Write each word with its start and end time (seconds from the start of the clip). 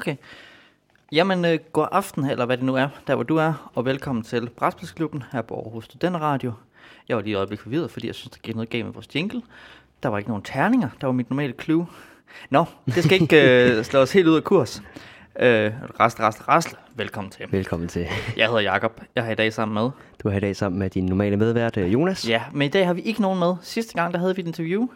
Okay. 0.00 0.16
Jamen, 1.12 1.44
øh, 1.44 1.58
god 1.72 1.86
aften, 1.92 2.24
eller 2.24 2.46
hvad 2.46 2.56
det 2.56 2.66
nu 2.66 2.74
er, 2.74 2.88
der 3.06 3.14
hvor 3.14 3.24
du 3.24 3.36
er, 3.36 3.70
og 3.74 3.84
velkommen 3.84 4.24
til 4.24 4.50
Brætspilsklubben 4.56 5.22
her 5.32 5.42
på 5.42 5.54
Aarhus 5.54 5.84
Studenterradio. 5.84 6.52
Jeg 7.08 7.16
var 7.16 7.22
lige 7.22 7.32
et 7.32 7.36
øjeblik 7.36 7.60
forvirret, 7.60 7.90
fordi 7.90 8.06
jeg 8.06 8.14
synes, 8.14 8.30
der 8.30 8.38
gik 8.42 8.54
noget 8.54 8.70
galt 8.70 8.84
med 8.84 8.92
vores 8.92 9.14
jingle. 9.14 9.42
Der 10.02 10.08
var 10.08 10.18
ikke 10.18 10.30
nogen 10.30 10.42
terninger, 10.42 10.88
der 11.00 11.06
var 11.06 11.12
mit 11.12 11.30
normale 11.30 11.54
clue. 11.60 11.86
Nå, 12.50 12.64
det 12.86 13.04
skal 13.04 13.22
ikke 13.22 13.76
øh, 13.78 13.84
slå 13.90 14.00
os 14.00 14.12
helt 14.12 14.28
ud 14.28 14.36
af 14.36 14.44
kurs. 14.44 14.82
Øh, 15.40 15.72
rast, 16.00 16.20
rast, 16.20 16.48
rast. 16.48 16.74
Velkommen 16.94 17.30
til. 17.30 17.46
Velkommen 17.50 17.88
til. 17.88 18.06
Jeg 18.36 18.46
hedder 18.46 18.60
Jakob. 18.60 19.00
Jeg 19.14 19.24
har 19.24 19.32
i 19.32 19.34
dag 19.34 19.52
sammen 19.52 19.74
med. 19.74 19.90
Du 20.22 20.28
er 20.28 20.30
her 20.30 20.38
i 20.38 20.40
dag 20.40 20.56
sammen 20.56 20.78
med 20.78 20.90
din 20.90 21.06
normale 21.06 21.36
medvært, 21.36 21.76
øh, 21.76 21.92
Jonas. 21.92 22.28
Ja, 22.28 22.42
men 22.52 22.62
i 22.66 22.68
dag 22.70 22.86
har 22.86 22.94
vi 22.94 23.00
ikke 23.00 23.20
nogen 23.20 23.38
med. 23.38 23.54
Sidste 23.62 23.94
gang, 23.94 24.14
der 24.14 24.18
havde 24.18 24.36
vi 24.36 24.42
et 24.42 24.46
interview 24.46 24.88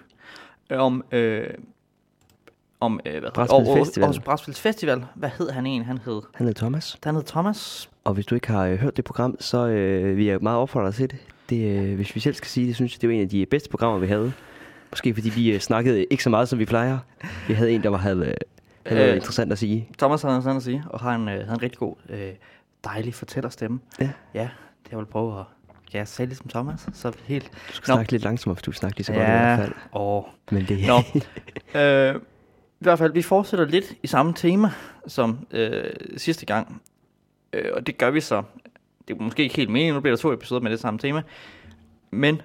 øh, 0.71 0.79
om... 0.81 1.05
Øh, 1.13 1.47
om 2.85 3.01
øh, 3.07 3.21
hvad 3.21 3.31
Brætspilsfestival. 3.35 4.05
Aarhus 4.05 4.19
Brætspils 4.25 4.61
Festival. 4.61 5.05
Hvad 5.15 5.31
hed 5.39 5.51
han 5.51 5.67
egentlig? 5.67 5.87
Han 5.87 5.99
hed, 6.05 6.23
Han 6.35 6.47
hedder 6.47 6.61
Thomas. 6.61 6.97
han 7.05 7.15
hed 7.15 7.23
Thomas. 7.25 7.91
Og 8.05 8.15
hvis 8.15 8.27
du 8.27 8.35
ikke 8.35 8.49
har 8.51 8.65
øh, 8.67 8.77
hørt 8.79 8.97
det 8.97 9.05
program, 9.05 9.37
så 9.41 9.67
øh, 9.67 10.17
vil 10.17 10.25
jeg 10.25 10.39
meget 10.43 10.59
opfordre 10.59 10.87
dig 10.87 10.95
til 10.95 11.11
det. 11.11 11.19
det 11.51 11.79
øh, 11.79 11.95
hvis 11.95 12.15
vi 12.15 12.21
selv 12.21 12.35
skal 12.35 12.49
sige 12.49 12.67
det, 12.67 12.75
synes 12.75 12.95
jeg, 12.95 13.01
det 13.01 13.09
var 13.09 13.15
en 13.15 13.21
af 13.21 13.29
de 13.29 13.47
bedste 13.47 13.69
programmer, 13.71 13.99
vi 13.99 14.07
havde. 14.07 14.33
Måske 14.91 15.15
fordi 15.15 15.29
vi 15.29 15.53
øh, 15.53 15.61
snakkede 15.61 16.05
ikke 16.05 16.23
så 16.23 16.31
meget, 16.31 16.49
som 16.49 16.59
vi 16.59 16.65
plejer. 16.65 16.99
Vi 17.49 17.55
havde 17.55 17.73
en, 17.73 17.83
der 17.83 17.89
var, 17.89 17.99
havde, 17.99 18.27
øh, 18.27 18.35
havde 18.87 19.11
Øh. 19.11 19.17
interessant 19.17 19.53
at 19.53 19.59
sige. 19.59 19.89
Thomas 19.99 20.23
havde 20.23 20.43
sådan 20.43 20.57
at 20.57 20.63
sige, 20.63 20.85
og 20.91 21.01
har 21.01 21.15
en, 21.15 21.29
øh, 21.29 21.35
havde 21.35 21.51
en 21.53 21.63
rigtig 21.63 21.79
god, 21.79 21.95
øh, 22.09 22.29
dejlig 22.85 23.15
fortællerstemme. 23.15 23.81
Ja. 24.01 24.11
Ja, 24.35 24.49
det 24.85 24.91
jeg 24.91 24.99
vil 24.99 25.07
prøve 25.07 25.39
at... 25.41 25.45
Ja, 25.95 26.05
sagde 26.05 26.29
ligesom 26.29 26.49
Thomas, 26.49 26.87
så 26.93 27.13
helt... 27.25 27.51
Du 27.69 27.73
skal 27.73 27.87
snakke 27.95 28.13
lidt 28.13 28.23
langsommere, 28.25 28.57
for 28.57 28.63
du 28.63 28.73
snakker 28.73 28.97
lige 28.97 29.05
så 29.05 29.13
godt 29.13 29.23
i 29.23 29.31
ja, 29.31 29.39
hvert 29.39 29.59
fald. 29.59 29.73
og... 29.93 30.29
Men 30.51 30.65
det, 30.69 30.87
Nå, 30.87 31.03
øh, 31.81 32.15
i 32.81 32.85
hvert 32.85 32.99
fald, 32.99 33.13
vi 33.13 33.23
fortsætter 33.23 33.65
lidt 33.67 33.95
i 34.03 34.07
samme 34.07 34.35
tema 34.35 34.71
som 35.07 35.47
øh, 35.51 35.91
sidste 36.17 36.47
gang. 36.47 36.83
Øh, 37.53 37.71
og 37.73 37.87
det 37.87 37.99
gør 37.99 38.11
vi 38.11 38.21
så. 38.21 38.43
Det 39.09 39.17
er 39.17 39.23
måske 39.23 39.43
ikke 39.43 39.57
helt 39.57 39.71
meningen, 39.71 39.95
nu 39.95 40.01
bliver 40.01 40.17
der 40.17 40.21
to 40.21 40.33
episoder 40.33 40.61
med 40.61 40.71
det 40.71 40.81
samme 40.81 40.99
tema. 40.99 41.23
Men 42.11 42.43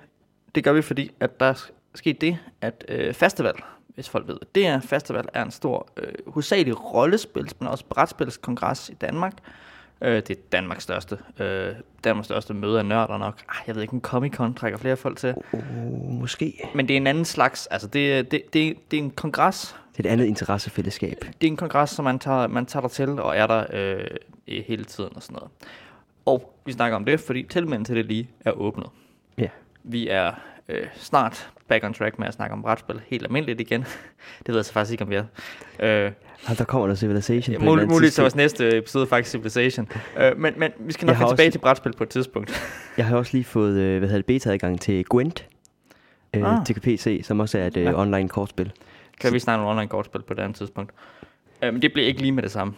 det 0.56 0.64
gør 0.64 0.74
vi, 0.74 0.82
fordi 0.82 1.12
at 1.20 1.40
der 1.40 1.46
er 1.46 1.70
sket 1.96 2.22
det, 2.22 2.38
at 2.62 2.86
øh, 2.88 3.14
festival, 3.14 3.54
hvis 3.88 4.10
folk 4.10 4.28
ved, 4.28 4.38
det 4.56 4.68
er, 4.68 4.80
festival 4.80 5.26
er 5.34 5.44
en 5.44 5.52
stor, 5.52 5.90
øh, 5.98 6.14
hovedsagelig 6.28 6.94
rollespils, 6.94 7.60
men 7.60 7.68
også 7.68 7.86
brætspilskongres 7.86 8.90
i 8.90 8.94
Danmark. 8.94 9.34
Øh, 10.02 10.16
det 10.16 10.30
er 10.30 10.36
Danmarks 10.52 10.84
største, 10.84 11.18
øh, 11.40 11.74
Danmarks 12.04 12.26
største 12.28 12.54
møde 12.54 12.80
af 12.80 12.86
nørder 12.86 13.18
nok. 13.18 13.42
Ej, 13.50 13.56
jeg 13.68 13.76
ved 13.76 13.82
ikke, 13.82 13.94
en 13.94 14.02
Comic-Con 14.08 14.54
trækker 14.54 14.78
flere 14.78 14.98
folk 14.98 15.18
til. 15.18 15.36
oh, 15.54 15.62
måske. 16.20 16.70
Men 16.76 16.88
det 16.88 16.94
er 16.94 16.98
en 16.98 17.08
anden 17.08 17.26
slags, 17.26 17.68
altså 17.68 17.88
det, 17.88 18.14
er- 18.14 18.24
det, 18.24 18.42
det, 18.54 18.92
det 18.92 19.00
er 19.00 19.04
en 19.04 19.12
kongres. 19.12 19.76
Det 19.98 20.06
er 20.06 20.10
et 20.10 20.14
andet 20.14 20.26
interessefællesskab. 20.26 21.18
Det 21.42 21.48
er 21.48 21.52
en 21.52 21.58
kongres, 21.58 21.90
som 21.90 22.06
man 22.06 22.20
tager, 22.20 22.48
man 22.48 22.66
tager 22.66 22.82
der 22.82 22.88
til 22.90 23.10
og 23.10 23.38
er 23.38 23.48
der 23.48 23.66
øh, 23.74 24.08
hele 24.48 24.84
tiden 24.84 25.10
og 25.16 25.24
sådan 25.24 25.34
noget. 25.36 25.52
Og 26.26 26.54
vi 26.66 26.72
snakker 26.72 26.96
om 26.96 27.06
det, 27.06 27.20
fordi 27.20 27.44
tilmeldingen 27.44 27.86
til 27.86 27.96
det 27.96 28.06
lige 28.06 28.30
er 28.46 28.52
åbnet. 28.52 28.88
Ja. 29.38 29.48
Vi 29.84 30.08
er 30.10 30.32
øh, 30.70 30.88
snart 30.96 31.50
back 31.68 31.84
on 31.84 31.94
track 31.94 32.20
med 32.20 32.28
at 32.28 32.34
snakke 32.34 32.54
om 32.54 32.62
brætspil 32.62 33.02
helt 33.08 33.24
almindeligt 33.24 33.62
igen. 33.62 33.82
det 34.40 34.48
ved 34.48 34.56
jeg 34.56 34.66
så 34.66 34.74
faktisk 34.74 34.92
ikke, 34.92 35.04
om 35.04 35.10
vi 35.10 35.16
er. 35.16 35.26
Øh, 35.80 36.12
Og 36.48 36.58
der 36.58 36.64
kommer 36.64 36.88
der 36.88 36.96
Civilization 36.96 37.56
andet 37.56 37.68
muligt 37.68 37.92
så 37.92 38.00
tidspunkt. 38.00 38.20
vores 38.24 38.36
næste 38.36 38.78
episode 38.78 39.08
faktisk 39.08 39.32
Civilization. 39.32 39.88
Øh, 40.18 40.38
men, 40.38 40.54
men 40.58 40.72
vi 40.80 40.92
skal 40.94 41.06
nok 41.06 41.16
have 41.16 41.30
tilbage 41.32 41.48
også- 41.48 41.52
til 41.52 41.60
brætspil 41.60 41.94
på 41.94 42.04
et 42.04 42.10
tidspunkt. 42.10 42.52
Jeg 42.98 43.06
har 43.06 43.18
også 43.18 43.32
lige 43.34 43.44
fået 43.44 43.74
øh, 43.80 43.98
hvad 44.00 44.08
hedder 44.10 44.18
det, 44.22 44.26
beta-adgang 44.26 44.82
til 44.82 45.06
Gwent. 45.06 45.46
Øh, 46.34 46.60
Ah. 46.60 46.66
til 46.66 46.74
PC, 46.80 47.22
som 47.24 47.40
også 47.40 47.58
er 47.60 47.68
et 47.68 47.78
øh, 47.78 47.84
Ja. 47.84 48.02
online 48.02 48.30
kortspil. 48.30 48.72
Kan 49.22 49.34
vi 49.34 49.40
snakke 49.40 49.64
om 49.66 49.70
online 49.78 49.88
kortspil 49.88 50.22
på 50.22 50.34
et 50.34 50.40
andet 50.40 50.56
tidspunkt. 50.58 50.92
Øh, 51.64 51.74
men 51.74 51.82
det 51.82 51.94
bliver 51.94 52.08
ikke 52.08 52.22
lige 52.22 52.32
med 52.32 52.44
det 52.44 52.52
samme. 52.52 52.74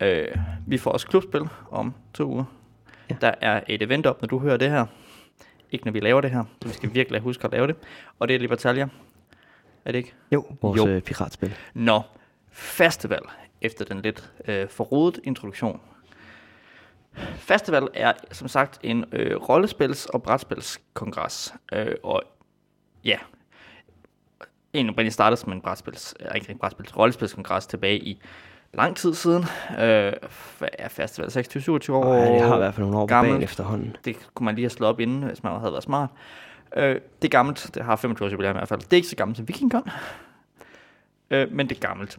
Øh, 0.00 0.26
vi 0.66 0.78
får 0.78 0.90
også 0.90 1.06
klubspil 1.06 1.40
om 1.70 1.94
to 2.14 2.24
uger. 2.24 2.44
Ja. 3.10 3.14
Ja. 3.22 3.26
Der 3.26 3.34
er 3.40 3.60
et 3.68 3.82
event 3.82 4.06
op, 4.06 4.22
når 4.22 4.26
du 4.28 4.38
hører 4.38 4.56
det 4.56 4.70
her. 4.70 4.86
Ikke 5.72 5.84
når 5.84 5.92
vi 5.92 6.00
laver 6.00 6.20
det 6.20 6.30
her. 6.30 6.44
Så 6.62 6.68
vi 6.68 6.74
skal 6.74 6.94
virkelig 6.94 7.20
huske 7.20 7.44
at 7.44 7.52
lave 7.52 7.66
det. 7.66 7.76
Og 8.18 8.28
det 8.28 8.36
er 8.36 8.40
Libertalia. 8.40 8.88
Er 9.84 9.92
det 9.92 9.98
ikke? 9.98 10.12
Jo, 10.32 10.44
vores 10.62 10.78
Jo. 10.78 10.86
Øh, 10.88 11.02
piratspil. 11.02 11.54
Nå, 11.74 12.00
festival, 12.50 13.22
efter 13.60 13.84
den 13.84 14.00
lidt 14.02 14.32
øh, 14.48 14.68
forrodet 14.68 15.20
introduktion. 15.24 15.80
Festival 17.36 17.88
er 17.94 18.12
som 18.32 18.48
sagt 18.48 18.78
en 18.82 19.04
øh, 19.12 19.36
rollespils- 19.36 20.06
og 20.14 20.22
brætspilskongres. 20.22 21.54
Øh, 21.72 21.94
og 22.02 22.22
ja, 23.04 23.16
en 24.72 24.88
oprindeligt 24.88 25.14
startede 25.14 25.40
som 25.40 25.52
en 25.52 25.60
brætspils, 25.60 26.14
ikke 26.34 26.50
en 26.50 26.58
brætspils, 26.58 26.96
rollespilskongres 26.96 27.66
tilbage 27.66 27.98
i 27.98 28.20
lang 28.74 28.96
tid 28.96 29.14
siden. 29.14 29.42
Øh, 29.70 30.12
hvad 30.58 30.68
er 30.78 30.88
festival 30.88 31.28
26-27 31.28 31.92
år? 31.92 32.14
Ja, 32.14 32.32
det 32.32 32.40
har 32.40 32.54
i 32.54 32.58
hvert 32.58 32.74
fald 32.74 32.86
nogle 32.86 32.98
år 32.98 33.02
på 33.02 33.06
gammelt. 33.06 33.32
banen 33.32 33.42
efterhånden. 33.42 33.96
Det 34.04 34.16
kunne 34.34 34.44
man 34.44 34.54
lige 34.54 34.64
have 34.64 34.70
slået 34.70 34.88
op 34.92 35.00
inden, 35.00 35.22
hvis 35.22 35.42
man 35.42 35.60
havde 35.60 35.72
været 35.72 35.84
smart. 35.84 36.10
Øh, 36.76 36.94
det 37.22 37.28
er 37.28 37.28
gammelt. 37.28 37.70
Det 37.74 37.84
har 37.84 37.96
25 37.96 38.26
års 38.26 38.32
jubilæum 38.32 38.56
i 38.56 38.58
hvert 38.58 38.68
fald. 38.68 38.80
Det 38.80 38.92
er 38.92 38.96
ikke 38.96 39.08
så 39.08 39.16
gammelt 39.16 39.36
som 39.36 39.48
Vikingkon. 39.48 39.90
Øh, 41.30 41.52
men 41.52 41.68
det 41.68 41.76
er 41.76 41.80
gammelt. 41.88 42.18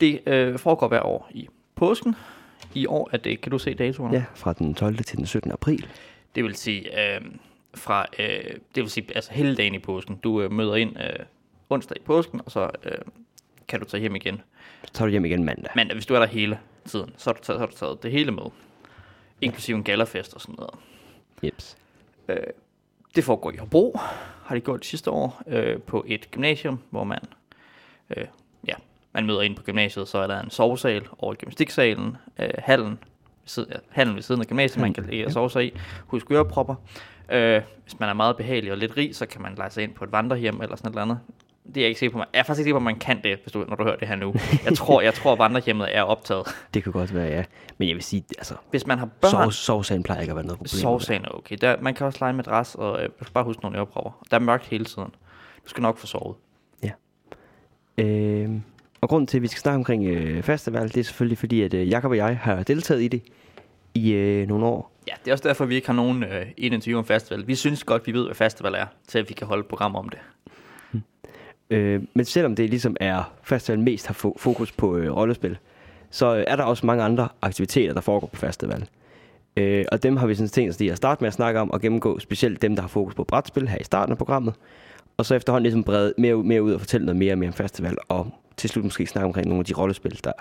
Det 0.00 0.20
øh, 0.26 0.58
foregår 0.58 0.88
hver 0.88 1.02
år 1.02 1.28
i 1.30 1.48
påsken. 1.74 2.14
I 2.74 2.86
år 2.86 3.08
er 3.12 3.16
det, 3.16 3.40
kan 3.40 3.52
du 3.52 3.58
se 3.58 3.74
datoerne? 3.74 4.14
Ja, 4.14 4.24
fra 4.34 4.52
den 4.52 4.74
12. 4.74 4.96
til 4.96 5.18
den 5.18 5.26
17. 5.26 5.52
april. 5.52 5.86
Det 6.34 6.44
vil 6.44 6.54
sige, 6.54 7.14
øh, 7.14 7.20
fra, 7.74 8.06
øh, 8.18 8.54
det 8.74 8.82
vil 8.82 8.90
sige 8.90 9.06
altså 9.14 9.32
hele 9.32 9.56
dagen 9.56 9.74
i 9.74 9.78
påsken. 9.78 10.16
Du 10.16 10.42
øh, 10.42 10.52
møder 10.52 10.74
ind 10.74 10.96
øh, 11.00 11.26
onsdag 11.70 11.96
i 11.96 12.00
påsken, 12.04 12.40
og 12.44 12.50
så 12.50 12.70
øh, 12.84 12.98
kan 13.68 13.80
du 13.80 13.86
tage 13.86 14.00
hjem 14.00 14.16
igen. 14.16 14.42
Så 14.84 14.92
tager 14.92 15.06
du 15.06 15.10
hjem 15.10 15.24
igen 15.24 15.44
mandag. 15.44 15.72
Men 15.76 15.90
hvis 15.92 16.06
du 16.06 16.14
er 16.14 16.18
der 16.18 16.26
hele 16.26 16.58
tiden, 16.84 17.14
så 17.16 17.30
har 17.30 17.34
du 17.34 17.42
taget, 17.42 17.56
så 17.56 17.58
har 17.58 17.66
du 17.66 17.76
taget 17.76 18.02
det 18.02 18.10
hele 18.10 18.32
med. 18.32 18.44
Inklusive 19.40 19.76
en 19.76 19.84
gallerfest 19.84 20.34
og 20.34 20.40
sådan 20.40 20.54
noget. 20.58 20.74
Jeps. 21.42 21.76
Øh, 22.28 22.36
det 23.16 23.24
foregår 23.24 23.50
i 23.50 23.56
Hobro, 23.56 23.98
har 24.44 24.54
de 24.54 24.60
gjort 24.60 24.80
de 24.80 24.86
sidste 24.86 25.10
år, 25.10 25.42
øh, 25.46 25.82
på 25.82 26.04
et 26.06 26.30
gymnasium, 26.30 26.78
hvor 26.90 27.04
man, 27.04 27.20
øh, 28.16 28.26
ja, 28.66 28.74
man 29.16 29.26
møder 29.26 29.42
ind 29.42 29.56
på 29.56 29.62
gymnasiet, 29.62 30.08
så 30.08 30.18
er 30.18 30.26
der 30.26 30.40
en 30.40 30.50
sovesal 30.50 31.02
over 31.18 31.32
i 31.32 31.36
gymnastiksalen, 31.36 32.16
øh, 32.38 32.48
hallen, 32.58 32.98
siden, 33.44 33.68
ja, 33.72 33.78
hallen 33.90 34.14
ved 34.14 34.22
siden 34.22 34.40
af 34.40 34.46
gymnasiet, 34.46 34.80
man 34.80 34.94
kan 34.94 35.04
ligge 35.04 35.26
og 35.26 35.32
sove 35.32 35.50
sig 35.50 35.64
i, 35.64 35.72
husk 36.06 36.30
ørepropper. 36.30 36.74
Øh, 37.32 37.62
hvis 37.82 38.00
man 38.00 38.08
er 38.08 38.14
meget 38.14 38.36
behagelig 38.36 38.72
og 38.72 38.78
lidt 38.78 38.96
rig, 38.96 39.16
så 39.16 39.26
kan 39.26 39.42
man 39.42 39.54
lege 39.56 39.70
sig 39.70 39.82
ind 39.82 39.94
på 39.94 40.04
et 40.04 40.12
vandrehjem 40.12 40.60
eller 40.62 40.76
sådan 40.76 40.88
et 40.88 40.92
eller 40.92 41.02
andet. 41.02 41.18
Det 41.66 41.76
er 41.76 41.80
jeg 41.80 41.88
ikke 41.88 41.98
sikker 41.98 42.12
på, 42.12 42.18
man, 42.18 42.26
jeg 42.32 42.38
er 42.38 42.42
faktisk 42.42 42.60
ikke 42.60 42.64
sikker 42.64 42.74
på, 42.74 42.82
at 42.82 42.84
man 42.84 42.98
kan 42.98 43.20
det, 43.24 43.38
hvis 43.42 43.52
du, 43.52 43.64
når 43.68 43.76
du 43.76 43.82
hører 43.82 43.96
det 43.96 44.08
her 44.08 44.16
nu. 44.16 44.34
Jeg 44.64 44.74
tror, 44.76 45.00
jeg 45.00 45.14
tror, 45.14 45.32
at 45.32 45.38
vandrehjemmet 45.38 45.96
er 45.96 46.02
optaget. 46.02 46.46
Det 46.74 46.82
kan 46.82 46.92
godt 46.92 47.14
være, 47.14 47.26
ja. 47.26 47.44
Men 47.78 47.88
jeg 47.88 47.94
vil 47.94 48.02
sige, 48.04 48.24
altså, 48.38 48.54
Hvis 48.70 48.86
man 48.86 48.98
har 48.98 49.08
børn, 49.20 49.30
sove, 49.30 49.52
sovesagen 49.52 50.02
plejer 50.02 50.20
ikke 50.20 50.30
at 50.30 50.36
være 50.36 50.44
noget 50.46 50.58
problem. 50.58 50.80
Sovesagen 50.80 51.24
er 51.24 51.28
okay. 51.28 51.56
Der, 51.60 51.76
man 51.80 51.94
kan 51.94 52.06
også 52.06 52.18
lege 52.20 52.32
med 52.32 52.44
madras, 52.44 52.74
og 52.74 53.02
øh, 53.02 53.08
bare 53.34 53.44
huske 53.44 53.62
nogle 53.62 53.78
ørepropper. 53.78 54.26
Der 54.30 54.36
er 54.36 54.40
mørkt 54.40 54.66
hele 54.66 54.84
tiden. 54.84 55.08
Du 55.64 55.68
skal 55.68 55.82
nok 55.82 55.98
få 55.98 56.06
sovet. 56.06 56.36
Øh, 57.98 58.50
og 59.00 59.08
grunden 59.08 59.26
til, 59.26 59.38
at 59.38 59.42
vi 59.42 59.46
skal 59.48 59.60
snakke 59.60 59.76
omkring 59.76 60.04
øh, 60.04 60.42
festival, 60.42 60.88
det 60.88 60.96
er 60.96 61.04
selvfølgelig 61.04 61.38
fordi, 61.38 61.62
at 61.62 61.74
øh, 61.74 61.88
Jakob 61.88 62.10
og 62.10 62.16
jeg 62.16 62.38
har 62.38 62.62
deltaget 62.62 63.02
i 63.02 63.08
det 63.08 63.22
i 63.94 64.12
øh, 64.12 64.48
nogle 64.48 64.66
år. 64.66 64.92
Ja, 65.08 65.12
det 65.24 65.30
er 65.30 65.32
også 65.32 65.48
derfor, 65.48 65.64
vi 65.64 65.74
ikke 65.74 65.86
har 65.86 65.94
nogen 65.94 66.22
øh, 66.24 66.46
en 66.56 66.72
interview 66.72 66.98
om 66.98 67.04
festival. 67.04 67.46
Vi 67.46 67.54
synes 67.54 67.84
godt, 67.84 68.06
vi 68.06 68.12
ved, 68.12 68.24
hvad 68.24 68.34
festival 68.34 68.74
er, 68.74 68.86
til 69.08 69.18
at 69.18 69.28
vi 69.28 69.34
kan 69.34 69.46
holde 69.46 69.60
et 69.60 69.66
program 69.66 69.96
om 69.96 70.08
det. 70.08 70.18
Øh, 71.70 72.02
men 72.14 72.24
selvom 72.24 72.56
det 72.56 72.70
ligesom 72.70 72.96
er 73.00 73.32
festival 73.42 73.78
mest 73.80 74.06
har 74.06 74.14
fo- 74.14 74.38
fokus 74.38 74.72
på 74.72 74.96
øh, 74.96 75.16
rollespil, 75.16 75.58
så 76.10 76.36
øh, 76.36 76.44
er 76.46 76.56
der 76.56 76.64
også 76.64 76.86
mange 76.86 77.04
andre 77.04 77.28
aktiviteter, 77.42 77.94
der 77.94 78.00
foregår 78.00 78.26
på 78.26 78.36
festival. 78.36 78.88
Øh, 79.56 79.84
og 79.92 80.02
dem 80.02 80.16
har 80.16 80.26
vi 80.26 80.34
sådan 80.34 80.48
tænkt 80.48 80.70
os 80.70 80.78
lige 80.78 80.90
at 80.90 80.96
starte 80.96 81.22
med 81.24 81.28
at 81.28 81.34
snakke 81.34 81.60
om 81.60 81.70
og 81.70 81.80
gennemgå, 81.80 82.18
specielt 82.18 82.62
dem, 82.62 82.74
der 82.74 82.82
har 82.82 82.88
fokus 82.88 83.14
på 83.14 83.24
brætspil 83.24 83.68
her 83.68 83.78
i 83.80 83.84
starten 83.84 84.12
af 84.12 84.18
programmet. 84.18 84.54
Og 85.16 85.26
så 85.26 85.34
efterhånden 85.34 85.62
ligesom 85.62 85.84
brede 85.84 86.14
mere, 86.18 86.36
ud- 86.36 86.44
mere 86.44 86.62
ud 86.62 86.72
og 86.72 86.80
fortælle 86.80 87.06
noget 87.06 87.16
mere 87.16 87.32
og 87.34 87.38
mere 87.38 87.48
om 87.48 87.54
festival, 87.54 87.96
og 88.08 88.30
til 88.56 88.70
slut 88.70 88.84
måske 88.84 89.06
snakke 89.06 89.26
omkring 89.26 89.46
nogle 89.48 89.60
af 89.60 89.64
de 89.64 89.74
rollespil, 89.74 90.20
der 90.24 90.32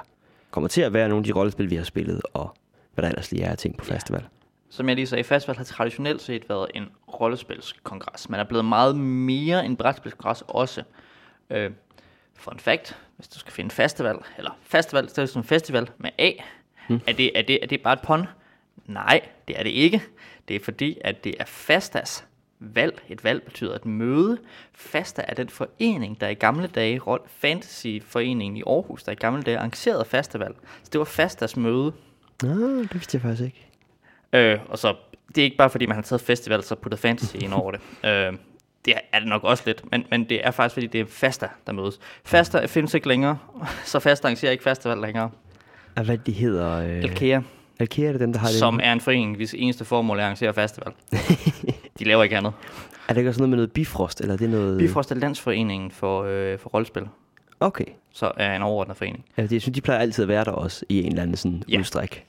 kommer 0.51 0.67
til 0.67 0.81
at 0.81 0.93
være 0.93 1.09
nogle 1.09 1.19
af 1.21 1.23
de 1.25 1.31
rollespil, 1.31 1.69
vi 1.69 1.75
har 1.75 1.83
spillet, 1.83 2.21
og 2.33 2.55
hvad 2.93 3.01
der 3.01 3.09
ellers 3.09 3.31
lige 3.31 3.43
er 3.43 3.55
ting 3.55 3.77
på 3.77 3.85
Ja. 3.89 3.95
festival. 3.95 4.25
Som 4.69 4.87
jeg 4.89 4.95
lige 4.95 5.07
sagde, 5.07 5.23
festival 5.23 5.57
har 5.57 5.63
traditionelt 5.63 6.21
set 6.21 6.49
været 6.49 6.67
en 6.73 6.89
rollespilskongres. 7.21 8.29
Man 8.29 8.39
er 8.39 8.43
blevet 8.43 8.65
meget 8.65 8.95
mere 8.97 9.65
en 9.65 9.75
brætspilskongres 9.75 10.43
også. 10.47 10.83
Øh, 11.49 11.71
fun 12.35 12.59
fact, 12.59 12.97
hvis 13.15 13.27
du 13.27 13.39
skal 13.39 13.53
finde 13.53 13.71
festival, 13.71 14.15
eller 14.37 14.57
festival, 14.63 15.09
så 15.09 15.21
er 15.21 15.25
det 15.25 15.29
som 15.33 15.43
festival 15.43 15.89
med 15.97 16.09
A. 16.17 16.31
Hmm. 16.87 16.99
Er, 17.07 17.13
det, 17.13 17.37
er, 17.37 17.41
det, 17.41 17.59
er 17.63 17.67
det 17.67 17.81
bare 17.81 17.93
et 17.93 17.99
pun? 18.03 18.27
Nej, 18.85 19.21
det 19.47 19.59
er 19.59 19.63
det 19.63 19.69
ikke. 19.69 20.03
Det 20.47 20.55
er 20.55 20.59
fordi, 20.59 20.97
at 21.01 21.23
det 21.23 21.35
er 21.39 21.45
Fastas 21.45 22.25
valg. 22.59 23.01
Et 23.09 23.23
valg 23.23 23.43
betyder 23.43 23.75
et 23.75 23.85
møde. 23.85 24.37
Fasta 24.73 25.23
er 25.27 25.33
den 25.33 25.49
forening, 25.49 26.21
der 26.21 26.27
i 26.27 26.33
gamle 26.33 26.67
dage, 26.67 27.01
Fantasy-foreningen 27.27 28.57
i 28.57 28.63
Aarhus, 28.67 29.03
der 29.03 29.11
i 29.11 29.15
gamle 29.15 29.41
dage 29.41 29.57
arrangerede 29.57 30.05
Fastavalg. 30.05 30.55
Så 30.83 30.89
det 30.91 30.99
var 30.99 31.05
Fastas 31.05 31.57
møde. 31.57 31.93
Nå, 32.43 32.79
det 32.79 32.93
vidste 32.93 33.15
jeg 33.15 33.21
faktisk 33.21 33.43
ikke. 33.43 33.67
Øh, 34.33 34.59
og 34.69 34.79
så, 34.79 34.95
det 35.27 35.37
er 35.37 35.43
ikke 35.45 35.57
bare 35.57 35.69
fordi, 35.69 35.85
man 35.85 35.95
har 35.95 36.01
taget 36.01 36.21
festival, 36.21 36.63
så 36.63 36.75
puttet 36.75 36.99
fantasy 36.99 37.35
ind 37.35 37.53
over 37.53 37.71
det. 37.71 37.81
Øh, 38.05 38.33
det 38.85 38.93
er 39.11 39.19
det 39.19 39.27
nok 39.27 39.43
også 39.43 39.63
lidt, 39.65 39.91
men, 39.91 40.05
men 40.09 40.29
det 40.29 40.47
er 40.47 40.51
faktisk, 40.51 40.73
fordi 40.73 40.87
det 40.87 41.01
er 41.01 41.05
Fasta, 41.05 41.47
der 41.67 41.73
mødes. 41.73 41.99
Fasta 42.25 42.65
findes 42.65 42.93
ikke 42.93 43.07
længere, 43.07 43.37
så 43.85 43.99
Fasta 43.99 44.27
arrangerer 44.27 44.51
ikke 44.51 44.63
festival 44.63 44.97
længere. 44.97 45.29
Og 45.95 46.03
hvad 46.03 46.17
de 46.17 46.31
hedder? 46.31 46.77
Øh, 46.77 47.03
Alkea, 47.03 47.41
Alkea 47.79 48.07
er 48.07 48.11
det 48.11 48.21
dem, 48.21 48.33
der 48.33 48.39
har 48.39 48.47
det? 48.47 48.55
som 48.55 48.79
er 48.83 48.93
en 48.93 49.01
forening, 49.01 49.35
hvis 49.35 49.53
eneste 49.53 49.85
formål 49.85 50.17
er 50.17 50.21
at 50.21 50.25
arrangere 50.25 50.53
festival. 50.53 50.93
De 51.99 52.03
laver 52.03 52.23
ikke 52.23 52.37
andet. 52.37 52.53
Er 53.07 53.13
det 53.13 53.17
ikke 53.17 53.29
også 53.29 53.39
noget 53.39 53.49
med 53.49 53.57
noget 53.57 53.71
Bifrost, 53.71 54.21
eller 54.21 54.33
er 54.33 54.37
det 54.37 54.49
noget... 54.49 54.77
Bifrost 54.79 55.11
er 55.11 55.15
landsforeningen 55.15 55.91
for, 55.91 56.23
øh, 56.23 56.59
for 56.59 56.69
rollespil, 56.69 57.03
Okay. 57.59 57.85
så 58.11 58.31
er 58.37 58.55
en 58.55 58.61
overordnet 58.61 58.97
forening. 58.97 59.25
Ja, 59.37 59.43
det, 59.43 59.51
jeg 59.51 59.61
synes, 59.61 59.75
de 59.75 59.81
plejer 59.81 59.99
altid 59.99 60.23
at 60.23 60.27
være 60.27 60.45
der 60.45 60.51
også, 60.51 60.85
i 60.89 60.99
en 61.01 61.07
eller 61.07 61.21
anden 61.21 61.37
sådan 61.37 61.63
Ja. 61.69 61.79
udstræk. 61.79 62.25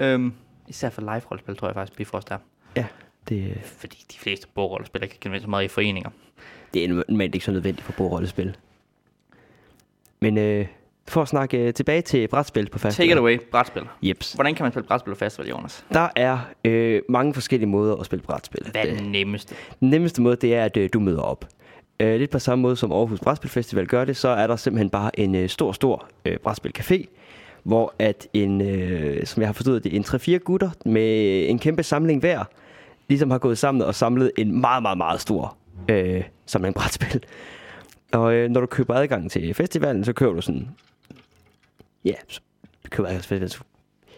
Øhm, 0.00 0.32
især 0.68 0.90
for 0.90 1.02
live-rollespil, 1.02 1.56
tror 1.56 1.68
jeg 1.68 1.74
faktisk, 1.74 1.96
Bifrost 1.96 2.30
er. 2.30 2.38
Ja, 2.76 2.86
det, 3.28 3.60
Fordi 3.64 4.04
de 4.12 4.18
fleste 4.18 4.46
bordrollespil 4.54 5.02
ikke 5.02 5.18
kan 5.20 5.40
så 5.40 5.48
meget 5.50 5.64
i 5.64 5.68
foreninger. 5.68 6.10
det 6.74 6.84
er 6.84 6.88
normalt 7.08 7.34
ikke 7.34 7.44
så 7.44 7.52
nødvendigt 7.52 7.84
for 7.84 7.92
bordrollespil. 7.92 8.56
Men 10.20 10.38
øh, 10.38 10.66
for 11.08 11.22
at 11.22 11.28
snakke 11.28 11.58
øh, 11.58 11.74
tilbage 11.74 12.02
til 12.02 12.28
brætspil 12.28 12.68
på 12.68 12.78
festival. 12.78 13.08
Take 13.08 13.12
it 13.12 13.18
away, 13.18 13.38
brætspil. 13.50 13.82
Jeps. 14.02 14.32
Hvordan 14.32 14.54
kan 14.54 14.64
man 14.64 14.72
spille 14.72 14.86
brætspil 14.86 15.12
på 15.12 15.18
festival, 15.18 15.48
Jonas? 15.48 15.84
Der 15.92 16.08
er 16.16 16.38
øh, 16.64 17.02
mange 17.08 17.34
forskellige 17.34 17.68
måder 17.68 17.96
at 17.96 18.06
spille 18.06 18.22
brætspil. 18.22 18.66
Hvad 18.70 18.86
er 18.86 18.94
den 18.94 19.12
nemmeste? 19.12 19.54
Den 19.80 19.90
nemmeste 19.90 20.22
måde, 20.22 20.36
det 20.36 20.54
er, 20.54 20.64
at 20.64 20.76
øh, 20.76 20.88
du 20.92 21.00
møder 21.00 21.20
op. 21.20 21.44
Øh, 22.00 22.18
lidt 22.18 22.30
på 22.30 22.38
samme 22.38 22.62
måde 22.62 22.76
som 22.76 22.92
Aarhus 22.92 23.20
Brætspil 23.20 23.50
Festival 23.50 23.86
gør 23.86 24.04
det, 24.04 24.16
så 24.16 24.28
er 24.28 24.46
der 24.46 24.56
simpelthen 24.56 24.90
bare 24.90 25.20
en 25.20 25.34
øh, 25.34 25.48
stor, 25.48 25.72
stor 25.72 26.08
øh, 26.24 26.36
brætspilcafé, 26.46 27.04
hvor 27.62 27.94
at 27.98 28.28
en, 28.32 28.60
øh, 28.60 29.26
som 29.26 29.40
jeg 29.40 29.48
har 29.48 29.52
forstået 29.52 29.84
det, 29.84 29.96
en 29.96 30.04
3-4 30.04 30.36
gutter 30.36 30.70
med 30.84 31.48
en 31.50 31.58
kæmpe 31.58 31.82
samling 31.82 32.20
hver, 32.20 32.44
ligesom 33.08 33.30
har 33.30 33.38
gået 33.38 33.58
sammen 33.58 33.82
og 33.82 33.94
samlet 33.94 34.32
en 34.38 34.60
meget, 34.60 34.82
meget, 34.82 34.98
meget 34.98 35.20
stor 35.20 35.56
øh, 35.88 36.22
samling 36.46 36.74
brætspil. 36.74 37.24
Og 38.12 38.34
øh, 38.34 38.50
når 38.50 38.60
du 38.60 38.66
køber 38.66 38.94
adgang 38.94 39.30
til 39.30 39.54
festivalen, 39.54 40.04
så 40.04 40.12
køber 40.12 40.32
du 40.32 40.40
sådan, 40.40 40.68
ja, 42.04 42.14
så 42.28 42.40
køber 42.90 43.08
adgang 43.08 43.22
til 43.22 43.28
festivalen, 43.28 43.48
så 43.48 43.58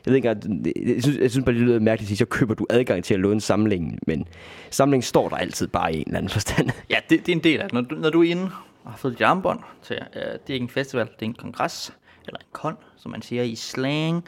jeg 0.06 0.10
ved 0.10 0.16
ikke 0.16 0.28
engang, 0.28 0.66
jeg 0.94 1.02
synes, 1.02 1.19
jeg 1.19 1.31
synes 1.31 1.44
bare, 1.44 1.54
det 1.54 1.62
lyder 1.62 1.81
mærkeligt 1.81 2.06
at 2.06 2.08
sige, 2.08 2.19
så 2.19 2.25
køber 2.25 2.54
du 2.54 2.66
adgang 2.70 3.04
til 3.04 3.14
at 3.14 3.20
låne 3.20 3.40
samlingen, 3.40 3.98
men 4.06 4.28
samlingen 4.70 5.02
står 5.02 5.28
der 5.28 5.36
altid 5.36 5.66
bare 5.66 5.94
i 5.94 5.96
en 5.96 6.04
eller 6.06 6.19
anden 6.19 6.31
forstand. 6.31 6.70
Ja, 6.90 6.96
det, 7.10 7.26
det 7.26 7.32
er 7.32 7.36
en 7.36 7.44
del 7.44 7.60
af 7.60 7.69
det. 7.69 7.72
Når 7.72 7.81
du, 7.81 7.94
når 7.94 8.10
du 8.10 8.22
er 8.22 8.31
inde 8.31 8.50
og 8.84 8.90
har 8.90 8.96
fået 8.96 9.12
dit 9.12 9.22
armbånd 9.22 9.60
til, 9.82 9.96
øh, 10.16 10.22
det 10.22 10.25
er 10.48 10.54
ikke 10.54 10.64
en 10.64 10.69
festival, 10.69 11.06
det 11.06 11.22
er 11.22 11.26
en 11.26 11.34
kongres, 11.34 11.94
eller 12.26 12.38
en 12.38 12.46
kon, 12.52 12.76
som 12.96 13.10
man 13.10 13.22
siger 13.22 13.42
i 13.42 13.54
slang, 13.54 14.25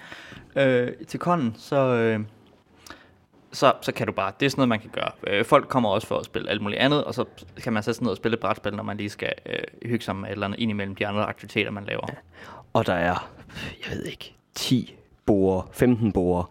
øh, 0.57 0.93
til 1.09 1.21
konen, 1.21 1.55
så, 1.59 1.77
øh, 1.77 2.21
så, 3.53 3.73
så 3.83 3.93
kan 3.93 4.07
du 4.07 4.13
bare, 4.13 4.33
det 4.41 4.47
er 4.47 4.51
sådan 4.51 4.61
noget, 4.61 4.69
man 4.69 4.81
kan 4.81 4.91
gøre. 4.91 5.11
Øh, 5.27 5.45
folk 5.45 5.69
kommer 5.69 5.89
også 5.89 6.07
for 6.07 6.19
at 6.19 6.25
spille 6.25 6.51
alt 6.51 6.63
muligt 6.63 6.81
andet, 6.81 7.05
og 7.05 7.15
så 7.15 7.25
kan 7.63 7.73
man 7.73 7.83
sætte 7.83 7.97
sig 7.97 8.03
ned 8.03 8.11
og 8.11 8.17
spille 8.17 8.35
et 8.35 8.41
brætspil, 8.41 8.75
når 8.75 8.83
man 8.83 8.97
lige 8.97 9.11
skal 9.11 9.33
øh, 9.47 9.59
hygge 9.83 10.05
sig 10.05 10.17
med 10.17 10.29
et 10.29 10.33
eller 10.33 10.47
andet 10.47 10.61
ind 10.61 10.71
imellem 10.71 10.95
de 10.95 11.07
andre 11.07 11.25
aktiviteter, 11.25 11.71
man 11.71 11.85
laver. 11.85 12.07
Og 12.73 12.87
der 12.87 12.95
er, 12.95 13.31
jeg 13.85 13.97
ved 13.97 14.05
ikke, 14.05 14.35
10 14.55 14.95
borer, 15.27 15.69
15 15.73 16.13
borer 16.13 16.51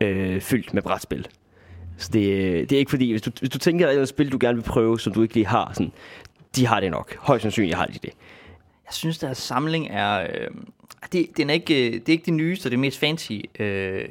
øh, 0.00 0.40
fyldt 0.40 0.74
med 0.74 0.82
brætspil. 0.82 1.28
Så 1.96 2.10
det, 2.12 2.70
det 2.70 2.76
er 2.76 2.78
ikke 2.78 2.90
fordi, 2.90 3.10
hvis 3.10 3.22
du, 3.22 3.30
hvis 3.38 3.50
du 3.50 3.58
tænker, 3.58 3.88
at 3.88 3.98
et 3.98 4.08
spil, 4.08 4.32
du 4.32 4.38
gerne 4.40 4.58
vil 4.58 4.64
prøve, 4.64 5.00
som 5.00 5.12
du 5.12 5.22
ikke 5.22 5.34
lige 5.34 5.46
har, 5.46 5.72
sådan, 5.72 5.92
de 6.56 6.66
har 6.66 6.80
det 6.80 6.90
nok. 6.90 7.16
Højst 7.16 7.42
sandsynligt 7.42 7.76
har 7.76 7.86
de 7.86 7.92
det. 7.92 8.12
Jeg 8.86 8.92
synes, 8.92 9.18
deres 9.18 9.38
samling 9.38 9.88
er... 9.90 10.20
Øh, 10.22 10.48
det, 11.12 11.36
den 11.36 11.50
er 11.50 11.54
ikke, 11.54 11.86
øh, 11.86 11.92
det 11.92 12.08
er 12.08 12.12
ikke 12.12 12.26
det 12.26 12.34
nyeste, 12.34 12.70
det 12.70 12.78
mest 12.78 12.98
fancy, 12.98 13.32
øh, 13.58 14.08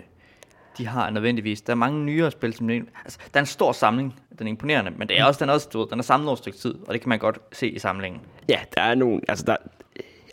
de 0.78 0.88
har 0.88 1.10
nødvendigvis. 1.10 1.62
Der 1.62 1.74
er 1.74 1.75
mange 1.78 2.06
nyere 2.06 2.31
spil, 2.31 2.54
som... 2.54 2.69
Altså, 2.69 3.19
der 3.33 3.39
er 3.39 3.39
en 3.39 3.45
stor 3.45 3.72
samling, 3.72 4.16
den 4.39 4.48
er 4.48 4.51
imponerende, 4.51 4.92
men 4.98 5.10
det 5.10 5.19
er 5.19 5.25
også, 5.25 5.39
den 5.39 5.50
er 5.50 5.54
også, 5.54 5.69
du 5.74 5.80
ved, 5.80 5.88
den 5.88 6.00
er 6.00 6.04
samlet 6.04 6.28
over 6.28 6.36
et 6.36 6.39
stykke 6.39 6.57
tid, 6.57 6.75
og 6.88 6.94
det 6.94 7.01
kan 7.01 7.10
man 7.10 7.19
godt 7.19 7.39
se 7.51 7.69
i 7.69 7.80
samlingen. 7.80 8.22
Ja, 8.50 8.60
der 8.75 8.81
er 8.81 8.95
nogle, 8.95 9.22
altså 9.28 9.45
der, 9.45 9.57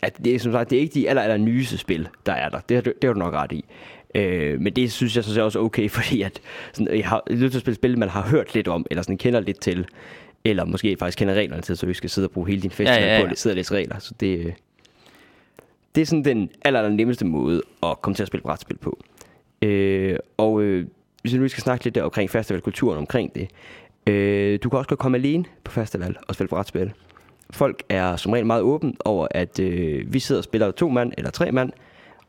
at 0.01 0.17
det 0.25 0.35
er 0.35 0.39
som 0.39 0.51
sagt, 0.51 0.69
det 0.69 0.75
er 0.75 0.79
ikke 0.81 0.93
de 0.93 1.09
aller, 1.09 1.21
aller 1.21 1.37
nyeste 1.37 1.77
spil, 1.77 2.07
der 2.25 2.33
er 2.33 2.49
der. 2.49 2.59
Det 2.59 2.77
har 2.77 2.81
det 2.81 3.03
har 3.03 3.13
du 3.13 3.19
nok 3.19 3.33
ret 3.33 3.51
i. 3.51 3.65
Øh, 4.15 4.61
men 4.61 4.73
det 4.73 4.91
synes 4.91 5.15
jeg 5.15 5.23
så 5.23 5.41
også 5.41 5.59
er 5.59 5.63
okay, 5.63 5.89
fordi 5.99 6.21
at 6.21 6.41
sådan, 6.73 6.97
jeg 6.97 7.07
har 7.07 7.23
lyttet 7.27 7.51
til 7.51 7.57
at 7.57 7.61
spille 7.61 7.75
spil, 7.75 7.99
man 7.99 8.09
har 8.09 8.21
hørt 8.21 8.55
lidt 8.55 8.67
om, 8.67 8.85
eller 8.91 9.01
sådan 9.01 9.17
kender 9.17 9.39
lidt 9.39 9.61
til, 9.61 9.85
eller 10.45 10.65
måske 10.65 10.95
faktisk 10.99 11.17
kender 11.17 11.33
reglerne 11.33 11.61
til, 11.61 11.77
så 11.77 11.85
ikke 11.85 11.97
skal 11.97 12.09
sidde 12.09 12.27
og 12.27 12.31
bruge 12.31 12.47
hele 12.47 12.61
din 12.61 12.71
festival 12.71 13.01
Ja, 13.03 13.07
ja, 13.07 13.19
ja. 13.19 13.25
på 13.25 13.31
at 13.31 13.39
sidde 13.39 13.53
og 13.53 13.55
læse 13.55 13.73
regler. 13.75 13.99
Så 13.99 14.13
det, 14.19 14.39
øh, 14.39 14.53
det 15.95 16.01
er 16.01 16.05
sådan 16.05 16.25
den 16.25 16.49
aller, 16.65 16.79
aller 16.79 16.95
nemmeste 16.95 17.25
måde 17.25 17.61
at 17.83 18.01
komme 18.01 18.15
til 18.15 18.23
at 18.23 18.27
spille 18.27 18.41
brætspil 18.41 18.77
på. 18.77 18.99
Øh, 19.61 20.17
og 20.37 20.61
øh, 20.61 20.87
hvis 21.21 21.33
vi 21.33 21.37
nu 21.39 21.47
skal 21.47 21.63
snakke 21.63 21.83
lidt 21.85 21.95
der 21.95 22.03
omkring 22.03 22.29
festivalkulturen 22.29 22.97
omkring 22.97 23.35
det. 23.35 23.49
Øh, 24.07 24.59
du 24.63 24.69
kan 24.69 24.77
også 24.79 24.89
godt 24.89 24.99
komme 24.99 25.17
alene 25.17 25.45
på 25.63 25.71
festival 25.71 26.15
og 26.27 26.35
spille 26.35 26.47
brætspil. 26.49 26.93
Folk 27.51 27.83
er 27.89 28.15
som 28.15 28.31
regel 28.31 28.45
meget 28.45 28.61
åbne 28.61 28.93
over, 29.05 29.27
at 29.31 29.59
øh, 29.59 30.13
vi 30.13 30.19
sidder 30.19 30.39
og 30.39 30.43
spiller 30.43 30.71
to 30.71 30.89
mand 30.89 31.13
eller 31.17 31.31
tre 31.31 31.51
mand, 31.51 31.71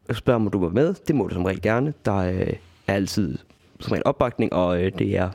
og 0.08 0.16
spørger, 0.16 0.40
om 0.40 0.50
du 0.50 0.60
var 0.60 0.68
med. 0.68 0.94
Det 0.94 1.16
må 1.16 1.26
du 1.26 1.34
som 1.34 1.44
regel 1.44 1.62
gerne. 1.62 1.94
Der 2.04 2.16
øh, 2.16 2.52
er 2.86 2.94
altid 2.94 3.38
som 3.80 3.92
regel 3.92 4.02
opbakning, 4.04 4.52
og 4.52 4.82
øh, 4.82 4.92
det 4.98 5.16
er 5.16 5.30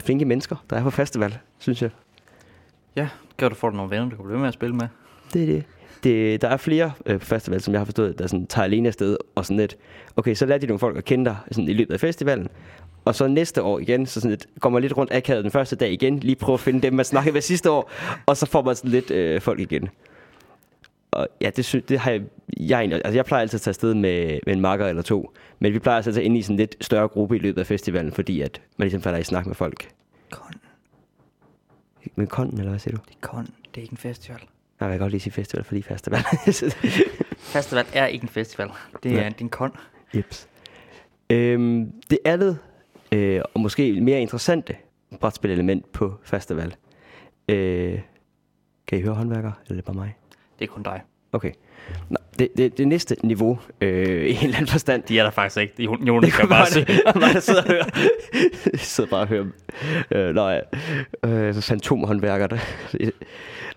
flinke 0.00 0.24
mennesker, 0.24 0.56
der 0.70 0.76
er 0.76 0.82
på 0.82 0.90
festival, 0.90 1.38
synes 1.58 1.82
jeg. 1.82 1.90
Ja, 2.96 3.08
gør 3.36 3.48
du 3.48 3.54
får 3.54 3.70
du 3.70 3.76
nogle 3.76 3.90
venner, 3.90 4.10
du 4.10 4.16
kan 4.16 4.24
blive 4.24 4.38
med 4.38 4.48
at 4.48 4.54
spille 4.54 4.76
med. 4.76 4.88
Det 5.32 5.42
er 5.42 5.46
det. 5.46 5.64
det 6.04 6.42
der 6.42 6.48
er 6.48 6.56
flere 6.56 6.92
øh, 7.06 7.18
på 7.18 7.24
festival, 7.24 7.60
som 7.60 7.74
jeg 7.74 7.80
har 7.80 7.84
forstået, 7.84 8.18
der 8.18 8.26
sådan, 8.26 8.46
tager 8.46 8.64
alene 8.64 8.88
afsted 8.88 9.16
og 9.34 9.44
sådan 9.44 9.56
lidt, 9.56 9.76
okay, 10.16 10.34
så 10.34 10.46
lærer 10.46 10.58
de 10.58 10.66
nogle 10.66 10.78
folk 10.78 10.96
at 10.96 11.04
kende 11.04 11.24
dig 11.24 11.36
sådan, 11.50 11.68
i 11.68 11.72
løbet 11.72 11.94
af 11.94 12.00
festivalen, 12.00 12.48
og 13.04 13.14
så 13.14 13.26
næste 13.26 13.62
år 13.62 13.78
igen, 13.78 14.06
så 14.06 14.20
sådan 14.20 14.30
lidt, 14.30 14.46
går 14.60 14.70
man 14.70 14.82
lidt 14.82 14.96
rundt 14.96 15.12
akavet 15.12 15.44
den 15.44 15.50
første 15.50 15.76
dag 15.76 15.92
igen, 15.92 16.18
lige 16.20 16.36
prøve 16.36 16.54
at 16.54 16.60
finde 16.60 16.82
dem, 16.82 16.94
man 16.94 17.04
snakkede 17.04 17.32
med 17.32 17.40
sidste 17.42 17.70
år, 17.70 17.90
og 18.26 18.36
så 18.36 18.46
får 18.46 18.62
man 18.62 18.76
sådan 18.76 18.90
lidt 18.90 19.10
øh, 19.10 19.40
folk 19.40 19.60
igen. 19.60 19.88
Og 21.10 21.28
ja, 21.40 21.50
det, 21.56 21.64
synes, 21.64 21.84
det 21.88 21.98
har 21.98 22.10
jeg, 22.10 22.22
jeg, 22.56 22.80
altså 22.80 23.12
jeg 23.18 23.24
plejer 23.24 23.42
altid 23.42 23.56
at 23.56 23.60
tage 23.60 23.70
afsted 23.70 23.94
med, 23.94 24.40
med 24.46 24.54
en 24.54 24.60
makker 24.60 24.86
eller 24.86 25.02
to, 25.02 25.32
men 25.58 25.72
vi 25.72 25.78
plejer 25.78 25.96
altså 25.96 26.10
at 26.10 26.14
tage 26.14 26.24
ind 26.24 26.36
i 26.36 26.42
sådan 26.42 26.54
en 26.54 26.58
lidt 26.58 26.76
større 26.80 27.08
gruppe 27.08 27.36
i 27.36 27.38
løbet 27.38 27.60
af 27.60 27.66
festivalen, 27.66 28.12
fordi 28.12 28.40
at 28.40 28.60
man 28.76 28.86
ligesom 28.86 29.02
falder 29.02 29.18
i 29.18 29.24
snak 29.24 29.46
med 29.46 29.54
folk. 29.54 29.88
Kon, 30.30 30.52
Med 32.16 32.26
konden, 32.26 32.58
eller 32.58 32.70
hvad 32.70 32.78
siger 32.80 32.96
du? 32.96 33.02
det 33.08 33.14
er 33.22 33.26
kon, 33.26 33.44
det 33.44 33.76
er 33.76 33.82
ikke 33.82 33.92
en 33.92 33.96
festival. 33.98 34.38
Nej, 34.80 34.88
jeg 34.88 34.98
kan 34.98 35.04
godt 35.04 35.10
lige 35.10 35.20
sige 35.20 35.32
festival, 35.32 35.64
fordi 35.64 35.82
festival. 35.82 36.20
Festival 37.38 37.86
er 37.92 38.06
ikke 38.06 38.22
en 38.22 38.28
festival. 38.28 38.68
Det 39.02 39.12
er, 39.12 39.20
er 39.22 39.30
en 39.40 39.48
kon. 39.48 39.70
Jeps. 40.16 40.48
Øhm, 41.30 41.92
det 42.10 42.18
andet, 42.24 42.58
øh, 43.12 43.40
og 43.54 43.60
måske 43.60 44.00
mere 44.00 44.20
interessante 44.20 44.76
brætspil-element 45.20 45.92
på 45.92 46.14
festival. 46.24 46.74
Øh, 47.48 48.00
kan 48.86 48.98
I 48.98 49.02
høre 49.02 49.14
håndværker, 49.14 49.52
eller 49.62 49.72
er 49.72 49.74
det 49.74 49.84
bare 49.84 49.96
mig? 49.96 50.16
Det 50.58 50.64
er 50.64 50.72
kun 50.72 50.82
dig. 50.82 51.02
Okay. 51.32 51.52
Nå, 52.08 52.16
det, 52.38 52.48
det, 52.56 52.78
det 52.78 52.88
næste 52.88 53.16
niveau, 53.22 53.58
øh, 53.80 54.26
i 54.26 54.30
en 54.30 54.36
eller 54.44 54.56
anden 54.56 54.66
forstand, 54.66 55.02
De 55.02 55.18
er 55.18 55.22
der 55.22 55.30
faktisk 55.30 55.56
ikke. 55.56 55.82
Jonas 55.82 56.30
det 56.30 56.40
kan 56.40 56.48
bare 56.48 56.66
se. 56.66 56.84
der 57.34 57.40
sidder 57.40 57.62
og 57.62 57.68
hører. 57.68 57.84
Jeg 58.72 58.80
sidder 58.80 59.10
bare 59.10 59.20
og 59.20 59.28
hører. 59.28 59.46
Øh, 60.10 60.34
nå 60.34 60.48
ja. 60.48 60.60
Øh, 61.24 61.54
så 61.54 61.60
fantomhåndværker. 61.60 62.48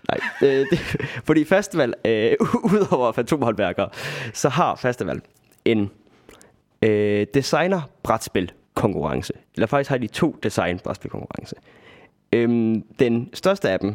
Nej. 0.08 0.20
Øh, 0.42 0.66
det, 0.70 0.78
fordi 1.24 1.44
festival, 1.44 1.94
øh, 2.04 2.32
udover 2.72 3.12
fantomhåndværkere, 3.12 3.88
så 4.32 4.48
har 4.48 4.76
festival 4.76 5.20
en 5.64 5.90
øh, 6.82 7.26
designer 7.34 7.80
brætspil 8.02 8.52
konkurrence. 8.74 9.32
Eller 9.54 9.66
faktisk 9.66 9.90
har 9.90 9.98
de 9.98 10.06
to 10.06 10.36
design 10.42 10.78
brætspil 10.78 11.10
konkurrence. 11.10 11.56
Øhm, 12.32 12.82
den 12.98 13.30
største 13.34 13.70
af 13.70 13.80
dem, 13.80 13.94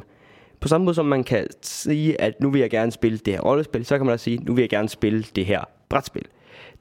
på 0.59 0.67
samme 0.67 0.85
måde 0.85 0.95
som 0.95 1.05
man 1.05 1.23
kan 1.23 1.47
sige, 1.61 2.21
at 2.21 2.41
nu 2.41 2.49
vil 2.51 2.61
jeg 2.61 2.69
gerne 2.69 2.91
spille 2.91 3.17
det 3.17 3.33
her 3.33 3.41
rollespil, 3.41 3.85
så 3.85 3.97
kan 3.97 4.05
man 4.05 4.13
også 4.13 4.23
sige, 4.23 4.37
nu 4.37 4.53
vil 4.53 4.61
jeg 4.61 4.69
gerne 4.69 4.89
spille 4.89 5.23
det 5.35 5.45
her 5.45 5.63
brætspil. 5.89 6.25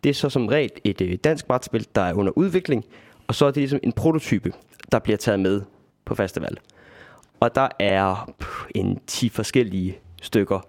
Det 0.04 0.10
er 0.10 0.14
så 0.14 0.28
som 0.28 0.46
regel 0.46 0.70
et 0.84 1.00
øh, 1.00 1.14
dansk 1.24 1.46
brætspil, 1.46 1.86
der 1.94 2.00
er 2.02 2.14
under 2.14 2.32
udvikling, 2.38 2.84
og 3.26 3.34
så 3.34 3.46
er 3.46 3.50
det 3.50 3.56
ligesom 3.60 3.80
en 3.82 3.92
prototype, 3.92 4.52
der 4.92 4.98
bliver 4.98 5.16
taget 5.16 5.40
med 5.40 5.62
på 6.04 6.14
festival. 6.14 6.56
Og 7.40 7.54
der 7.54 7.68
er 7.78 8.30
pff, 8.40 8.64
en 8.74 9.00
10 9.06 9.28
forskellige 9.28 9.98
stykker. 10.22 10.60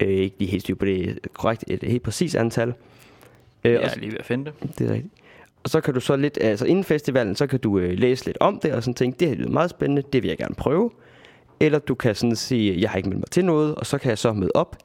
Øh, 0.00 0.08
ikke 0.08 0.36
lige 0.38 0.50
helt 0.50 0.62
styr 0.62 0.74
på 0.74 0.84
det 0.84 1.18
korrekt, 1.32 1.64
et 1.68 1.82
helt 1.82 2.02
præcis 2.02 2.34
antal. 2.34 2.74
Øh, 3.64 3.72
Jeg 3.72 3.82
er 3.82 3.94
lige 3.98 4.12
ved 4.12 4.18
at 4.18 4.26
finde 4.26 4.44
det. 4.44 4.78
det 4.78 4.88
er 4.90 4.92
rigtigt. 4.94 5.14
Og 5.64 5.70
så 5.70 5.80
kan 5.80 5.94
du 5.94 6.00
så 6.00 6.16
lidt, 6.16 6.38
altså 6.40 6.66
inden 6.66 6.84
festivalen, 6.84 7.36
så 7.36 7.46
kan 7.46 7.60
du 7.60 7.78
øh, 7.78 7.98
læse 7.98 8.26
lidt 8.26 8.38
om 8.40 8.58
det, 8.58 8.72
og 8.72 8.82
sådan 8.82 8.94
tænke, 8.94 9.20
det 9.20 9.28
her 9.28 9.34
lyder 9.34 9.50
meget 9.50 9.70
spændende, 9.70 10.02
det 10.12 10.22
vil 10.22 10.28
jeg 10.28 10.38
gerne 10.38 10.54
prøve. 10.54 10.90
Eller 11.60 11.78
du 11.78 11.94
kan 11.94 12.14
sådan 12.14 12.36
sige, 12.36 12.80
jeg 12.80 12.90
har 12.90 12.96
ikke 12.96 13.08
meldt 13.08 13.20
mig 13.20 13.30
til 13.30 13.44
noget, 13.44 13.74
og 13.74 13.86
så 13.86 13.98
kan 13.98 14.08
jeg 14.08 14.18
så 14.18 14.32
møde 14.32 14.50
op, 14.54 14.76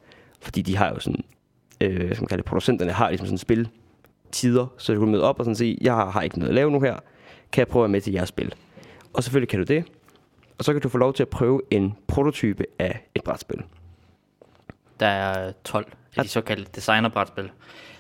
fordi 0.41 0.61
de 0.61 0.77
har 0.77 0.89
jo 0.89 0.99
sådan, 0.99 1.23
øh, 1.81 1.95
hvad 1.95 2.15
skal 2.15 2.21
man 2.21 2.27
kalde 2.27 2.41
det, 2.41 2.45
producenterne 2.49 2.91
har 2.91 3.09
ligesom 3.09 3.27
sådan 3.27 3.37
spil 3.37 3.69
tider, 4.31 4.67
så 4.77 4.93
du 4.93 4.99
kan 4.99 5.11
møde 5.11 5.23
op 5.23 5.39
og 5.39 5.45
sådan 5.45 5.55
sige, 5.55 5.77
jeg 5.81 5.93
har, 5.93 6.09
har 6.09 6.21
ikke 6.21 6.39
noget 6.39 6.49
at 6.49 6.55
lave 6.55 6.71
nu 6.71 6.79
her, 6.79 6.99
kan 7.51 7.59
jeg 7.59 7.67
prøve 7.67 7.83
at 7.83 7.87
være 7.87 7.91
med 7.91 8.01
til 8.01 8.13
jeres 8.13 8.29
spil? 8.29 8.53
Og 9.13 9.23
selvfølgelig 9.23 9.49
kan 9.49 9.59
du 9.59 9.65
det, 9.65 9.83
og 10.57 10.65
så 10.65 10.73
kan 10.73 10.81
du 10.81 10.89
få 10.89 10.97
lov 10.97 11.13
til 11.13 11.23
at 11.23 11.29
prøve 11.29 11.61
en 11.71 11.93
prototype 12.07 12.65
af 12.79 13.07
et 13.15 13.23
brætspil. 13.23 13.63
Der 14.99 15.07
er 15.07 15.51
12 15.63 15.91
af 16.17 16.23
de 16.23 16.29
såkaldte 16.29 16.71
designerbrætspil. 16.75 17.51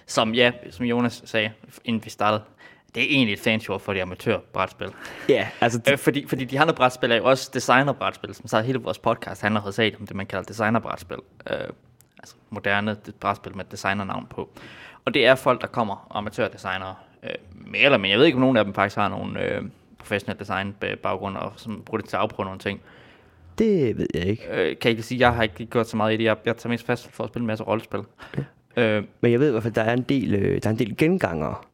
Som, 0.05 0.33
ja, 0.33 0.51
som 0.71 0.85
Jonas 0.85 1.21
sagde, 1.25 1.51
inden 1.85 2.05
vi 2.05 2.09
startede, 2.09 2.43
det 2.95 3.03
er 3.03 3.07
egentlig 3.09 3.33
et 3.33 3.39
fanshort 3.39 3.81
for 3.81 3.93
de 3.93 4.01
amatørbrætspil. 4.01 4.87
Ja, 5.29 5.47
altså... 5.61 5.81
Øh, 5.91 5.97
fordi, 5.97 6.27
fordi 6.27 6.45
de 6.45 6.59
andre 6.59 6.73
brætspil 6.73 7.11
er 7.11 7.15
jo 7.15 7.23
også 7.23 7.51
designerbrætspil, 7.53 8.33
som 8.33 8.47
så 8.47 8.61
hele 8.61 8.79
vores 8.79 8.99
podcast 8.99 9.41
handler 9.41 9.61
hovedsageligt 9.61 10.01
om 10.01 10.07
det, 10.07 10.15
man 10.15 10.25
kalder 10.25 10.43
designerbrætspil. 10.43 11.17
Øh, 11.49 11.57
altså 12.19 12.35
moderne 12.49 12.97
brætspil 13.19 13.57
med 13.57 13.65
designernavn 13.71 14.27
på. 14.29 14.49
Og 15.05 15.13
det 15.13 15.25
er 15.25 15.35
folk, 15.35 15.61
der 15.61 15.67
kommer, 15.67 16.07
amatørdesignere, 16.11 16.95
øh, 17.23 17.29
mere 17.51 17.83
eller 17.83 17.97
mindre. 17.97 18.09
Jeg 18.09 18.19
ved 18.19 18.25
ikke, 18.25 18.35
om 18.35 18.41
nogen 18.41 18.57
af 18.57 18.65
dem 18.65 18.73
faktisk 18.73 18.95
har 18.95 19.09
nogle 19.09 19.41
øh, 19.41 19.63
professionelle 19.97 20.39
design 20.39 20.75
baggrund, 21.03 21.37
og 21.37 21.53
som 21.55 21.83
bruger 21.85 22.01
det 22.01 22.09
til 22.09 22.15
at 22.15 22.21
afprøve 22.21 22.45
nogle 22.45 22.59
ting. 22.59 22.81
Det 23.57 23.97
ved 23.97 24.07
jeg 24.13 24.25
ikke. 24.25 24.43
Øh, 24.49 24.57
kan 24.57 24.77
jeg 24.83 24.89
ikke 24.91 25.03
sige, 25.03 25.19
jeg 25.19 25.33
har 25.33 25.43
ikke 25.43 25.65
gjort 25.65 25.89
så 25.89 25.97
meget 25.97 26.13
i 26.13 26.17
det. 26.17 26.23
Jeg, 26.23 26.37
jeg 26.45 26.57
tager 26.57 26.69
mest 26.69 26.85
fast 26.85 27.11
for 27.11 27.23
at 27.23 27.29
spille 27.29 27.43
en 27.43 27.47
masse 27.47 27.63
rollespil. 27.63 27.99
Okay. 28.33 28.43
Øh, 28.77 29.03
Men 29.21 29.31
jeg 29.31 29.39
ved 29.39 29.47
i 29.47 29.51
hvert 29.51 29.63
fald, 29.63 29.73
der 29.73 29.81
er 29.81 29.93
en 29.93 30.01
del, 30.01 30.35
øh, 30.35 30.61
der 30.63 30.69
er 30.69 30.73
en 30.73 30.79
del 30.79 30.97
genganger 30.97 31.65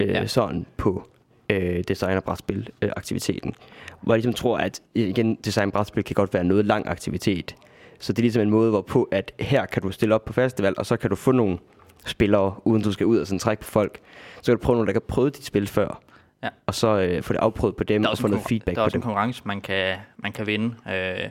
øh, 0.00 0.08
ja. 0.08 0.26
sådan 0.26 0.66
på 0.76 1.08
øh, 1.50 1.84
designerbrætspil-aktiviteten. 1.88 3.48
Øh, 3.48 3.54
hvor 4.00 4.14
jeg 4.14 4.18
ligesom 4.18 4.34
tror, 4.34 4.58
at 4.58 4.80
igen, 4.94 5.34
designbrætspil 5.34 6.04
kan 6.04 6.14
godt 6.14 6.34
være 6.34 6.44
noget 6.44 6.66
lang 6.66 6.88
aktivitet. 6.88 7.56
Så 7.98 8.12
det 8.12 8.18
er 8.18 8.22
ligesom 8.22 8.42
en 8.42 8.50
måde, 8.50 8.70
hvorpå 8.70 9.08
at 9.12 9.32
her 9.40 9.66
kan 9.66 9.82
du 9.82 9.90
stille 9.90 10.14
op 10.14 10.24
på 10.24 10.32
festival, 10.32 10.74
og 10.78 10.86
så 10.86 10.96
kan 10.96 11.10
du 11.10 11.16
få 11.16 11.32
nogle 11.32 11.58
spillere, 12.06 12.54
uden 12.64 12.82
du 12.82 12.92
skal 12.92 13.06
ud 13.06 13.18
og 13.18 13.26
sådan 13.26 13.38
trække 13.38 13.62
på 13.62 13.70
folk. 13.70 14.00
Så 14.36 14.52
kan 14.52 14.58
du 14.58 14.62
prøve 14.64 14.76
nogle, 14.76 14.86
der 14.86 14.92
kan 14.92 15.02
prøve 15.08 15.30
dit 15.30 15.44
spil 15.44 15.66
før. 15.66 16.02
Ja. 16.42 16.48
Og 16.66 16.74
så 16.74 16.98
øh, 16.98 17.22
få 17.22 17.32
det 17.32 17.38
afprøvet 17.38 17.76
på 17.76 17.84
dem, 17.84 18.04
og 18.04 18.18
få 18.18 18.28
noget 18.28 18.44
feedback 18.48 18.64
på 18.64 18.70
dem. 18.70 18.74
Der 18.74 18.80
er 18.80 18.84
også 18.84 18.98
en 18.98 19.02
konkurrence, 19.02 19.42
man 19.44 19.60
kan, 19.60 19.96
man 20.16 20.32
kan 20.32 20.46
vinde. 20.46 20.74
Øh, 20.92 21.28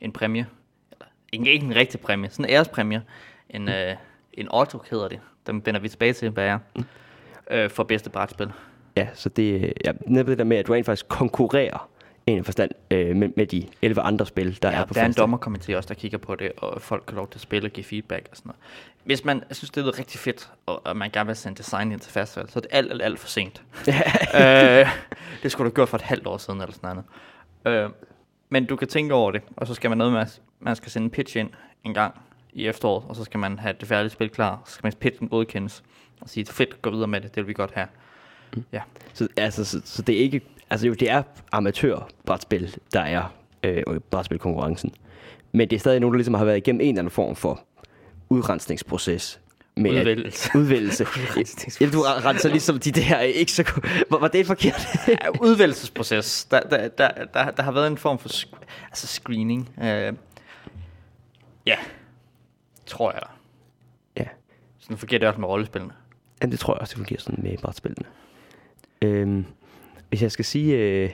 en 0.00 0.12
præmie. 0.12 0.46
Eller, 0.92 1.06
ikke, 1.32 1.52
ikke 1.52 1.66
en 1.66 1.74
rigtig 1.74 2.00
præmie, 2.00 2.30
sådan 2.30 2.44
en 2.44 2.50
ærespræmie. 2.50 3.02
En, 3.50 3.62
mm. 3.62 3.68
øh, 3.68 3.96
en 4.32 4.48
Otto 4.54 4.82
hedder 4.90 5.08
det. 5.08 5.20
Den 5.46 5.66
vender 5.66 5.80
vi 5.80 5.88
tilbage 5.88 6.12
til, 6.12 6.30
hvad 6.30 6.46
er. 6.46 6.58
Mm. 6.76 6.84
Øh, 7.50 7.70
for 7.70 7.82
bedste 7.82 8.10
brætspil. 8.10 8.52
Ja, 8.96 9.08
så 9.14 9.28
det 9.28 9.72
ja, 9.84 9.92
netop 10.06 10.26
det 10.26 10.38
der 10.38 10.44
med, 10.44 10.56
at 10.56 10.66
du 10.66 10.72
rent 10.72 10.86
faktisk 10.86 11.08
konkurrerer 11.08 11.88
en 12.26 12.44
forstand 12.44 12.70
øh, 12.90 13.16
med, 13.16 13.28
med 13.36 13.46
de 13.46 13.66
11 13.82 14.00
andre 14.00 14.26
spil, 14.26 14.58
der 14.62 14.70
ja, 14.70 14.80
er 14.80 14.84
på 14.84 14.94
der 14.94 15.02
er 15.02 15.06
en 15.06 15.14
dommerkomité 15.18 15.76
også, 15.76 15.88
der 15.88 15.94
kigger 15.94 16.18
på 16.18 16.34
det, 16.34 16.52
og 16.56 16.82
folk 16.82 17.04
kan 17.06 17.16
lov 17.16 17.28
til 17.28 17.36
at 17.36 17.40
spille 17.40 17.68
og 17.68 17.72
give 17.72 17.84
feedback 17.84 18.28
og 18.30 18.36
sådan 18.36 18.48
noget. 18.48 18.60
Hvis 19.04 19.24
man 19.24 19.42
synes, 19.50 19.70
det 19.70 19.82
lyder 19.82 19.98
rigtig 19.98 20.20
fedt, 20.20 20.50
og, 20.66 20.86
og 20.86 20.96
man 20.96 21.10
gerne 21.10 21.26
vil 21.26 21.36
sende 21.36 21.58
design 21.58 21.92
ind 21.92 22.00
til 22.00 22.12
festival, 22.12 22.48
så 22.50 22.58
er 22.58 22.60
det 22.60 22.70
alt, 22.70 22.90
alt, 22.92 23.02
alt 23.02 23.18
for 23.18 23.28
sent. 23.28 23.62
øh, 24.40 24.86
det 25.42 25.52
skulle 25.52 25.64
du 25.64 25.70
have 25.70 25.74
gjort 25.74 25.88
for 25.88 25.96
et 25.96 26.02
halvt 26.02 26.26
år 26.26 26.36
siden, 26.36 26.60
eller 26.60 26.74
sådan 26.74 27.02
noget. 27.64 27.84
Øh, 27.84 27.90
men 28.48 28.64
du 28.64 28.76
kan 28.76 28.88
tænke 28.88 29.14
over 29.14 29.30
det, 29.30 29.42
og 29.56 29.66
så 29.66 29.74
skal 29.74 29.90
man 29.90 29.98
noget 29.98 30.12
med, 30.12 30.20
at 30.20 30.40
man 30.60 30.76
skal 30.76 30.90
sende 30.90 31.04
en 31.04 31.10
pitch 31.10 31.36
ind 31.36 31.50
en 31.84 31.94
gang 31.94 32.14
i 32.52 32.66
efteråret, 32.66 33.04
og 33.08 33.16
så 33.16 33.24
skal 33.24 33.40
man 33.40 33.58
have 33.58 33.74
det 33.80 33.88
færdige 33.88 34.10
spil 34.10 34.30
klar, 34.30 34.62
så 34.66 34.72
skal 34.72 34.86
man 34.86 34.92
pitchen 34.92 35.28
godkendes, 35.28 35.82
og 36.20 36.28
sige, 36.28 36.46
fedt, 36.46 36.82
gå 36.82 36.90
videre 36.90 37.06
med 37.08 37.20
det, 37.20 37.34
det 37.34 37.36
vil 37.42 37.48
vi 37.48 37.52
godt 37.52 37.70
have. 37.74 37.86
Mm. 38.56 38.64
Ja. 38.72 38.80
Så, 39.12 39.28
altså, 39.36 39.64
så, 39.64 39.80
så 39.84 40.02
det 40.02 40.14
er 40.14 40.20
ikke, 40.20 40.40
altså 40.70 40.86
jo, 40.86 40.94
det 40.94 41.10
er 41.10 41.22
amatør-brætspil, 41.52 42.76
der 42.92 43.00
er 43.00 43.34
øh, 43.62 43.82
brætspilkonkurrencen. 44.10 44.94
Men 45.52 45.70
det 45.70 45.76
er 45.76 45.80
stadig 45.80 46.00
nogen, 46.00 46.14
der 46.14 46.18
ligesom 46.18 46.34
har 46.34 46.44
været 46.44 46.56
igennem 46.56 46.80
en 46.80 46.88
eller 46.88 47.00
anden 47.00 47.10
form 47.10 47.36
for 47.36 47.64
udrensningsproces. 48.28 49.40
Med 49.76 49.90
udvælgelse. 49.90 50.50
At, 50.54 50.58
udvælgelse. 50.60 51.06
ja, 51.80 51.90
du 51.90 52.00
renser 52.00 52.48
ligesom 52.48 52.78
de 52.78 52.92
der 52.92 53.20
ikke 53.20 53.52
så... 53.52 53.80
Var, 54.10 54.18
var 54.18 54.28
det 54.28 54.46
forkert? 54.46 54.86
ja, 55.08 55.28
udvælgelsesproces. 55.40 56.44
Der, 56.44 56.60
der, 56.60 56.88
der, 56.88 57.08
der, 57.34 57.50
der 57.50 57.62
har 57.62 57.72
været 57.72 57.86
en 57.86 57.98
form 57.98 58.18
for 58.18 58.28
sk- 58.28 58.58
altså 58.86 59.06
screening. 59.06 59.70
Øh, 59.82 60.12
ja, 61.66 61.76
tror 62.86 63.12
jeg. 63.12 63.22
Ja. 64.16 64.24
Sådan 64.78 64.96
fungerer 64.98 65.18
det 65.18 65.28
også 65.28 65.40
med 65.40 65.48
rollespillene. 65.48 65.92
Ja, 66.42 66.46
det 66.46 66.58
tror 66.58 66.74
jeg 66.74 66.80
også, 66.80 66.92
det 66.92 66.98
fungerer 66.98 67.20
sådan 67.20 67.42
med 67.42 67.58
brætspillene. 67.58 68.06
Øhm, 69.02 69.44
hvis 70.08 70.22
jeg 70.22 70.32
skal 70.32 70.44
sige... 70.44 70.76
Øh, 70.76 71.10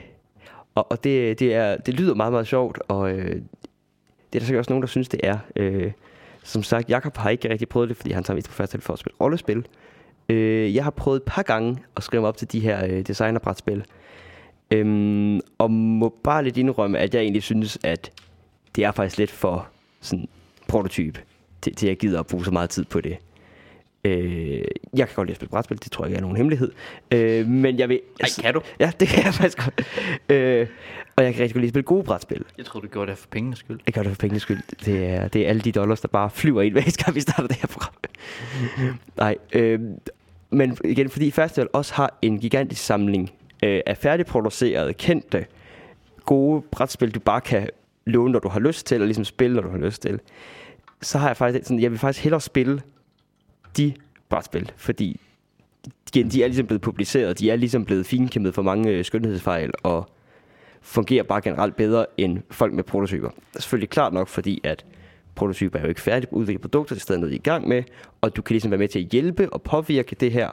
og 0.75 0.91
og 0.91 1.03
det, 1.03 1.39
det, 1.39 1.53
er, 1.53 1.77
det 1.77 1.93
lyder 1.93 2.13
meget, 2.13 2.31
meget 2.31 2.47
sjovt, 2.47 2.79
og 2.87 3.11
øh, 3.11 3.35
det 4.33 4.35
er 4.35 4.39
der 4.39 4.45
sikkert 4.45 4.59
også 4.59 4.71
nogen, 4.71 4.81
der 4.81 4.87
synes, 4.87 5.09
det 5.09 5.19
er. 5.23 5.37
Øh, 5.55 5.91
som 6.43 6.63
sagt, 6.63 6.89
Jakob 6.89 7.17
har 7.17 7.29
ikke 7.29 7.49
rigtig 7.49 7.69
prøvet 7.69 7.89
det, 7.89 7.97
fordi 7.97 8.11
han 8.11 8.23
tager 8.23 8.35
mest 8.35 8.47
på 8.47 8.53
første 8.53 8.81
for 8.81 8.93
at 8.93 8.99
spille 8.99 9.15
rollespil. 9.21 9.67
Øh, 10.29 10.75
jeg 10.75 10.83
har 10.83 10.91
prøvet 10.91 11.17
et 11.17 11.23
par 11.23 11.41
gange 11.41 11.77
at 11.95 12.03
skrive 12.03 12.21
mig 12.21 12.27
op 12.27 12.37
til 12.37 12.51
de 12.51 12.59
her 12.59 12.85
øh, 12.85 13.01
designerbrætspil. 13.01 13.85
Øhm, 14.71 15.39
og 15.57 15.71
må 15.71 16.15
bare 16.23 16.43
lidt 16.43 16.57
indrømme, 16.57 16.99
at 16.99 17.13
jeg 17.13 17.21
egentlig 17.21 17.43
synes, 17.43 17.77
at 17.83 18.11
det 18.75 18.83
er 18.83 18.91
faktisk 18.91 19.17
lidt 19.17 19.31
for 19.31 19.67
sådan 20.01 20.27
prototyp, 20.67 21.19
til, 21.61 21.75
til 21.75 21.87
jeg 21.87 21.97
gider 21.97 22.19
at 22.19 22.27
bruge 22.27 22.45
så 22.45 22.51
meget 22.51 22.69
tid 22.69 22.85
på 22.85 23.01
det. 23.01 23.17
Øh, 24.05 24.63
jeg 24.93 25.07
kan 25.07 25.15
godt 25.15 25.27
lide 25.27 25.31
at 25.31 25.35
spille 25.35 25.49
brætspil, 25.49 25.83
det 25.83 25.91
tror 25.91 26.05
jeg 26.05 26.09
ikke 26.09 26.17
er 26.17 26.21
nogen 26.21 26.37
hemmelighed. 26.37 26.71
Øh, 27.11 27.47
men 27.47 27.79
jeg 27.79 27.89
vil... 27.89 27.99
Ej, 28.19 28.27
kan 28.41 28.53
du? 28.53 28.61
Ja, 28.79 28.91
det 28.99 29.07
kan 29.07 29.23
jeg 29.25 29.33
faktisk 29.41 29.57
godt. 29.63 29.87
Øh, 30.29 30.67
og 31.15 31.23
jeg 31.23 31.33
kan 31.33 31.41
rigtig 31.41 31.53
godt 31.53 31.61
lide 31.61 31.67
at 31.67 31.69
spille 31.69 31.83
gode 31.83 32.03
brætspil. 32.03 32.43
Jeg 32.57 32.65
tror 32.65 32.79
du 32.79 32.87
gjorde 32.87 33.11
det 33.11 33.17
for 33.17 33.27
pengenes 33.31 33.59
skyld. 33.59 33.79
Jeg 33.85 33.93
gør 33.93 34.03
det 34.03 34.11
for 34.11 34.19
pengenes 34.19 34.41
skyld. 34.41 34.61
Det 34.85 35.05
er, 35.05 35.27
det 35.27 35.45
er 35.45 35.49
alle 35.49 35.61
de 35.61 35.71
dollars, 35.71 36.01
der 36.01 36.07
bare 36.07 36.29
flyver 36.29 36.61
ind, 36.61 36.73
hver 36.73 37.03
gang 37.03 37.15
vi 37.15 37.21
starter 37.21 37.47
det 37.47 37.57
her 37.57 37.67
program. 37.67 37.93
Nej, 39.17 39.35
øh, 39.53 39.79
men 40.49 40.77
igen, 40.83 41.09
fordi 41.09 41.31
Festival 41.31 41.67
også 41.73 41.93
har 41.93 42.17
en 42.21 42.39
gigantisk 42.39 42.85
samling 42.85 43.31
øh, 43.63 43.81
af 43.85 43.97
færdigproducerede, 43.97 44.93
kendte, 44.93 45.45
gode 46.25 46.61
brætspil, 46.71 47.11
du 47.11 47.19
bare 47.19 47.41
kan 47.41 47.69
låne, 48.05 48.31
når 48.31 48.39
du 48.39 48.49
har 48.49 48.59
lyst 48.59 48.85
til, 48.85 48.95
eller 48.95 49.05
ligesom 49.05 49.25
spille, 49.25 49.55
når 49.55 49.61
du 49.61 49.69
har 49.69 49.77
lyst 49.77 50.01
til. 50.01 50.19
Så 51.01 51.17
har 51.17 51.27
jeg 51.27 51.37
faktisk 51.37 51.65
sådan, 51.65 51.81
jeg 51.81 51.91
vil 51.91 51.99
faktisk 51.99 52.23
hellere 52.23 52.41
spille 52.41 52.81
de 53.77 53.93
brætspil, 54.29 54.71
fordi 54.75 55.19
igen, 56.15 56.29
de 56.29 56.43
er 56.43 56.47
ligesom 56.47 56.67
blevet 56.67 56.81
publiceret, 56.81 57.39
de 57.39 57.49
er 57.49 57.55
ligesom 57.55 57.85
blevet 57.85 58.05
finkæmmet 58.05 58.55
for 58.55 58.61
mange 58.61 58.89
øh, 58.89 59.05
skønhedsfejl, 59.05 59.71
og 59.83 60.09
fungerer 60.81 61.23
bare 61.23 61.41
generelt 61.41 61.75
bedre 61.75 62.05
end 62.17 62.39
folk 62.51 62.73
med 62.73 62.83
prototyper. 62.83 63.29
Det 63.29 63.55
er 63.55 63.61
selvfølgelig 63.61 63.89
klart 63.89 64.13
nok, 64.13 64.27
fordi 64.27 64.61
at 64.63 64.85
prototyper 65.35 65.79
er 65.79 65.83
jo 65.83 65.89
ikke 65.89 66.01
færdige 66.01 66.29
på 66.29 66.35
udvikle 66.35 66.59
produkter, 66.59 66.95
det 66.95 67.01
er 67.01 67.03
stadig 67.03 67.21
noget, 67.21 67.33
I 67.33 67.35
er 67.35 67.39
i 67.39 67.43
gang 67.43 67.67
med, 67.67 67.83
og 68.21 68.35
du 68.35 68.41
kan 68.41 68.53
ligesom 68.53 68.71
være 68.71 68.77
med 68.77 68.87
til 68.87 68.99
at 68.99 69.05
hjælpe 69.05 69.53
og 69.53 69.61
påvirke 69.61 70.15
det 70.19 70.31
her. 70.31 70.49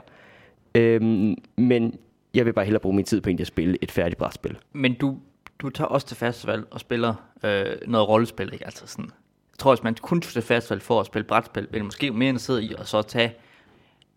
Øhm, 0.74 1.34
men 1.56 1.94
jeg 2.34 2.46
vil 2.46 2.52
bare 2.52 2.64
hellere 2.64 2.80
bruge 2.80 2.96
min 2.96 3.04
tid 3.04 3.20
på 3.20 3.28
egentlig 3.28 3.44
at 3.44 3.48
spille 3.48 3.78
et 3.82 3.90
færdigt 3.90 4.18
brætspil. 4.18 4.58
Men 4.72 4.94
du, 4.94 5.18
du 5.58 5.68
tager 5.68 5.88
også 5.88 6.06
til 6.06 6.16
festival 6.16 6.64
og 6.70 6.80
spiller 6.80 7.14
øh, 7.44 7.66
noget 7.86 8.08
rollespil, 8.08 8.50
ikke? 8.52 8.64
Altså 8.64 8.86
sådan, 8.86 9.10
jeg 9.52 9.58
tror, 9.58 9.74
hvis 9.74 9.82
man 9.82 9.94
kun 9.94 10.20
tog 10.20 10.32
til 10.32 10.42
festival 10.42 10.80
for 10.80 11.00
at 11.00 11.06
spille 11.06 11.24
brætspil, 11.24 11.68
ville 11.70 11.84
måske 11.84 12.10
mere 12.10 12.30
end 12.30 12.38
sidde 12.38 12.64
i 12.64 12.74
og 12.74 12.86
så 12.86 13.02
tage 13.02 13.34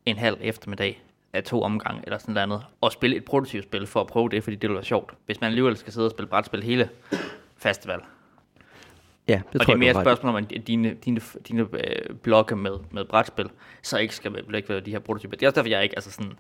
en 0.06 0.18
halv 0.18 0.38
eftermiddag 0.42 1.04
af 1.34 1.44
to 1.44 1.62
omgange 1.62 2.01
eller 2.04 2.18
sådan 2.18 2.34
noget 2.34 2.44
andet, 2.44 2.65
og 2.82 2.92
spille 2.92 3.15
et 3.15 3.25
prototypspil 3.25 3.88
for 3.88 4.01
at 4.01 4.08
prøve 4.08 4.30
det, 4.30 4.44
fordi 4.44 4.56
det 4.56 4.70
vil 4.70 4.75
være 4.75 4.84
sjovt. 4.84 5.13
Hvis 5.25 5.42
man 5.42 5.48
alligevel 5.48 5.77
skal 5.77 5.94
sidde 5.94 6.08
og 6.08 6.12
spille 6.12 6.27
brætspil 6.27 6.63
hele 6.63 6.89
festival. 7.58 8.00
Ja, 9.27 9.42
det 9.54 9.62
og 9.62 9.65
tror 9.65 9.74
det 9.74 9.74
er 9.74 9.77
mere 9.77 9.92
et 9.92 10.06
spørgsmål 10.06 10.30
om, 10.30 10.36
at 10.36 10.68
dine, 10.68 10.94
dine, 10.94 11.22
dine 11.48 11.68
øh, 11.74 12.15
blokke 12.15 12.56
med, 12.56 12.72
med 12.92 13.06
brætspil, 13.06 13.50
så 13.82 13.98
ikke 13.98 14.15
skal 14.15 14.34
vil 14.34 14.56
ikke 14.56 14.70
være 14.70 14.80
de 14.80 14.92
her 14.92 15.00
prototyper. 15.00 15.38
Det 15.38 15.46
er 15.46 15.50
også 15.50 15.56
derfor, 15.56 15.70
jeg 15.70 15.84
ikke, 15.84 15.96
altså 15.96 16.12
sådan, 16.12 16.34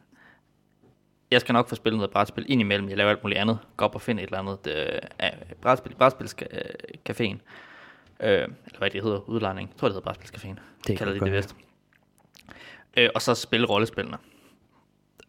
jeg 1.31 1.41
skal 1.41 1.53
nok 1.53 1.69
få 1.69 1.75
spillet 1.75 1.97
noget 1.97 2.11
brætspil 2.11 2.45
ind 2.47 2.61
imellem. 2.61 2.89
Jeg 2.89 2.97
laver 2.97 3.09
alt 3.09 3.23
muligt 3.23 3.39
andet. 3.39 3.59
Gå 3.77 3.85
op 3.85 3.95
og 3.95 4.01
finde 4.01 4.23
et 4.23 4.27
eller 4.27 4.39
andet 4.39 4.67
øh, 4.67 5.29
brætspil 5.61 5.91
i 5.91 5.95
brætspilscaféen. 5.95 7.33
Øh, 7.33 7.39
eller 8.19 8.77
hvad 8.77 8.89
det 8.89 9.03
hedder, 9.03 9.29
udlejning. 9.29 9.69
Jeg 9.69 9.77
tror, 9.77 9.87
det 9.87 9.95
hedder 9.95 10.11
brætspilscaféen. 10.11 10.59
Det 10.87 10.97
kalder 10.97 11.13
de 11.13 11.19
det 11.19 11.33
vist. 11.33 11.55
Øh, 12.97 13.09
og 13.15 13.21
så 13.21 13.35
spille 13.35 13.67
rollespillene. 13.67 14.17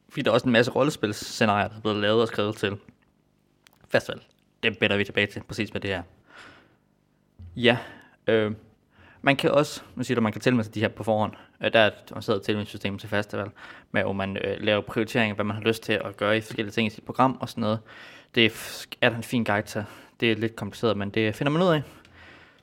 Fordi 0.09 0.23
der 0.23 0.31
er 0.31 0.35
også 0.35 0.47
en 0.47 0.52
masse 0.52 0.73
rollespilscenarier, 0.73 1.69
der 1.69 1.76
er 1.76 1.81
blevet 1.81 1.99
lavet 1.99 2.23
og 2.23 2.28
skrevet 2.28 2.57
til 2.57 2.76
festival. 3.88 4.21
Det 4.62 4.78
bænder 4.78 4.97
vi 4.97 5.05
tilbage 5.05 5.26
til, 5.26 5.43
præcis 5.49 5.73
med 5.73 5.81
det 5.81 5.90
her. 5.90 6.02
Ja, 7.57 7.78
øh, 8.26 8.52
man 9.23 9.37
kan 9.37 9.50
også, 9.50 9.83
nu 9.95 10.02
siger 10.02 10.14
du, 10.14 10.21
man 10.21 10.33
kan 10.33 10.40
tilmelde 10.40 10.64
sig 10.64 10.75
de 10.75 10.81
her 10.81 10.88
på 10.88 11.05
forhånd. 11.05 11.33
Øh, 11.64 11.73
der 11.73 11.81
er 11.81 11.87
et 11.87 12.11
avanceret 12.11 12.43
tilmeldingssystem 12.43 12.99
til 12.99 13.09
festival, 13.09 13.50
med 13.93 14.02
hvor 14.02 14.12
man 14.12 14.37
øh, 14.37 14.57
laver 14.61 14.81
prioriteringer, 14.81 15.35
hvad 15.35 15.45
man 15.45 15.57
har 15.57 15.62
lyst 15.62 15.83
til 15.83 15.93
at 15.93 16.16
gøre 16.16 16.37
i 16.37 16.40
forskellige 16.40 16.73
ting 16.73 16.87
i 16.87 16.90
sit 16.90 17.05
program 17.05 17.38
og 17.40 17.49
sådan 17.49 17.61
noget. 17.61 17.78
Det 18.35 18.45
er 19.00 19.09
der 19.09 19.16
en 19.16 19.23
fin 19.23 19.45
guide 19.45 19.66
til. 19.66 19.85
Det 20.21 20.33
er 20.33 20.37
lidt 20.37 20.57
kompliceret, 20.57 20.97
men 20.97 21.11
det 21.11 21.35
finder 21.35 21.50
man 21.50 21.62
ud 21.62 21.69
af 21.69 21.83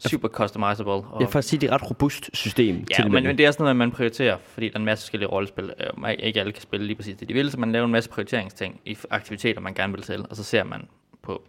super 0.10 0.28
customizable. 0.28 0.92
Og 0.92 1.22
jeg 1.22 1.30
får 1.30 1.42
sige, 1.42 1.62
det 1.62 1.70
er 1.70 1.76
et 1.76 1.82
ret 1.82 1.90
robust 1.90 2.30
system. 2.34 2.76
Ja, 2.76 2.96
til 2.96 3.12
men, 3.12 3.24
men 3.24 3.38
det 3.38 3.46
er 3.46 3.52
sådan 3.52 3.64
noget, 3.64 3.76
man 3.76 3.92
prioriterer, 3.92 4.38
fordi 4.48 4.68
der 4.68 4.74
er 4.76 4.80
en 4.80 4.86
masse 4.86 5.04
forskellige 5.04 5.30
rollespil. 5.30 5.74
Øh, 6.06 6.14
ikke 6.20 6.40
alle 6.40 6.52
kan 6.52 6.62
spille 6.62 6.86
lige 6.86 6.96
præcis 6.96 7.18
det, 7.18 7.30
de 7.30 7.34
vil, 7.34 7.52
så 7.52 7.60
man 7.60 7.72
laver 7.72 7.86
en 7.86 7.92
masse 7.92 8.10
prioriteringsting 8.10 8.82
i 8.86 8.98
aktiviteter, 9.10 9.62
man 9.62 9.74
gerne 9.74 9.94
vil 9.94 10.02
til, 10.02 10.26
og 10.30 10.36
så 10.36 10.44
ser 10.44 10.64
man 10.64 10.88
på. 11.22 11.44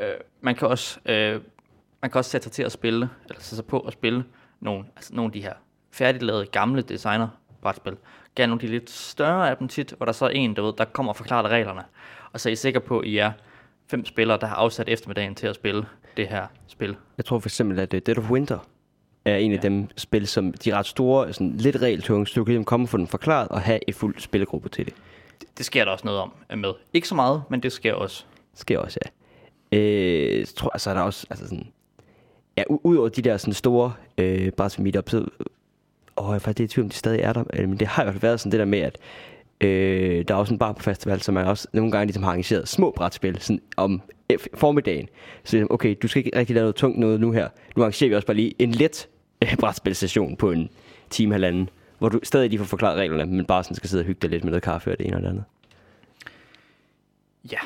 Øh, 0.00 0.06
man 0.40 0.54
kan 0.54 0.68
også 0.68 0.98
øh, 1.06 1.40
man 2.02 2.10
kan 2.10 2.18
også 2.18 2.30
sætte 2.30 2.44
sig 2.44 2.52
til 2.52 2.62
at 2.62 2.72
spille, 2.72 3.08
eller 3.28 3.40
sætte 3.40 3.56
sig 3.56 3.64
på 3.64 3.80
at 3.80 3.92
spille 3.92 4.24
nogle, 4.60 4.84
altså 4.96 5.14
nogle 5.14 5.28
af 5.28 5.32
de 5.32 5.42
her 5.42 5.52
færdiglavede 5.90 6.46
gamle 6.46 6.82
designer 6.82 7.28
brætspil. 7.62 7.96
Gerne 8.36 8.50
nogle 8.50 8.62
af 8.62 8.68
de 8.68 8.72
lidt 8.72 8.90
større 8.90 9.50
af 9.50 9.56
dem 9.56 9.68
tit, 9.68 9.94
hvor 9.96 10.06
der 10.06 10.12
så 10.12 10.24
er 10.24 10.28
en, 10.28 10.56
der, 10.56 10.62
ved, 10.62 10.72
der 10.78 10.84
kommer 10.84 11.12
og 11.12 11.16
forklarer 11.16 11.48
reglerne. 11.48 11.82
Og 12.32 12.40
så 12.40 12.48
er 12.48 12.52
I 12.52 12.56
sikker 12.56 12.80
på, 12.80 12.98
at 12.98 13.06
I 13.06 13.18
er 13.18 13.32
fem 13.90 14.04
spillere, 14.04 14.38
der 14.40 14.46
har 14.46 14.56
afsat 14.56 14.88
eftermiddagen 14.88 15.34
til 15.34 15.46
at 15.46 15.54
spille 15.54 15.86
det 16.16 16.28
her 16.28 16.46
spil. 16.66 16.96
Jeg 17.16 17.24
tror 17.24 17.38
for 17.38 17.48
eksempel, 17.48 17.80
at 17.80 17.94
uh, 17.94 18.00
Dead 18.06 18.18
of 18.18 18.30
Winter 18.30 18.58
er 19.24 19.36
en 19.36 19.50
ja. 19.50 19.56
af 19.56 19.62
dem 19.62 19.88
spil, 19.96 20.26
som 20.26 20.52
de 20.52 20.70
er 20.70 20.74
ret 20.74 20.86
store, 20.86 21.32
sådan 21.32 21.56
lidt 21.56 21.76
regeltunge, 21.76 22.26
så 22.26 22.32
du 22.36 22.44
kan 22.44 22.64
komme 22.64 22.84
og 22.84 22.88
få 22.88 22.96
den 22.96 23.06
forklaret 23.06 23.48
og 23.48 23.60
have 23.60 23.80
et 23.88 23.94
fuldt 23.94 24.22
spillegruppe 24.22 24.68
til 24.68 24.86
det. 24.86 24.94
Det, 25.40 25.58
det 25.58 25.66
sker 25.66 25.84
der 25.84 25.92
også 25.92 26.04
noget 26.04 26.20
om 26.20 26.32
øh, 26.50 26.58
med. 26.58 26.72
Ikke 26.92 27.08
så 27.08 27.14
meget, 27.14 27.42
men 27.50 27.60
det 27.62 27.72
sker 27.72 27.94
også. 27.94 28.24
sker 28.54 28.78
også, 28.78 28.98
ja. 29.04 29.10
Øh, 29.78 30.46
så 30.46 30.54
tror 30.54 30.70
jeg, 30.74 30.80
så 30.80 30.90
er 30.90 30.94
der 30.94 31.00
også, 31.00 31.26
altså 31.30 31.44
sådan, 31.44 31.66
ja, 32.56 32.62
udover 32.68 33.08
de 33.08 33.22
der 33.22 33.36
sådan 33.36 33.54
store 33.54 33.92
øh, 34.18 34.52
brætspil 34.52 34.82
meetup, 34.82 35.10
så, 35.10 35.26
åh, 36.16 36.28
jeg 36.28 36.34
er 36.34 36.38
faktisk 36.38 36.64
i 36.64 36.74
tvivl, 36.74 36.84
om 36.84 36.90
de 36.90 36.96
stadig 36.96 37.20
er 37.20 37.32
der, 37.32 37.44
øh, 37.52 37.68
men 37.68 37.78
det 37.78 37.86
har 37.86 38.02
i 38.02 38.04
hvert 38.04 38.14
fald 38.14 38.22
været 38.22 38.40
sådan 38.40 38.52
det 38.52 38.58
der 38.58 38.64
med, 38.64 38.78
at 38.78 38.98
øh, 39.60 40.24
der 40.28 40.34
er 40.34 40.38
også 40.38 40.54
en 40.54 40.58
bar 40.58 40.72
på 40.72 40.82
festival, 40.82 41.20
som 41.20 41.34
man 41.34 41.46
også 41.46 41.68
nogle 41.72 41.90
gange 41.92 42.06
ligesom 42.06 42.22
har 42.22 42.30
arrangeret 42.30 42.68
små 42.68 42.92
brætspil, 42.96 43.40
sådan 43.40 43.62
om 43.76 44.02
formiddagen. 44.54 45.08
Så 45.44 45.66
okay, 45.70 45.96
du 46.02 46.08
skal 46.08 46.26
ikke 46.26 46.38
rigtig 46.38 46.54
lave 46.54 46.62
noget 46.62 46.76
tungt 46.76 46.98
noget 46.98 47.20
nu 47.20 47.32
her. 47.32 47.48
Nu 47.76 47.82
arrangerer 47.82 48.08
vi 48.08 48.14
også 48.14 48.26
bare 48.26 48.36
lige 48.36 48.54
en 48.58 48.70
let 48.70 49.08
øh, 49.42 49.56
brætspilsession 49.56 50.36
på 50.36 50.50
en 50.50 50.68
time 51.10 51.34
halvanden, 51.34 51.68
hvor 51.98 52.08
du 52.08 52.20
stadig 52.22 52.50
lige 52.50 52.58
får 52.58 52.66
forklaret 52.66 52.96
reglerne, 52.98 53.32
men 53.32 53.44
bare 53.44 53.64
sådan 53.64 53.74
skal 53.74 53.90
sidde 53.90 54.02
og 54.02 54.06
hygge 54.06 54.18
dig 54.22 54.30
lidt 54.30 54.44
med 54.44 54.50
noget 54.50 54.62
kaffe 54.62 54.92
og 54.92 54.98
det 54.98 55.06
ene 55.06 55.16
og 55.16 55.22
det 55.22 55.28
andet. 55.28 55.44
Ja. 57.52 57.58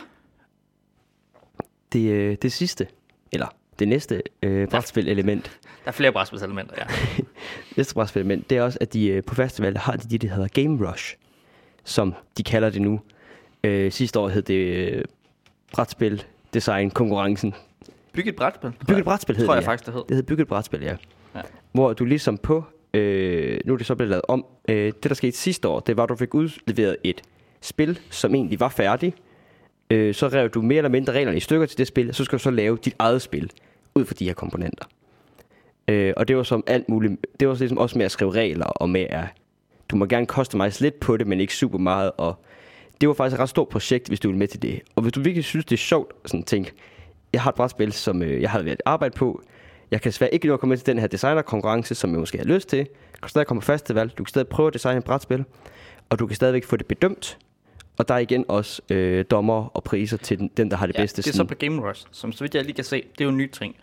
Det, 1.93 2.11
øh, 2.11 2.37
det 2.43 2.53
sidste, 2.53 2.87
eller 3.33 3.47
det 3.79 3.89
næste 3.89 4.23
øh, 4.43 4.69
brætspil-element, 4.69 5.59
Der 5.85 5.89
er 5.89 5.93
flere 5.93 6.13
brætspilselementer, 6.13 6.75
ja. 6.79 6.85
næste 7.77 7.95
brætspil-element, 7.95 8.51
det 8.51 8.59
er 8.59 8.63
også, 8.63 8.79
at 8.81 8.93
de 8.93 9.07
øh, 9.09 9.23
på 9.25 9.35
festival 9.35 9.77
har 9.77 9.97
de 9.97 10.09
det, 10.09 10.23
der 10.23 10.29
hedder 10.29 10.49
Game 10.49 10.91
Rush, 10.91 11.17
som 11.85 12.15
de 12.39 12.43
kalder 12.43 12.71
det 12.71 12.83
nu. 12.83 13.01
Øh, 13.65 13.93
sidste 13.93 14.19
år 14.19 14.29
hed 14.29 14.43
det 14.43 14.55
øh, 14.55 15.05
brætspil 15.73 16.25
design 16.55 16.91
konkurrencen. 16.91 17.55
Bygge 18.13 18.31
et 18.31 18.37
brætspil. 18.37 18.73
Byg 18.89 18.99
et 18.99 19.05
brætspil 19.05 19.37
hed 19.37 19.47
tror 19.47 19.55
det, 19.55 19.61
jeg 19.61 19.67
ja. 19.67 19.73
faktisk, 19.73 19.87
det 19.87 19.95
hed. 19.95 20.03
Det 20.09 20.17
hed 20.17 20.23
Byg 20.23 20.41
et 20.41 20.49
brætspil, 20.49 20.83
ja. 20.83 20.97
Ja. 21.35 21.41
Hvor 21.73 21.93
du 21.93 22.05
ligesom 22.05 22.39
på, 22.39 22.65
øh, 22.95 23.61
nu 23.65 23.73
er 23.73 23.77
det 23.77 23.87
så 23.87 23.95
blevet 23.95 24.11
lavet 24.11 24.23
om, 24.29 24.47
øh, 24.69 24.77
det 24.87 25.05
der 25.05 25.15
skete 25.15 25.37
sidste 25.37 25.69
år, 25.69 25.81
det 25.81 25.97
var, 25.97 26.03
at 26.03 26.09
du 26.09 26.17
fik 26.17 26.35
udleveret 26.35 26.97
et 27.05 27.23
spil, 27.61 28.01
som 28.11 28.35
egentlig 28.35 28.61
var 28.61 28.69
færdigt. 28.69 29.17
Øh, 29.91 30.15
så 30.15 30.29
rev 30.29 30.49
du 30.49 30.63
mere 30.63 30.77
eller 30.77 30.89
mindre 30.91 31.13
reglerne 31.13 31.37
i 31.37 31.41
stykker 31.41 31.67
til 31.67 31.79
det 31.79 31.87
spil, 31.87 32.15
så 32.15 32.25
skal 32.25 32.39
du 32.39 32.43
så 32.43 32.51
lave 32.51 32.79
dit 32.85 32.95
eget 32.99 33.23
spil 33.23 33.51
ud 33.95 34.05
fra 34.05 34.15
de 34.19 34.25
her 34.25 34.35
komponenter. 34.35 34.85
Øh, 35.89 36.13
og 36.17 36.29
det 36.29 36.37
var 36.37 36.43
som 36.43 36.65
alt 36.67 36.89
muligt, 36.89 37.27
det 37.41 37.49
var 37.49 37.55
ligesom 37.55 37.79
også 37.79 37.99
med 37.99 38.05
at 38.05 38.11
skrive 38.11 38.31
regler 38.31 38.67
og 38.67 38.91
med 38.91 39.07
at, 39.11 39.25
du 39.95 39.99
må 39.99 40.07
gerne 40.07 40.27
customize 40.27 40.81
lidt 40.81 41.01
på 41.01 41.17
det, 41.17 41.27
men 41.27 41.41
ikke 41.41 41.55
super 41.55 41.79
meget, 41.79 42.11
og 42.17 42.45
det 43.01 43.09
var 43.09 43.15
faktisk 43.15 43.35
et 43.35 43.41
ret 43.41 43.49
stort 43.49 43.69
projekt, 43.69 44.09
hvis 44.09 44.21
du 44.21 44.29
vil 44.29 44.37
med 44.39 44.49
til 44.49 44.63
det. 44.63 44.81
Og 44.97 45.03
hvis 45.03 45.13
du 45.13 45.21
virkelig 45.21 45.45
synes, 45.45 45.65
det 45.65 45.73
er 45.73 45.79
sjovt, 45.79 46.13
sådan 46.27 46.43
tænk, 46.45 46.73
jeg 47.33 47.43
har 47.43 47.51
et 47.51 47.55
brætspil, 47.55 47.93
som 47.93 48.23
øh, 48.23 48.43
jeg 48.43 48.51
har 48.51 48.63
været 48.63 48.83
arbejde 48.85 49.15
på, 49.15 49.43
jeg 49.91 50.01
kan 50.01 50.11
desværre 50.13 50.35
ikke 50.35 50.47
nå 50.47 50.55
at 50.55 50.61
komme 50.61 50.71
med 50.71 50.77
til 50.79 50.87
den 50.87 50.99
her 50.99 51.07
designerkonkurrence, 51.07 51.95
som 51.95 52.11
jeg 52.11 52.19
måske 52.21 52.39
har 52.39 52.45
lyst 52.45 52.69
til. 52.69 52.85
Du 52.85 53.19
kan 53.23 53.29
stadig 53.29 53.47
komme 53.47 53.61
på 53.61 53.65
festival, 53.65 54.09
du 54.09 54.25
kan 54.25 54.27
stadig 54.27 54.49
prøve 54.49 54.67
at 54.67 54.75
designe 54.75 54.99
et 54.99 55.05
brætspil, 55.05 55.45
og 56.11 56.19
du 56.19 56.27
kan 56.27 56.37
stadigvæk 56.37 56.65
få 56.65 56.77
det 56.77 56.87
bedømt. 56.87 57.39
Og 57.99 58.09
der 58.09 58.15
er 58.15 58.19
igen 58.19 58.45
også 58.49 58.83
øh, 58.91 59.25
dommer 59.31 59.65
og 59.77 59.85
priser 59.85 60.17
til 60.17 60.39
den, 60.39 60.51
den 60.57 60.71
der 60.71 60.77
har 60.77 60.87
det 60.87 60.95
Ja, 60.95 61.01
bedste. 61.01 61.23
det 61.23 61.29
er 61.29 61.33
så 61.33 61.45
på 61.45 61.55
Game 61.55 61.89
Rush, 61.89 62.07
som 62.11 62.33
så 62.33 62.45
vidt 62.45 62.55
jeg 62.55 62.65
lige 62.65 62.75
kan 62.75 62.85
se, 62.85 62.97
det 62.97 63.21
er 63.21 63.25
jo 63.25 63.31
en 63.31 63.37
ny 63.37 63.51
ting. 63.51 63.77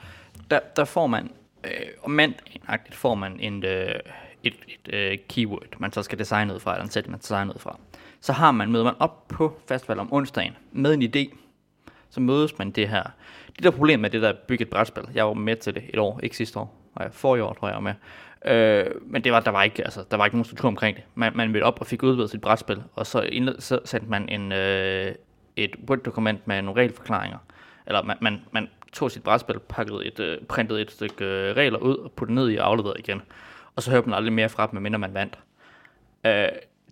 Der, 0.51 0.59
der 0.75 0.85
får 0.85 1.07
man, 1.07 1.29
øh, 1.63 1.71
om 2.03 2.11
mandagen 2.11 2.61
får 2.91 3.15
man 3.15 3.39
en, 3.39 3.65
øh, 3.65 3.95
et, 4.43 4.55
et 4.67 4.93
øh, 4.93 5.17
keyword, 5.29 5.79
man 5.79 5.91
så 5.91 6.03
skal 6.03 6.19
designe 6.19 6.53
ud 6.53 6.59
fra, 6.59 6.73
eller 6.73 6.83
en 6.83 6.91
sæt, 6.91 7.07
man 7.07 7.19
designer 7.19 7.53
ud 7.53 7.59
fra. 7.59 7.79
Så 8.21 8.33
har 8.33 8.51
man, 8.51 8.71
møder 8.71 8.83
man 8.83 8.93
op 8.99 9.27
på 9.27 9.59
festival 9.67 9.99
om 9.99 10.13
onsdagen 10.13 10.53
med 10.71 10.93
en 10.93 11.03
idé, 11.03 11.35
så 12.09 12.19
mødes 12.19 12.57
man 12.57 12.71
det 12.71 12.89
her. 12.89 13.03
Det 13.55 13.63
der 13.63 13.71
problem 13.71 13.99
med 13.99 14.09
det 14.09 14.21
der 14.21 14.33
bygge 14.47 14.61
et 14.61 14.69
brætspil, 14.69 15.03
jeg 15.13 15.25
var 15.25 15.33
med 15.33 15.55
til 15.55 15.75
det 15.75 15.83
et 15.89 15.99
år, 15.99 16.19
ikke 16.23 16.37
sidste 16.37 16.59
år, 16.59 16.77
og 16.95 17.03
jeg 17.03 17.13
for 17.13 17.35
i 17.35 17.39
år, 17.39 17.53
tror 17.53 17.67
jeg, 17.67 17.75
jeg 17.75 17.83
var 17.83 17.89
med. 17.91 17.93
Øh, 18.45 18.85
men 19.05 19.23
det 19.23 19.31
var, 19.31 19.39
der, 19.39 19.51
var 19.51 19.63
ikke, 19.63 19.83
altså, 19.83 20.03
der 20.11 20.17
var 20.17 20.25
ikke 20.25 20.37
nogen 20.37 20.45
struktur 20.45 20.67
omkring 20.67 20.97
det. 20.97 21.03
Man, 21.15 21.31
man 21.35 21.51
mødte 21.51 21.63
op 21.63 21.77
og 21.79 21.87
fik 21.87 22.03
udvidet 22.03 22.29
sit 22.29 22.41
brætspil, 22.41 22.83
og 22.95 23.07
så, 23.07 23.21
indled, 23.21 23.59
så 23.59 23.79
sendte 23.85 24.09
man 24.09 24.29
en, 24.29 24.51
øh, 24.51 25.15
et 25.55 25.75
Word-dokument 25.89 26.47
med 26.47 26.61
nogle 26.61 26.81
regelforklaringer. 26.81 27.37
Eller 27.87 28.03
man, 28.03 28.17
man, 28.21 28.41
man 28.51 28.69
tog 28.93 29.11
sit 29.11 29.23
brætspil, 29.23 29.59
pakkede 29.59 30.05
et, 30.05 30.19
øh, 30.19 30.37
printede 30.49 30.81
et 30.81 30.91
stykke 30.91 31.25
øh, 31.25 31.55
regler 31.55 31.79
ud 31.79 31.95
og 31.95 32.11
puttede 32.11 32.35
ned 32.35 32.51
i 32.51 32.55
og 32.55 32.67
afleverede 32.67 32.99
igen. 32.99 33.21
Og 33.75 33.83
så 33.83 33.91
hørte 33.91 34.09
man 34.09 34.17
aldrig 34.17 34.33
mere 34.33 34.49
fra 34.49 34.67
dem, 34.67 34.73
medmindre 34.73 34.99
man 34.99 35.13
vandt. 35.13 35.39
Øh, 36.25 36.47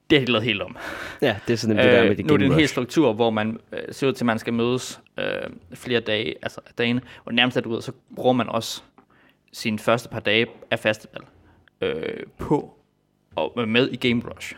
det 0.10 0.15
er 0.15 0.26
de 0.26 0.32
lavet 0.32 0.44
helt 0.44 0.62
om. 0.62 0.78
Ja, 1.22 1.36
det 1.48 1.54
er 1.54 1.58
sådan 1.58 1.78
det 1.78 1.86
der 1.86 2.04
med 2.04 2.10
det 2.10 2.20
Øh, 2.20 2.28
nu 2.28 2.34
er 2.34 2.38
det 2.38 2.46
en 2.46 2.54
hel 2.54 2.68
struktur, 2.68 3.13
hvor 3.13 3.30
man 3.30 3.60
øh, 3.72 3.80
ser 3.92 4.08
ud 4.08 4.13
til, 4.13 4.24
at 4.24 4.26
man 4.26 4.39
skal 4.39 4.54
mødes 4.54 5.02
øh, 5.20 5.26
flere 5.74 6.00
dage, 6.00 6.36
altså 6.42 6.62
dagene, 6.78 7.02
og 7.26 7.34
nærmest 7.34 7.58
er 7.58 7.62
det 7.62 7.70
ud, 7.70 7.82
så 7.82 7.92
bruger 8.15 8.34
man 8.34 8.50
også 8.50 8.84
sine 9.54 9.80
første 9.80 10.10
par 10.10 10.20
dage 10.20 10.48
af 10.72 10.80
festival 10.80 11.22
øh, 11.82 12.24
på 12.38 12.74
og 13.36 13.68
med 13.68 13.89
i 13.89 13.96
Game 13.96 14.22
Rush. 14.26 14.56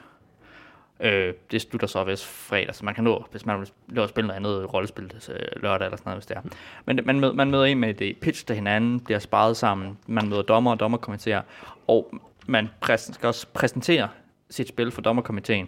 Øh, 1.01 1.33
det 1.51 1.61
slutter 1.61 1.87
så 1.87 2.03
vist 2.03 2.25
fredag, 2.25 2.75
så 2.75 2.85
man 2.85 2.95
kan 2.95 3.03
nå, 3.03 3.25
hvis 3.31 3.45
man 3.45 3.67
vil 3.87 4.01
at 4.01 4.09
spille 4.09 4.27
noget 4.27 4.37
andet 4.37 4.73
rollespil 4.73 5.03
øh, 5.29 5.61
lørdag 5.63 5.85
eller 5.85 5.97
sådan 5.97 6.09
noget, 6.09 6.17
hvis 6.17 6.25
det 6.25 6.37
er. 6.37 6.41
Men 6.85 6.99
man, 7.05 7.19
møder, 7.19 7.33
man 7.33 7.51
møder 7.51 7.65
ind 7.65 7.79
med 7.79 7.93
det 7.93 8.17
pitch 8.17 8.45
til 8.45 8.55
hinanden, 8.55 8.99
bliver 8.99 9.19
sparet 9.19 9.57
sammen, 9.57 9.97
man 10.07 10.29
møder 10.29 10.41
dommer 10.41 10.71
og 10.71 10.79
dommerkomiteer, 10.79 11.41
og 11.87 12.13
man 12.47 12.69
præs- 12.85 13.13
skal 13.13 13.27
også 13.27 13.47
præsentere 13.53 14.09
sit 14.49 14.67
spil 14.67 14.91
for 14.91 15.01
dommerkomiteen, 15.01 15.67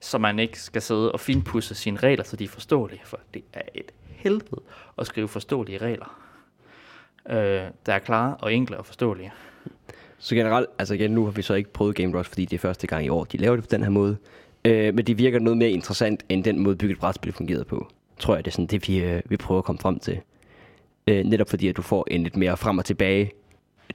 så 0.00 0.18
man 0.18 0.38
ikke 0.38 0.60
skal 0.60 0.82
sidde 0.82 1.12
og 1.12 1.20
finpudse 1.20 1.74
sine 1.74 1.98
regler, 1.98 2.24
så 2.24 2.36
de 2.36 2.44
er 2.44 2.48
forståelige, 2.48 3.00
for 3.04 3.20
det 3.34 3.42
er 3.52 3.62
et 3.74 3.92
helvede 4.08 4.62
at 4.98 5.06
skrive 5.06 5.28
forståelige 5.28 5.78
regler. 5.78 6.20
Øh, 7.28 7.36
der 7.86 7.92
er 7.92 7.98
klare 7.98 8.36
og 8.36 8.54
enkle 8.54 8.76
og 8.76 8.86
forståelige. 8.86 9.32
Så 10.18 10.34
generelt, 10.34 10.66
altså 10.78 10.94
igen, 10.94 11.10
nu 11.10 11.24
har 11.24 11.30
vi 11.30 11.42
så 11.42 11.54
ikke 11.54 11.72
prøvet 11.72 11.96
Game 11.96 12.18
Rush, 12.18 12.30
fordi 12.30 12.44
det 12.44 12.56
er 12.56 12.60
første 12.60 12.86
gang 12.86 13.04
i 13.04 13.08
år, 13.08 13.24
de 13.24 13.36
laver 13.36 13.56
det 13.56 13.64
på 13.64 13.70
den 13.70 13.82
her 13.82 13.90
måde. 13.90 14.16
Øh, 14.66 14.94
men 14.94 15.06
det 15.06 15.18
virker 15.18 15.38
noget 15.38 15.56
mere 15.58 15.70
interessant, 15.70 16.24
end 16.28 16.44
den 16.44 16.58
måde 16.58 16.76
bygget 16.76 16.98
brætspil 16.98 17.32
fungerede 17.32 17.64
på. 17.64 17.88
Tror 18.18 18.34
jeg, 18.34 18.44
det 18.44 18.50
er 18.50 18.52
sådan 18.52 18.66
det, 18.66 18.88
vi, 18.88 18.98
øh, 18.98 19.22
vi 19.24 19.36
prøver 19.36 19.58
at 19.58 19.64
komme 19.64 19.78
frem 19.78 19.98
til. 19.98 20.20
Øh, 21.06 21.24
netop 21.24 21.48
fordi, 21.48 21.68
at 21.68 21.76
du 21.76 21.82
får 21.82 22.06
en 22.10 22.22
lidt 22.22 22.36
mere 22.36 22.56
frem 22.56 22.78
og 22.78 22.84
tilbage. 22.84 23.30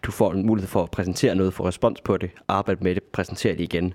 Du 0.03 0.11
får 0.11 0.33
en 0.33 0.45
mulighed 0.45 0.67
for 0.67 0.83
at 0.83 0.91
præsentere 0.91 1.35
noget, 1.35 1.53
få 1.53 1.67
respons 1.67 2.01
på 2.01 2.17
det, 2.17 2.31
arbejde 2.47 2.83
med 2.83 2.95
det, 2.95 3.03
præsentere 3.03 3.53
det 3.53 3.59
igen, 3.59 3.93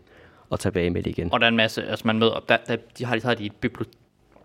og 0.50 0.60
tilbage 0.60 0.90
med 0.90 1.02
det 1.02 1.10
igen. 1.10 1.32
Og 1.32 1.40
der 1.40 1.46
er 1.46 1.48
en 1.48 1.56
masse, 1.56 1.84
altså 1.84 2.06
man 2.06 2.18
møder 2.18 2.32
op, 2.32 2.48
der, 2.48 2.56
der, 2.68 2.76
de 2.98 3.04
har, 3.04 3.16
de 3.16 3.22
har 3.22 3.34
de 3.34 3.46
et 3.46 3.70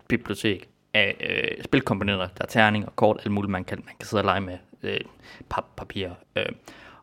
bibliotek 0.08 0.68
af 0.94 1.16
øh, 1.20 1.64
spilkomponenter, 1.64 2.26
der 2.38 2.44
er 2.44 2.46
terning 2.46 2.86
og 2.86 2.96
kort, 2.96 3.20
alt 3.24 3.30
muligt, 3.32 3.50
man 3.50 3.64
kan, 3.64 3.82
man 3.86 3.94
kan 4.00 4.06
sidde 4.06 4.20
og 4.20 4.24
lege 4.24 4.40
med 4.40 4.58
øh, 4.82 5.00
pap, 5.48 5.64
papir. 5.76 6.08
Øh. 6.36 6.46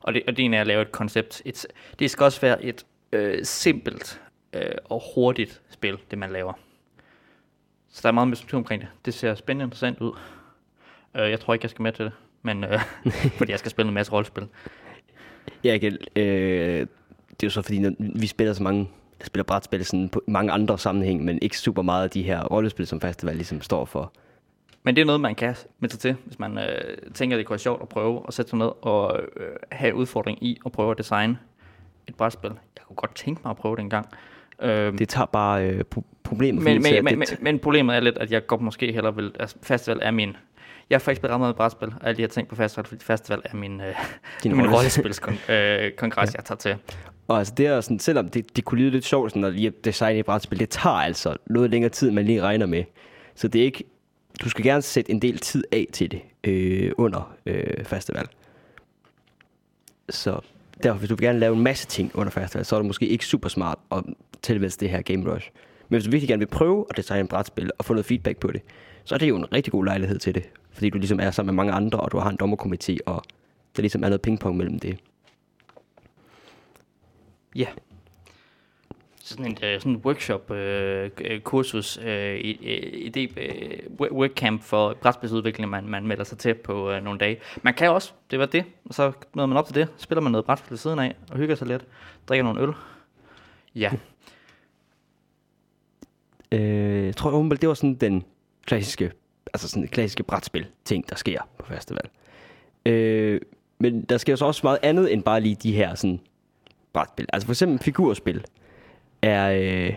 Og, 0.01 0.13
det, 0.13 0.23
og 0.27 0.37
det 0.37 0.45
ene 0.45 0.57
er 0.57 0.61
at 0.61 0.67
lave 0.67 0.81
et 0.81 0.91
koncept. 0.91 1.41
Et, 1.45 1.65
det 1.99 2.11
skal 2.11 2.23
også 2.23 2.41
være 2.41 2.63
et 2.65 2.85
øh, 3.11 3.39
simpelt 3.43 4.21
øh, 4.53 4.71
og 4.85 5.01
hurtigt 5.15 5.61
spil, 5.69 5.97
det 6.11 6.19
man 6.19 6.31
laver. 6.31 6.53
Så 7.89 7.99
der 8.03 8.07
er 8.07 8.13
meget 8.13 8.27
med 8.27 8.37
struktur 8.37 8.57
omkring 8.57 8.81
det. 8.81 8.89
Det 9.05 9.13
ser 9.13 9.35
spændende 9.35 9.63
og 9.63 9.67
interessant 9.67 9.99
ud. 9.99 10.17
Øh, 11.15 11.29
jeg 11.29 11.39
tror 11.39 11.53
ikke, 11.53 11.63
jeg 11.63 11.69
skal 11.69 11.83
med 11.83 11.91
til 11.91 12.05
det, 12.05 12.13
men 12.41 12.63
øh, 12.63 12.79
fordi 13.37 13.51
jeg 13.51 13.59
skal 13.59 13.71
spille 13.71 13.87
en 13.87 13.93
masse 13.93 14.11
rollespil. 14.11 14.47
Ja, 15.63 15.73
igen, 15.73 15.97
øh, 16.15 16.87
det 17.29 17.43
er 17.43 17.47
jo 17.47 17.49
så 17.49 17.61
fordi, 17.61 17.79
når 17.79 17.91
vi 17.99 18.27
spiller 18.27 18.53
så 18.53 18.63
mange 18.63 18.89
der 19.19 19.25
spiller 19.25 19.43
brætspil 19.43 19.85
sådan 19.85 20.09
på 20.09 20.21
mange 20.27 20.51
andre 20.51 20.77
sammenhæng, 20.77 21.25
men 21.25 21.39
ikke 21.41 21.57
super 21.57 21.81
meget 21.81 22.03
af 22.03 22.09
de 22.09 22.23
her 22.23 22.43
rollespil, 22.43 22.87
som 22.87 23.01
festival 23.01 23.35
ligesom 23.35 23.61
står 23.61 23.85
for. 23.85 24.13
Men 24.83 24.95
det 24.95 25.01
er 25.01 25.05
noget, 25.05 25.21
man 25.21 25.35
kan 25.35 25.55
med 25.79 25.89
sig 25.89 25.99
til, 25.99 26.15
hvis 26.25 26.39
man 26.39 26.57
øh, 26.57 27.11
tænker, 27.13 27.37
det 27.37 27.45
kunne 27.45 27.53
være 27.53 27.59
sjovt 27.59 27.81
at 27.81 27.89
prøve 27.89 28.21
at 28.27 28.33
sætte 28.33 28.49
sig 28.49 28.59
ned 28.59 28.71
og 28.81 29.19
øh, 29.37 29.55
have 29.71 29.95
udfordring 29.95 30.43
i 30.43 30.59
at 30.65 30.71
prøve 30.71 30.91
at 30.91 30.97
designe 30.97 31.39
et 32.07 32.15
brætspil. 32.15 32.49
Jeg 32.49 32.83
kunne 32.87 32.95
godt 32.95 33.15
tænke 33.15 33.41
mig 33.43 33.49
at 33.49 33.57
prøve 33.57 33.75
det 33.75 33.81
en 33.81 33.89
gang. 33.89 34.07
Øh, 34.61 34.97
Det 34.97 35.09
tager 35.09 35.25
bare 35.25 35.65
øh, 35.69 35.83
pro- 35.95 36.03
problemet 36.23 36.63
men, 36.63 36.81
men, 36.81 37.03
men, 37.03 37.19
men, 37.19 37.27
men 37.41 37.59
problemet 37.59 37.95
er 37.95 37.99
lidt, 37.99 38.17
at 38.17 38.31
jeg 38.31 38.47
godt 38.47 38.61
måske 38.61 38.91
hellere 38.93 39.15
vil... 39.15 39.31
Altså, 39.39 39.55
festival 39.63 39.99
er 40.01 40.11
min... 40.11 40.35
Jeg 40.89 40.95
har 40.95 40.99
faktisk 40.99 41.19
spillet 41.19 41.33
ret 41.33 41.39
meget 41.39 41.55
brætspil, 41.55 41.87
og 41.87 42.07
alle 42.07 42.17
de 42.17 42.21
her 42.21 42.27
ting 42.27 42.47
på 42.47 42.55
festival, 42.55 42.85
fordi 42.85 43.03
festival 43.05 43.41
er 43.45 43.55
min, 43.55 43.81
øh, 43.81 43.93
Din 44.43 44.51
min 44.57 44.61
rolle- 44.65 44.75
rollespilskongres, 44.75 45.49
øh, 45.83 45.91
kongres, 45.91 46.35
jeg 46.35 46.45
tager 46.45 46.57
til. 46.57 46.75
Og 47.27 47.37
altså 47.37 47.53
det 47.57 47.65
er 47.65 47.81
sådan, 47.81 47.99
selvom 47.99 48.29
det, 48.29 48.55
det 48.55 48.65
kunne 48.65 48.79
lyde 48.81 48.91
lidt 48.91 49.05
sjovt, 49.05 49.31
sådan 49.31 49.43
at 49.43 49.53
lige 49.53 49.69
designe 49.83 50.19
et 50.19 50.25
brætspil, 50.25 50.59
det 50.59 50.69
tager 50.69 50.95
altså 50.95 51.35
noget 51.45 51.69
længere 51.69 51.89
tid, 51.89 52.07
end 52.07 52.15
man 52.15 52.25
lige 52.25 52.41
regner 52.41 52.65
med. 52.65 52.83
Så 53.35 53.47
det 53.47 53.61
er 53.61 53.65
ikke, 53.65 53.83
du 54.43 54.49
skal 54.49 54.63
gerne 54.65 54.81
sætte 54.81 55.11
en 55.11 55.21
del 55.21 55.37
tid 55.37 55.63
af 55.71 55.87
til 55.93 56.11
det 56.11 56.21
øh, 56.43 56.91
under 56.97 57.35
øh, 57.45 57.85
festival. 57.85 58.27
Så 60.09 60.39
derfor, 60.83 60.97
hvis 60.99 61.09
du 61.09 61.15
vil 61.15 61.25
gerne 61.27 61.39
lave 61.39 61.55
en 61.55 61.61
masse 61.63 61.87
ting 61.87 62.11
under 62.13 62.31
festival, 62.31 62.65
så 62.65 62.75
er 62.75 62.79
det 62.79 62.87
måske 62.87 63.07
ikke 63.07 63.25
super 63.25 63.49
smart 63.49 63.77
at 63.91 64.03
tilvælge 64.41 64.69
det 64.79 64.89
her 64.89 65.01
Game 65.01 65.33
Rush. 65.33 65.49
Men 65.89 65.95
hvis 65.95 66.03
du 66.05 66.11
virkelig 66.11 66.27
gerne 66.29 66.39
vil 66.39 66.47
prøve 66.47 66.85
at 66.89 66.97
designe 66.97 67.23
et 67.23 67.29
brætspil 67.29 67.71
og 67.77 67.85
få 67.85 67.93
noget 67.93 68.05
feedback 68.05 68.37
på 68.37 68.51
det, 68.51 68.61
så 69.03 69.15
er 69.15 69.19
det 69.19 69.29
jo 69.29 69.35
en 69.35 69.53
rigtig 69.53 69.71
god 69.71 69.85
lejlighed 69.85 70.19
til 70.19 70.35
det. 70.35 70.49
Fordi 70.71 70.89
du 70.89 70.97
ligesom 70.97 71.19
er 71.19 71.31
sammen 71.31 71.55
med 71.55 71.63
mange 71.63 71.73
andre, 71.73 71.99
og 71.99 72.11
du 72.11 72.17
har 72.17 72.29
en 72.29 72.37
dommerkomité, 72.43 72.97
og 73.05 73.23
der 73.75 73.81
ligesom 73.81 74.03
er 74.03 74.07
noget 74.09 74.21
pingpong 74.21 74.57
mellem 74.57 74.79
det. 74.79 74.97
Ja. 77.55 77.67
Sådan 79.23 79.45
en 79.45 79.57
øh, 79.63 79.79
sådan 79.79 79.91
en 79.91 79.97
workshop, 79.97 80.51
øh, 80.51 81.09
øh, 81.21 81.39
kursus, 81.41 81.99
øh, 82.05 82.35
i- 82.39 82.67
øh, 82.75 83.09
idé, 83.09 83.39
øh, 83.41 84.11
workcamp 84.11 84.63
for 84.63 84.93
brætspilsudvikling, 85.01 85.69
man, 85.69 85.87
man 85.87 86.07
melder 86.07 86.23
sig 86.23 86.37
til 86.37 86.53
på 86.53 86.91
øh, 86.91 87.03
nogle 87.03 87.19
dage. 87.19 87.37
Man 87.61 87.73
kan 87.73 87.89
også, 87.89 88.13
det 88.31 88.39
var 88.39 88.45
det, 88.45 88.63
og 88.85 88.93
så 88.93 89.11
møder 89.35 89.45
man 89.47 89.57
op 89.57 89.65
til 89.65 89.75
det, 89.75 89.87
spiller 89.97 90.21
man 90.21 90.31
noget 90.31 90.45
brætspil 90.45 90.71
ved 90.71 90.77
siden 90.77 90.99
af, 90.99 91.15
og 91.31 91.37
hygger 91.37 91.55
sig 91.55 91.67
lidt, 91.67 91.85
drikker 92.27 92.43
nogle 92.43 92.61
øl. 92.61 92.69
Ja, 93.75 93.91
Øh, 96.51 97.05
jeg 97.05 97.15
tror, 97.15 97.31
Rumble, 97.31 97.57
det 97.57 97.69
var 97.69 97.75
sådan 97.75 97.95
den 97.95 98.23
klassiske, 98.65 99.11
altså 99.53 99.67
sådan 99.67 99.83
en 99.83 99.89
klassiske 99.89 100.23
brætspil 100.23 100.65
ting, 100.85 101.09
der 101.09 101.15
sker 101.15 101.49
på 101.57 101.65
festival. 101.65 102.05
Øh, 102.85 103.41
men 103.79 104.01
der 104.01 104.17
sker 104.17 104.35
så 104.35 104.45
også 104.45 104.61
meget 104.63 104.79
andet 104.83 105.13
end 105.13 105.23
bare 105.23 105.41
lige 105.41 105.55
de 105.55 105.71
her 105.71 105.95
sådan 105.95 106.19
brætspil. 106.93 107.25
Altså 107.33 107.45
for 107.45 107.53
eksempel 107.53 107.79
figurspil 107.79 108.45
er 109.21 109.51
øh, 109.51 109.93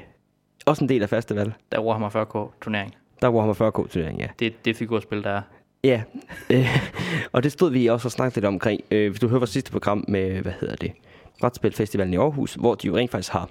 også 0.67 0.85
en 0.85 0.89
del 0.89 1.03
af 1.03 1.09
festival. 1.09 1.55
Der 1.73 1.79
er 1.79 1.83
Warhammer 1.83 2.11
40K 2.11 2.61
turnering. 2.63 2.95
Der 3.23 3.29
er 3.29 3.33
Warhammer 3.33 3.55
40K 3.55 3.89
turnering, 3.89 4.19
ja. 4.19 4.29
Det 4.39 4.47
er 4.47 4.51
det 4.65 4.77
figurspil, 4.77 5.23
der 5.23 5.31
er. 5.31 5.43
Ja, 5.85 6.03
øh, 6.51 6.67
og 7.33 7.43
det 7.43 7.53
stod 7.53 7.71
vi 7.71 7.87
også 7.87 8.09
og 8.09 8.13
snakkede 8.13 8.37
lidt 8.37 8.45
omkring. 8.45 8.81
Øh, 8.91 9.11
hvis 9.11 9.21
du 9.21 9.29
hører 9.29 9.39
vores 9.39 9.51
sidste 9.51 9.73
program 9.73 10.05
med, 10.09 10.41
hvad 10.43 10.53
hedder 10.61 10.77
det, 10.77 10.93
Brætspilfestivalen 11.41 12.15
i 12.15 12.17
Aarhus, 12.17 12.55
hvor 12.55 12.75
de 12.75 12.87
jo 12.87 12.97
rent 12.97 13.11
faktisk 13.11 13.33
har 13.33 13.51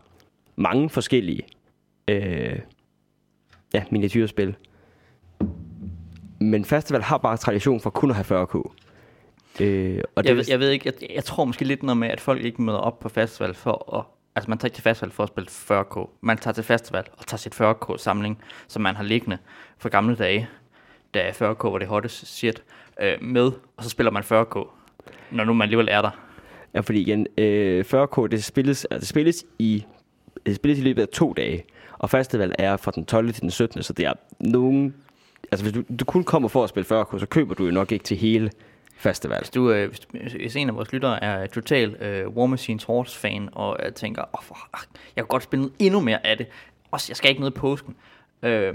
mange 0.55 0.89
forskellige 0.89 1.41
øh, 2.07 2.59
ja, 3.73 3.83
miniatyrspil. 3.91 4.55
Men 6.39 6.65
festival 6.65 7.01
har 7.01 7.17
bare 7.17 7.37
tradition 7.37 7.79
for 7.79 7.89
kun 7.89 8.09
at 8.09 8.15
have 8.15 8.43
40k. 8.43 8.71
Øh, 9.59 10.03
og 10.15 10.23
det 10.23 10.29
Jeg, 10.29 10.31
er 10.31 10.35
ved, 10.35 10.45
jeg 10.47 10.59
ved 10.59 10.69
ikke, 10.69 10.93
jeg, 11.01 11.09
jeg 11.15 11.23
tror 11.23 11.45
måske 11.45 11.65
lidt 11.65 11.83
noget 11.83 11.97
med, 11.97 12.07
at 12.07 12.19
folk 12.19 12.43
ikke 12.43 12.61
møder 12.61 12.77
op 12.77 12.99
på 12.99 13.09
festival 13.09 13.53
for 13.53 13.97
at... 13.97 14.05
Altså, 14.35 14.49
man 14.49 14.57
tager 14.57 14.67
ikke 14.67 14.75
til 14.75 14.83
festival 14.83 15.11
for 15.11 15.23
at 15.23 15.29
spille 15.29 15.49
40K. 15.49 16.09
Man 16.21 16.37
tager 16.37 16.53
til 16.53 16.63
festival 16.63 17.03
og 17.17 17.27
tager 17.27 17.37
sit 17.37 17.61
40K-samling, 17.61 18.41
som 18.67 18.81
man 18.81 18.95
har 18.95 19.03
liggende 19.03 19.37
fra 19.77 19.89
gamle 19.89 20.15
dage, 20.15 20.49
da 21.13 21.29
40K 21.29 21.67
var 21.67 21.77
det 21.77 21.87
hottest 21.87 22.27
shit, 22.37 22.63
øh, 23.01 23.23
med, 23.23 23.51
og 23.77 23.83
så 23.83 23.89
spiller 23.89 24.11
man 24.11 24.23
40K, 24.23 24.67
når 25.31 25.43
nu 25.43 25.53
man 25.53 25.65
alligevel 25.65 25.87
er 25.91 26.01
der. 26.01 26.09
Ja, 26.73 26.79
fordi 26.79 27.01
igen, 27.01 27.27
øh, 27.37 27.85
40K, 27.85 28.27
det 28.27 28.43
spilles, 28.43 28.85
altså, 28.85 28.99
det 28.99 29.07
spilles 29.07 29.45
i 29.59 29.85
det 30.45 30.55
spilles 30.55 30.79
i 30.79 30.83
løbet 30.83 31.01
af 31.01 31.07
to 31.07 31.33
dage, 31.33 31.63
og 32.01 32.09
festival 32.09 32.55
er 32.59 32.77
fra 32.77 32.91
den 32.91 33.05
12. 33.05 33.33
til 33.33 33.41
den 33.41 33.51
17. 33.51 33.83
Så 33.83 33.93
det 33.93 34.05
er 34.05 34.13
nogen... 34.39 34.95
Altså, 35.51 35.63
hvis 35.65 35.73
du, 35.73 35.83
du 35.99 36.05
kun 36.05 36.23
kommer 36.23 36.49
for 36.49 36.63
at 36.63 36.69
spille 36.69 37.01
40K, 37.01 37.19
så 37.19 37.25
køber 37.25 37.53
du 37.55 37.65
jo 37.65 37.71
nok 37.71 37.91
ikke 37.91 38.03
til 38.05 38.17
hele 38.17 38.51
festival. 38.97 39.37
Hvis, 39.39 39.49
du, 39.49 39.71
øh, 39.71 39.87
hvis, 39.89 39.99
du- 39.99 40.07
hvis 40.39 40.55
en 40.55 40.69
af 40.69 40.75
vores 40.75 40.91
lyttere 40.91 41.23
er 41.23 41.47
total 41.47 41.89
øh, 41.95 42.27
War 42.27 42.45
Machines 42.45 42.83
Horse 42.83 43.17
fan, 43.19 43.49
og 43.51 43.77
jeg 43.83 43.95
tænker, 43.95 44.21
oh, 44.33 44.43
for, 44.43 44.57
jeg 45.15 45.23
kan 45.23 45.27
godt 45.27 45.43
spille 45.43 45.61
noget 45.61 45.75
endnu 45.79 45.99
mere 45.99 46.25
af 46.27 46.37
det, 46.37 46.47
også 46.91 47.05
jeg 47.09 47.17
skal 47.17 47.29
ikke 47.29 47.41
ned 47.41 47.49
i 47.49 47.59
påsken, 47.59 47.95
øh, 48.43 48.73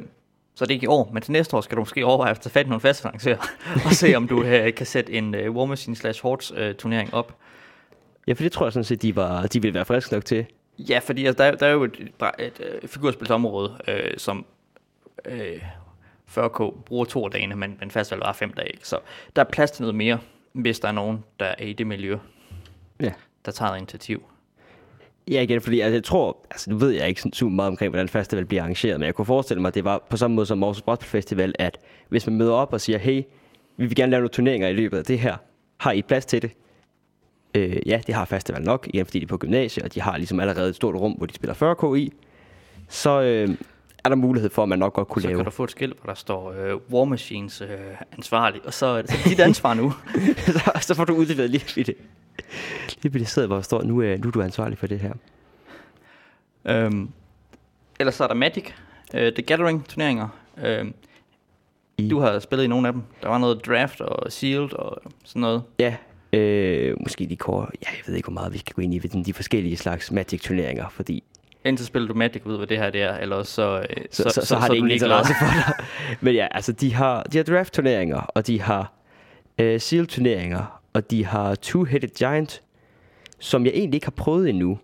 så 0.54 0.64
det 0.64 0.70
er 0.70 0.74
ikke 0.74 0.84
i 0.84 0.88
år, 0.88 1.10
men 1.12 1.22
til 1.22 1.32
næste 1.32 1.56
år 1.56 1.60
skal 1.60 1.76
du 1.76 1.80
måske 1.80 2.06
overveje 2.06 2.30
at 2.30 2.40
tage 2.40 2.50
fat 2.52 2.66
i 2.66 2.68
nogle 2.68 2.80
festivalarrangører, 2.80 3.38
og 3.86 3.92
se 3.92 4.14
om 4.14 4.28
du 4.28 4.42
øh, 4.42 4.74
kan 4.74 4.86
sætte 4.86 5.12
en 5.12 5.34
øh, 5.34 5.50
War 5.52 5.64
Machine 5.66 5.96
slash 5.96 6.22
Horse 6.22 6.54
øh, 6.56 6.74
turnering 6.74 7.14
op. 7.14 7.36
Ja, 8.26 8.32
for 8.32 8.42
det 8.42 8.52
tror 8.52 8.66
jeg 8.66 8.72
sådan 8.72 8.84
set, 8.84 9.02
de, 9.02 9.16
var, 9.16 9.46
de 9.46 9.62
ville 9.62 9.74
være 9.74 9.84
friske 9.84 10.12
nok 10.14 10.24
til. 10.24 10.46
Ja, 10.78 10.98
fordi 10.98 11.26
altså, 11.26 11.42
der, 11.42 11.50
er- 11.50 11.56
der 11.56 11.66
er 11.66 11.72
jo 11.72 11.84
et, 11.84 11.96
et, 12.00 12.30
et, 12.46 12.80
et 12.82 12.90
figurspilsområde, 12.90 13.76
øh, 13.88 14.10
som 14.18 14.46
øh, 15.24 15.62
40K 16.36 16.82
bruger 16.82 17.04
to 17.04 17.24
af 17.24 17.30
dagene, 17.30 17.54
men, 17.56 17.76
men 17.80 17.90
festival 17.90 18.20
var 18.20 18.32
fem 18.32 18.52
dage. 18.52 18.68
Ikke? 18.68 18.88
Så 18.88 18.98
der 19.36 19.42
er 19.42 19.46
plads 19.52 19.70
til 19.70 19.82
noget 19.82 19.94
mere, 19.94 20.18
hvis 20.52 20.80
der 20.80 20.88
er 20.88 20.92
nogen, 20.92 21.24
der 21.40 21.46
er 21.46 21.64
i 21.64 21.72
det 21.72 21.86
miljø, 21.86 22.18
Ja. 23.00 23.12
der 23.44 23.52
tager 23.52 23.74
initiativ. 23.74 24.22
Ja, 25.30 25.40
igen, 25.42 25.60
fordi 25.60 25.80
altså, 25.80 25.94
jeg 25.94 26.04
tror, 26.04 26.46
altså 26.50 26.70
nu 26.70 26.76
ved 26.78 26.90
jeg 26.90 27.08
ikke 27.08 27.20
sådan 27.20 27.32
super 27.32 27.52
meget 27.52 27.68
omkring, 27.68 27.90
hvordan 27.90 28.08
festival 28.08 28.44
bliver 28.44 28.62
arrangeret, 28.62 29.00
men 29.00 29.06
jeg 29.06 29.14
kunne 29.14 29.24
forestille 29.26 29.60
mig, 29.60 29.68
at 29.68 29.74
det 29.74 29.84
var 29.84 30.06
på 30.10 30.16
samme 30.16 30.34
måde 30.34 30.46
som 30.46 30.62
Aarhus 30.62 30.82
Brætspil 30.82 31.08
Festival, 31.08 31.54
at 31.58 31.78
hvis 32.08 32.26
man 32.26 32.36
møder 32.36 32.52
op 32.52 32.72
og 32.72 32.80
siger, 32.80 32.98
hey, 32.98 33.22
vi 33.76 33.86
vil 33.86 33.94
gerne 33.96 34.10
lave 34.10 34.20
nogle 34.20 34.28
turneringer 34.28 34.68
i 34.68 34.72
løbet 34.72 34.98
af 34.98 35.04
det 35.04 35.18
her, 35.18 35.36
har 35.80 35.92
I 35.92 36.02
plads 36.02 36.26
til 36.26 36.42
det? 36.42 36.50
Øh, 37.56 37.76
ja, 37.86 38.00
det 38.06 38.14
har 38.14 38.24
festival 38.24 38.62
nok, 38.62 38.86
igen, 38.94 39.06
fordi 39.06 39.18
de 39.18 39.22
er 39.24 39.28
på 39.28 39.36
gymnasiet, 39.38 39.84
og 39.84 39.94
de 39.94 40.00
har 40.00 40.16
ligesom 40.16 40.40
allerede 40.40 40.68
et 40.68 40.76
stort 40.76 40.94
rum, 40.94 41.12
hvor 41.12 41.26
de 41.26 41.34
spiller 41.34 41.74
40K 41.74 41.94
i. 41.96 42.12
Så 42.88 43.20
øh, 43.22 43.48
er 44.04 44.08
der 44.08 44.16
mulighed 44.16 44.50
for, 44.50 44.62
at 44.62 44.68
man 44.68 44.78
nok 44.78 44.92
godt 44.92 45.08
kunne 45.08 45.22
Så 45.22 45.28
lave. 45.28 45.38
kan 45.38 45.44
du 45.44 45.50
få 45.50 45.64
et 45.64 45.70
skilt, 45.70 45.96
hvor 46.02 46.06
der 46.12 46.14
står 46.14 46.52
øh, 46.52 46.76
War 46.92 47.04
Machines 47.04 47.60
øh, 47.60 47.68
ansvarlig, 48.12 48.60
og 48.64 48.74
så 48.74 48.86
er 48.86 49.02
det 49.02 49.10
så 49.10 49.16
det 49.24 49.30
dit 49.30 49.40
ansvar 49.40 49.74
nu. 49.74 49.92
så, 50.46 50.70
så 50.80 50.94
får 50.94 51.04
du 51.04 51.14
udleveret 51.14 51.50
lige 51.50 51.64
bitte, 51.74 51.94
lige 53.02 53.12
bitte 53.12 53.26
sted, 53.26 53.46
hvor 53.46 53.56
der 53.56 53.62
står, 53.62 53.82
nu, 53.82 54.00
er, 54.00 54.16
nu 54.16 54.28
er 54.28 54.32
du 54.32 54.42
ansvarlig 54.42 54.78
for 54.78 54.86
det 54.86 55.00
her. 55.00 55.12
øhm, 56.64 57.08
ellers 58.00 58.14
så 58.14 58.24
er 58.24 58.28
der 58.28 58.34
Magic, 58.34 58.64
øh, 59.14 59.32
The 59.32 59.42
Gathering 59.42 59.88
turneringer. 59.88 60.28
Øhm, 60.64 60.94
I- 61.98 62.08
du 62.08 62.18
har 62.20 62.38
spillet 62.38 62.64
i 62.64 62.68
nogle 62.68 62.86
af 62.88 62.92
dem. 62.92 63.02
Der 63.22 63.28
var 63.28 63.38
noget 63.38 63.66
draft 63.66 64.00
og 64.00 64.32
sealed 64.32 64.72
og 64.72 65.02
sådan 65.24 65.40
noget. 65.40 65.62
Ja, 65.78 65.96
øh, 66.32 66.96
måske 67.00 67.26
de 67.26 67.36
kår, 67.36 67.70
ja, 67.82 67.88
jeg 67.90 68.02
ved 68.06 68.14
ikke, 68.14 68.26
hvor 68.26 68.34
meget 68.34 68.52
vi 68.52 68.58
skal 68.58 68.74
gå 68.74 68.82
ind 68.82 68.94
i 68.94 68.98
ved 69.02 69.24
de 69.24 69.32
forskellige 69.32 69.76
slags 69.76 70.12
Magic-turneringer, 70.12 70.88
fordi 70.88 71.24
Enten 71.66 71.86
spiller 71.86 72.08
du 72.08 72.14
Magic 72.14 72.42
ved, 72.44 72.56
hvad 72.56 72.66
det 72.66 72.78
her 72.78 72.90
det 72.90 73.02
er, 73.02 73.16
eller 73.16 73.36
også 73.36 73.52
så, 73.52 73.86
øh, 73.90 74.04
så, 74.10 74.22
så, 74.22 74.28
så, 74.30 74.46
så, 74.46 74.56
har 74.56 74.66
er 74.66 74.70
det 74.70 74.76
ingen 74.76 74.90
interesse 74.90 75.34
for 75.40 75.46
dig. 75.46 75.84
Men 76.24 76.34
ja, 76.34 76.48
altså 76.50 76.72
de 76.72 76.94
har, 76.94 77.22
de 77.22 77.36
har 77.36 77.44
draft-turneringer, 77.44 78.20
og 78.20 78.46
de 78.46 78.60
har 78.60 78.92
øh, 79.58 79.80
seal-turneringer, 79.80 80.80
og 80.92 81.10
de 81.10 81.24
har 81.24 81.56
two-headed 81.66 82.18
giant, 82.18 82.62
som 83.38 83.64
jeg 83.64 83.72
egentlig 83.74 83.94
ikke 83.96 84.06
har 84.06 84.10
prøvet 84.16 84.48
endnu. 84.48 84.78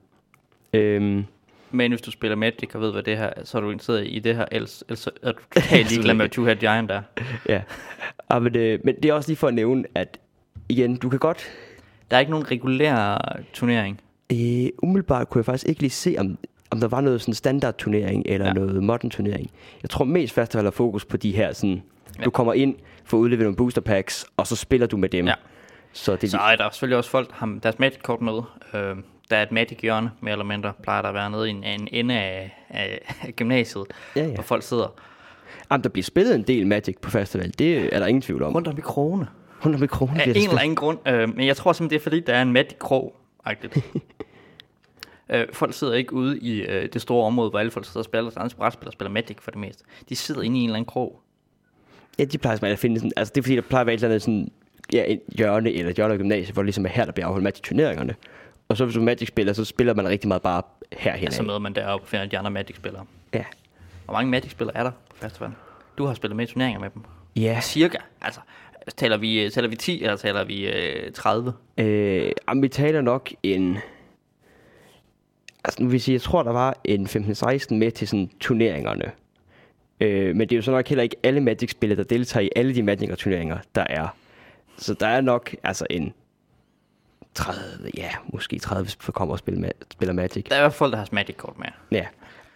Øhm, 0.73 1.25
Men 1.71 1.93
hvis 1.93 2.01
du 2.01 2.11
spiller 2.11 2.37
Magic 2.37 2.75
og 2.75 2.81
ved, 2.81 2.93
hvad 2.93 3.03
det 3.03 3.17
her 3.17 3.31
er, 3.37 3.45
så 3.45 3.59
er 3.59 3.63
du 3.63 3.71
interesseret 3.71 4.07
i 4.07 4.19
det 4.19 4.37
her, 4.37 4.45
ellers, 4.53 4.85
ellers 4.89 5.07
er 5.23 5.33
du 5.33 5.39
totalt 5.55 5.91
ligeglad 5.91 6.15
med, 6.15 6.23
hvad 6.25 6.31
Two 6.31 6.45
Head 6.45 6.57
Giant 6.57 6.91
er. 6.91 7.03
ja, 7.49 7.63
ah, 8.29 8.43
men, 8.43 8.57
øh, 8.57 8.79
men 8.85 8.97
det 8.97 9.05
er 9.05 9.15
også 9.15 9.29
lige 9.29 9.37
for 9.37 9.49
at 9.49 9.55
nævne, 9.55 9.85
at 9.95 10.19
igen, 10.73 10.97
du 10.97 11.09
kan 11.09 11.19
godt 11.19 11.45
Der 12.11 12.17
er 12.17 12.21
ikke 12.21 12.31
nogen 12.31 12.51
regulær 12.51 13.19
turnering. 13.53 14.01
Øh, 14.33 14.69
umiddelbart 14.83 15.29
kunne 15.31 15.39
jeg 15.39 15.45
faktisk 15.45 15.69
ikke 15.69 15.81
lige 15.81 15.91
se, 15.91 16.17
om, 16.19 16.39
om 16.71 16.81
der 16.81 16.89
var 16.89 17.01
noget 17.01 17.21
sådan 17.21 17.35
standard 17.35 17.75
turnering 17.79 18.23
eller 18.27 18.47
Ja. 18.47 18.53
noget 18.53 18.83
modern 18.83 19.11
turnering. 19.11 19.51
Jeg 19.83 19.91
tror 19.91 20.05
mest 20.05 20.35
festival 20.35 20.65
har 20.65 20.71
fokus 20.71 21.05
på 21.05 21.17
de 21.17 21.31
her 21.37 21.53
sådan, 21.53 21.83
Ja. 22.19 22.25
du 22.25 22.31
kommer 22.31 22.53
ind, 22.53 22.75
får 23.05 23.17
udleveret 23.19 23.45
nogle 23.45 23.57
booster 23.57 23.81
packs, 23.81 24.27
og 24.37 24.47
så 24.47 24.57
spiller 24.57 24.87
du 24.87 24.97
med 24.97 25.09
dem. 25.09 25.27
Ja. 25.27 25.35
Så 25.93 26.17
det 26.17 26.31
Så 26.31 26.39
er 26.39 26.57
der 26.57 26.71
selvfølgelig 26.71 26.97
også 26.99 27.11
folk, 27.11 27.29
der 27.29 27.35
har 27.37 27.59
deres 27.63 27.79
Magic-kort 27.79 28.21
med. 28.21 28.33
Øh, 28.75 28.97
der 29.31 29.37
er 29.37 29.43
et 29.43 29.53
Magic-hjørne, 29.53 30.11
mere 30.21 30.33
eller 30.33 30.45
mindre, 30.45 30.73
plejer 30.83 31.03
der 31.03 31.09
at 31.09 31.15
være 31.15 31.31
nede 31.31 31.47
i 31.49 31.51
en, 31.51 31.65
en 31.65 31.89
ende 31.93 32.15
af, 32.15 32.65
af, 32.71 33.15
af 33.23 33.33
gymnasiet, 33.37 33.85
Ja, 34.17 34.25
ja. 34.27 34.35
hvor 34.35 34.43
folk 34.43 34.63
sidder 34.63 34.95
Jamen, 35.71 35.83
der 35.83 35.89
bliver 35.89 36.03
spillet 36.05 36.35
en 36.35 36.43
del 36.43 36.67
Magic 36.67 36.97
på 37.03 37.11
festival, 37.11 37.55
det 37.59 37.95
er 37.95 37.99
der 37.99 38.07
ingen 38.07 38.23
tvivl 38.23 38.43
om. 38.43 38.55
rundt 38.55 38.69
om 38.69 38.79
i 38.79 38.81
krogene. 38.81 39.27
100 39.63 39.89
kroner 39.89 40.21
Af 40.21 40.25
en 40.25 40.37
eller 40.37 40.59
anden 40.59 40.77
grund. 40.77 41.09
Øh, 41.09 41.37
men 41.37 41.47
jeg 41.47 41.57
tror 41.57 41.73
simpelthen, 41.73 41.91
det 41.91 42.01
er 42.01 42.03
fordi, 42.03 42.21
der 42.21 42.35
er 42.35 42.43
en 42.43 42.53
Magic-krog. 42.53 43.17
øh, 45.33 45.47
folk 45.53 45.75
sidder 45.75 45.95
ikke 45.95 46.13
ude 46.13 46.39
i 46.39 46.61
øh, 46.61 46.89
det 46.93 47.03
store 47.03 47.27
område, 47.27 47.51
hvor 47.51 47.59
alle 47.59 47.71
folk 47.71 47.87
sidder 47.87 48.01
og 48.01 48.05
spiller, 48.05 48.31
andre 48.37 48.57
brætspil 48.57 48.87
og 48.87 48.93
spiller 48.93 49.11
Magic 49.11 49.37
for 49.41 49.51
det 49.51 49.61
meste. 49.61 49.85
De 50.09 50.17
sidder 50.17 50.43
inde 50.43 50.59
i 50.59 50.61
en 50.61 50.69
eller 50.69 50.77
anden 50.77 50.87
krog. 50.87 51.21
Ja, 52.19 52.25
de 52.25 52.39
plejer 52.39 52.63
regel 52.63 52.73
at 52.73 52.79
finde 52.79 52.97
sådan, 52.97 53.13
altså 53.17 53.33
det 53.35 53.41
er 53.41 53.43
fordi, 53.43 53.57
der 53.57 53.63
plejer 53.63 53.81
at 53.81 53.87
være 53.87 53.95
et 53.95 53.99
eller 53.99 54.09
andet 54.09 54.23
sådan, 54.23 54.51
ja, 54.93 55.05
et 55.13 55.21
hjørne 55.39 55.73
eller 55.73 55.91
et 55.91 55.97
hjørne 55.97 56.13
af 56.13 56.19
gymnasiet, 56.19 56.55
hvor 56.55 56.63
det 56.63 56.67
ligesom 56.67 56.87
er 56.87 56.91
her, 56.91 57.05
der 57.05 57.13
bliver 57.13 57.27
afholdt 57.27 57.45
Magic-turneringerne. 57.45 58.15
Og 58.69 58.77
så 58.77 58.85
hvis 58.85 58.95
du 58.95 59.01
er 59.01 59.05
Magic-spiller, 59.05 59.53
så 59.53 59.65
spiller 59.65 59.95
man 59.95 60.09
rigtig 60.09 60.29
meget 60.29 60.43
bare 60.43 60.63
herhen. 60.93 61.25
Ja, 61.25 61.31
så 61.31 61.43
møder 61.43 61.59
man 61.59 61.75
deroppe 61.75 62.05
og 62.05 62.09
finder 62.09 62.27
de 62.27 62.39
andre 62.39 62.51
Magic-spillere. 62.51 63.05
Ja. 63.35 63.45
Hvor 64.05 64.15
mange 64.15 64.31
Magic-spillere 64.31 64.77
er 64.77 64.83
der 64.83 64.91
på 64.91 65.17
festivalen? 65.17 65.57
Du 65.99 66.07
har 66.07 66.15
spillet 66.15 66.37
med 66.37 66.49
i 66.49 66.53
turneringer 66.53 66.81
med 66.81 66.91
dem. 66.95 67.03
Ja, 67.37 67.61
Cirka. 67.63 67.99
Altså, 68.21 68.41
taler 68.97 69.17
vi, 69.17 69.51
taler 69.51 69.69
vi 69.69 69.77
10, 69.77 70.03
eller 70.03 70.17
taler 70.17 70.45
vi 70.45 70.67
øh, 70.69 71.13
30? 71.13 71.53
Øh, 71.79 72.33
jamen, 72.49 72.63
vi 72.63 72.69
taler 72.69 73.01
nok 73.01 73.31
en... 73.43 73.79
Altså 75.65 75.83
nu 75.83 75.89
vil 75.89 75.95
jeg 75.95 76.01
sige, 76.01 76.13
jeg 76.13 76.23
tror, 76.23 76.43
der 76.43 76.53
var 76.53 76.77
en 76.85 77.07
15-16 77.07 77.75
med 77.75 77.91
til 77.91 78.09
sådan 78.09 78.31
turneringerne. 78.41 79.13
Øh, 80.01 80.37
men 80.37 80.41
det 80.41 80.53
er 80.53 80.57
jo 80.57 80.63
så 80.63 80.71
nok 80.71 80.89
heller 80.89 81.03
ikke 81.03 81.17
alle 81.23 81.41
Magic-spillere, 81.41 81.97
der 81.99 82.05
deltager 82.05 82.45
i 82.45 82.51
alle 82.57 82.75
de 82.75 82.83
Magic-turneringer, 82.83 83.59
der 83.75 83.85
er. 83.91 84.09
Så 84.77 84.95
der 84.95 85.07
er 85.07 85.21
nok 85.21 85.55
altså 85.63 85.87
en 85.91 86.13
30, 87.35 87.91
ja, 87.97 88.11
måske 88.33 88.59
30, 88.59 88.83
hvis 88.85 88.99
vi 89.07 89.13
kommer 89.13 89.33
og 89.33 89.39
spiller, 89.39 89.69
ma- 89.69 89.83
spiller 89.93 90.13
Magic. 90.13 90.45
Der 90.45 90.55
er 90.55 90.59
i 90.59 90.63
hvert 90.63 90.73
fald 90.73 90.79
folk, 90.79 90.93
der 90.93 90.99
har 90.99 91.09
Magic-kort 91.13 91.59
med. 91.59 91.67
Ja, 91.91 92.07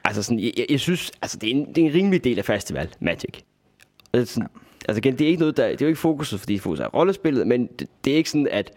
altså 0.05 0.23
sådan, 0.23 0.41
jeg, 0.41 0.53
jeg, 0.57 0.67
jeg 0.71 0.81
synes, 0.81 1.13
altså 1.23 1.39
det 1.39 1.47
er, 1.51 1.55
en, 1.55 1.69
det 1.75 1.79
er 1.79 1.87
en 1.89 1.95
rimelig 1.95 2.25
del 2.25 2.39
af 2.39 2.45
festival, 2.45 2.89
Magic. 3.01 3.41
Er 4.13 4.25
sådan, 4.25 4.49
altså 4.89 4.99
igen, 4.99 5.19
det 5.19 5.25
er 5.25 5.29
ikke 5.29 5.41
noget, 5.41 5.57
der, 5.57 5.69
det 5.69 5.83
er 5.83 5.87
jo 5.87 5.89
ikke 5.89 6.01
fokuset, 6.01 6.41
fordi 6.41 6.59
fokus 6.59 6.81
er 6.81 6.87
rollespillet, 6.87 7.47
men 7.47 7.67
det, 7.67 7.89
det 8.05 8.13
er 8.13 8.17
ikke 8.17 8.31
sådan, 8.31 8.49
at 8.51 8.73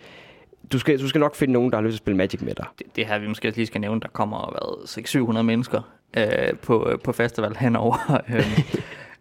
du 0.72 0.80
skal, 0.80 1.00
du 1.00 1.08
skal 1.08 1.19
nok 1.19 1.36
finde 1.36 1.54
nogen, 1.54 1.72
der 1.72 1.78
har 1.78 1.84
lyst 1.84 1.91
til 1.91 1.98
at 1.98 2.04
spille 2.04 2.17
Magic 2.17 2.41
med 2.41 2.56
dig. 2.56 2.65
Det, 2.80 2.95
det 2.95 3.06
her, 3.06 3.19
vi 3.19 3.28
måske 3.28 3.48
også 3.48 3.60
lige 3.60 3.67
skal 3.67 3.82
nævne, 3.82 4.02
der 4.02 4.08
kommer 4.08 4.50
hvad, 4.52 5.38
600-700 5.38 5.41
mennesker 5.41 5.82
øh, 6.17 6.54
på, 6.62 6.89
øh, 6.89 7.00
på 7.00 7.12
festival 7.12 7.56
henover, 7.56 8.22
øh, 8.34 8.60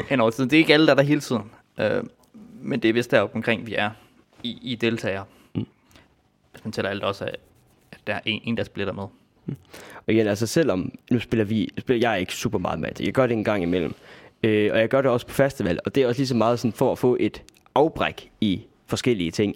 henover 0.09 0.31
tiden. 0.31 0.51
Det 0.51 0.57
er 0.57 0.61
ikke 0.61 0.75
alle, 0.75 0.87
der 0.87 0.93
er 0.93 0.97
der 0.97 1.03
hele 1.03 1.21
tiden. 1.21 1.43
Øh, 1.81 2.03
men 2.63 2.81
det 2.81 2.89
er 2.89 2.93
vist 2.93 3.11
deroppe 3.11 3.37
omkring, 3.37 3.67
vi 3.67 3.75
er 3.75 3.91
i, 4.43 4.59
i 4.63 4.75
deltagere. 4.75 5.25
Mm. 5.55 5.67
Hvis 6.53 6.65
man 6.65 6.73
tæller 6.73 6.91
alt 6.91 7.03
også, 7.03 7.25
at 7.25 7.99
der 8.07 8.15
er 8.15 8.21
en, 8.25 8.41
en 8.45 8.57
der 8.57 8.65
splitter 8.65 8.93
med. 8.93 9.05
Og 10.07 10.15
igen, 10.15 10.27
altså 10.27 10.47
selvom, 10.47 10.93
nu 11.11 11.19
spiller 11.19 11.45
vi, 11.45 11.69
spiller 11.79 12.11
jeg 12.11 12.21
ikke 12.21 12.35
super 12.35 12.59
meget 12.59 12.81
Magic, 12.81 13.07
jeg 13.07 13.15
gør 13.15 13.27
det 13.27 13.35
en 13.35 13.45
gang 13.45 13.63
imellem, 13.63 13.95
øh, 14.43 14.73
og 14.73 14.79
jeg 14.79 14.89
gør 14.89 15.03
det 15.03 15.11
også 15.11 15.27
på 15.27 15.35
festival, 15.35 15.81
og 15.87 15.95
det 15.95 16.03
er 16.03 16.07
også 16.07 16.19
lige 16.19 16.27
så 16.29 16.37
meget 16.37 16.59
sådan 16.59 16.73
for 16.73 16.93
at 16.93 16.99
få 16.99 17.17
et 17.21 17.43
afbræk 17.75 18.31
i 18.41 18.67
forskellige 18.87 19.31
ting. 19.31 19.55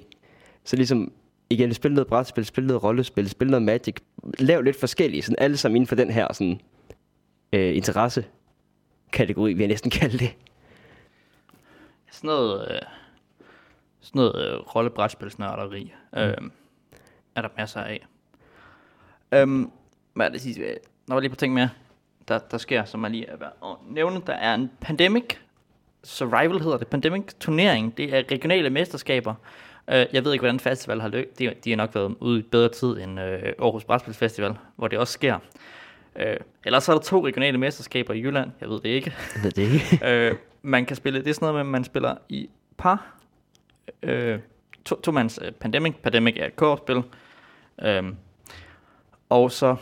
Så 0.65 0.77
ligesom, 0.77 1.13
igen, 1.51 1.75
spil 1.75 1.93
noget 1.93 2.07
brætspil, 2.07 2.45
spil 2.45 2.67
noget 2.67 2.83
rollespil, 2.83 3.29
spil 3.29 3.51
noget 3.51 3.63
Magic, 3.63 3.97
lav 4.39 4.63
lidt 4.63 4.81
forskellige, 4.81 5.23
sådan 5.23 5.37
alle 5.39 5.57
sammen 5.57 5.77
inden 5.77 5.87
for 5.87 5.95
den 5.95 6.11
her 6.11 6.33
sådan, 6.33 6.61
øh, 7.53 7.77
interesse 7.77 8.25
kategori, 9.13 9.53
vil 9.53 9.61
jeg 9.61 9.69
næsten 9.69 9.91
kalde 10.01 10.19
det. 10.19 10.37
Sådan 12.11 12.29
noget, 12.29 12.71
øh, 12.71 12.81
sådan 14.01 14.19
noget 14.19 14.47
øh, 14.47 14.61
rollebrætspilsnørderi 14.61 15.93
mm. 16.13 16.19
øh, 16.19 16.37
er 17.35 17.43
der 17.43 17.49
masser 17.57 17.81
af. 17.81 18.07
Øhm, 19.35 19.71
hvad 20.15 20.27
er 20.27 20.31
det 20.31 20.41
sidste? 20.41 20.79
Når 21.07 21.17
jeg 21.17 21.21
lige 21.21 21.31
på 21.31 21.37
ting 21.37 21.55
mere, 21.55 21.71
der, 22.29 22.39
der 22.39 22.59
sker, 22.59 22.85
som 22.85 23.01
man 23.01 23.13
lige 23.13 23.27
er 23.27 23.37
værd 23.37 23.57
at 23.63 23.95
nævne, 23.95 24.21
der 24.27 24.33
er 24.33 24.55
en 24.55 24.71
Pandemic 24.81 25.37
Survival 26.05 26.61
hedder 26.61 26.79
det, 26.79 26.89
Pandemic 26.89 27.25
turnering. 27.41 27.97
Det 27.97 28.15
er 28.15 28.23
regionale 28.31 28.71
mesterskaber. 28.71 29.35
Øh, 29.89 30.07
jeg 30.13 30.25
ved 30.25 30.33
ikke, 30.33 30.43
hvordan 30.43 30.61
festival 30.61 31.01
har 31.01 31.09
lykkes. 31.09 31.37
De, 31.39 31.55
de 31.65 31.71
har 31.71 31.77
nok 31.77 31.95
været 31.95 32.17
ude 32.21 32.39
i 32.39 32.43
bedre 32.43 32.69
tid 32.69 32.89
end 32.89 33.21
øh, 33.21 33.43
Aarhus 33.59 33.85
Brætspil 33.85 34.15
Festival, 34.15 34.55
hvor 34.77 34.89
det 34.89 34.99
også 34.99 35.13
sker. 35.13 35.39
Øh, 36.17 36.37
ellers 36.65 36.89
er 36.89 36.93
der 36.93 37.01
to 37.01 37.27
regionale 37.27 37.59
mesterskaber 37.59 38.15
i 38.15 38.21
Jylland. 38.21 38.51
Jeg 38.61 38.69
ved 38.69 38.81
det 38.81 38.89
ikke. 38.89 39.15
Jeg 39.35 39.45
ved 39.45 39.51
det 39.51 39.63
ikke. 39.63 40.01
øh, 40.11 40.37
man 40.63 40.87
kan 40.87 40.97
spille, 40.97 41.19
det 41.19 41.31
er 41.31 41.35
sådan 41.35 41.47
noget 41.47 41.55
med, 41.55 41.61
at 41.61 41.73
man 41.73 41.85
spiller 41.85 42.15
i 42.29 42.51
par. 42.79 43.17
Øh, 44.03 44.39
to, 44.85 45.01
to 45.01 45.13
mands 45.13 45.39
øh, 45.43 45.53
Pandemic. 45.53 45.95
Pandemic 46.03 46.37
er 46.39 46.47
et 46.47 46.57
kortspil. 46.57 47.03
Øh, 47.83 48.05
og 49.29 49.53
så, 49.53 49.77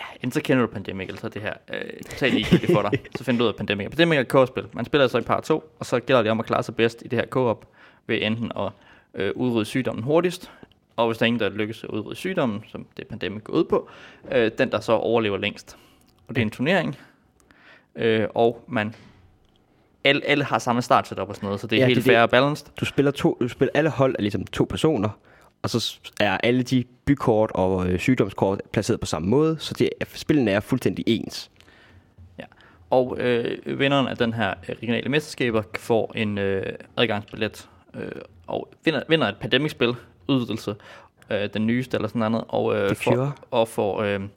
ja, 0.00 0.04
enten 0.14 0.30
så 0.30 0.40
kender 0.40 0.66
du 0.66 0.72
Pandemic, 0.72 1.06
eller 1.08 1.20
så 1.20 1.28
det 1.28 1.42
her 1.42 1.54
øh, 1.74 2.00
totalt 2.10 2.34
ligegyldigt 2.34 2.72
for 2.72 2.82
dig. 2.82 3.00
Så 3.16 3.24
finder 3.24 3.38
du 3.38 3.44
ud 3.44 3.48
af 3.48 3.56
Pandemic. 3.56 3.88
Pandemic 3.88 4.16
er 4.16 4.20
et 4.20 4.28
kortspil. 4.28 4.64
Man 4.72 4.84
spiller 4.84 5.06
så 5.08 5.18
i 5.18 5.20
par 5.20 5.40
to, 5.40 5.72
og 5.78 5.86
så 5.86 6.00
gælder 6.00 6.22
det 6.22 6.30
om 6.30 6.40
at 6.40 6.46
klare 6.46 6.62
sig 6.62 6.76
bedst 6.76 7.02
i 7.04 7.08
det 7.08 7.18
her 7.18 7.26
co-op, 7.26 7.66
ved 8.06 8.18
enten 8.22 8.52
at 8.56 8.68
øh, 9.14 9.32
udrydde 9.34 9.64
sygdommen 9.64 10.04
hurtigst, 10.04 10.50
og 10.96 11.06
hvis 11.06 11.18
der 11.18 11.24
er 11.24 11.26
ingen, 11.26 11.40
der 11.40 11.48
lykkes 11.48 11.84
at 11.84 11.90
udrydde 11.90 12.16
sygdommen, 12.16 12.64
som 12.68 12.86
det 12.96 13.06
Pandemic 13.06 13.44
går 13.44 13.52
ud 13.52 13.64
på, 13.64 13.88
øh, 14.32 14.50
den 14.58 14.72
der 14.72 14.80
så 14.80 14.92
overlever 14.92 15.36
længst. 15.36 15.76
Og 16.28 16.34
det 16.34 16.42
er 16.42 16.44
en 16.46 16.50
turnering, 16.50 16.96
øh, 17.96 18.28
og 18.34 18.64
man 18.68 18.94
alle, 20.04 20.26
alle 20.26 20.44
har 20.44 20.58
samme 20.58 20.82
start 20.82 21.08
setup 21.08 21.28
og 21.28 21.34
sådan 21.34 21.46
noget, 21.46 21.60
så 21.60 21.66
det 21.66 21.76
er 21.76 21.80
Ja, 21.80 21.86
helt 21.86 21.96
det 21.96 22.04
fair 22.04 22.20
og 22.20 22.30
balanced. 22.30 22.66
Du 22.80 22.84
spiller, 22.84 23.10
to, 23.10 23.36
du 23.40 23.48
spiller 23.48 23.72
alle 23.74 23.90
hold 23.90 24.14
af 24.18 24.22
ligesom 24.22 24.44
to 24.44 24.64
personer, 24.64 25.08
og 25.62 25.70
så 25.70 25.98
er 26.20 26.38
alle 26.38 26.62
de 26.62 26.84
bykort 27.04 27.50
og 27.54 27.88
øh, 27.90 27.98
sygdomskort 27.98 28.60
placeret 28.72 29.00
på 29.00 29.06
samme 29.06 29.28
måde, 29.28 29.56
så 29.58 29.74
det, 29.78 29.90
er- 30.00 30.04
spillene 30.14 30.50
er 30.50 30.60
fuldstændig 30.60 31.04
ens. 31.06 31.50
Og 32.90 33.16
øh, 33.20 33.78
vinderen 33.80 34.06
af 34.08 34.16
den 34.16 34.32
her 34.32 34.54
øh, 34.68 34.76
regionale 34.82 35.08
mesterskaber 35.10 35.62
får 35.78 36.12
en 36.14 36.38
øh, 36.38 36.72
adgangsbillet, 36.96 37.68
øh, 37.94 38.10
og 38.46 38.68
vinder, 38.84 39.02
vinder 39.08 39.26
et 39.28 39.36
pandemic-spil, 39.36 39.94
udvidelse, 40.28 40.74
øh, 41.30 41.48
den 41.54 41.66
nyeste 41.66 41.96
eller 41.96 42.08
sådan 42.08 42.30
noget, 42.32 42.44
og, 42.48 42.76
øh, 42.76 42.88
får, 42.96 43.36
og 43.50 43.68
får 43.68 44.02
øh, 44.02 44.14
en 44.14 44.30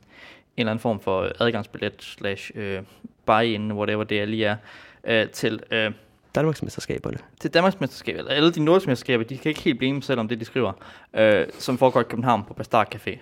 eller 0.57 0.71
anden 0.71 0.81
form 0.81 0.99
for 0.99 1.31
adgangsbillet 1.39 1.93
slash 1.99 2.51
øh, 2.55 2.81
buy-in, 3.25 3.71
whatever 3.71 4.03
det 4.03 4.27
lige 4.29 4.45
er, 4.45 4.55
øh, 5.03 5.29
til, 5.29 5.59
øh, 5.71 5.91
Danmarksmesterskaberne. 6.35 7.17
til 7.39 7.53
Danmarksmesterskabet, 7.53 8.19
eller 8.19 8.31
alle 8.31 8.51
de 8.51 8.63
nordiske 8.63 8.89
mesterskaber, 8.89 9.23
de 9.23 9.37
kan 9.37 9.49
ikke 9.49 9.61
helt 9.61 9.77
blive 9.77 10.03
selv 10.03 10.19
om 10.19 10.27
det, 10.27 10.39
de 10.39 10.45
skriver, 10.45 10.71
øh, 11.13 11.45
som 11.59 11.77
foregår 11.77 12.01
i 12.01 12.03
København 12.03 12.43
på 12.47 12.53
Bastard 12.53 12.95
Café. 12.95 13.19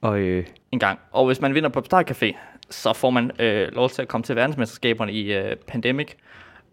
Og 0.00 0.18
øh, 0.18 0.46
en 0.72 0.78
gang. 0.78 0.98
Og 1.12 1.26
hvis 1.26 1.40
man 1.40 1.54
vinder 1.54 1.68
på 1.68 1.82
Star 1.84 2.04
Café, 2.10 2.36
så 2.70 2.92
får 2.92 3.10
man 3.10 3.30
øh, 3.38 3.68
lov 3.72 3.90
til 3.90 4.02
at 4.02 4.08
komme 4.08 4.24
til 4.24 4.36
verdensmesterskaberne 4.36 5.12
i 5.12 5.32
øh, 5.32 5.56
Pandemic, 5.56 6.08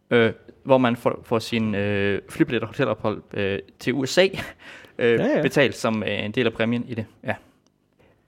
øh, 0.09 0.33
hvor 0.63 0.77
man 0.77 0.95
får, 0.95 1.19
får 1.23 1.39
sin 1.39 1.75
øh, 1.75 2.21
flybillet 2.29 2.61
og 2.61 2.67
hotelophold 2.67 3.21
øh, 3.33 3.59
til 3.79 3.93
USA 3.93 4.23
øh, 4.23 4.29
Ja, 4.99 5.05
ja, 5.05 5.23
ja. 5.23 5.35
ja. 5.35 5.41
betalt 5.41 5.75
som 5.75 6.03
øh, 6.03 6.25
en 6.25 6.31
del 6.31 6.45
af 6.45 6.53
præmien 6.53 6.85
i 6.87 6.93
det. 6.93 7.05
Ja. 7.23 7.35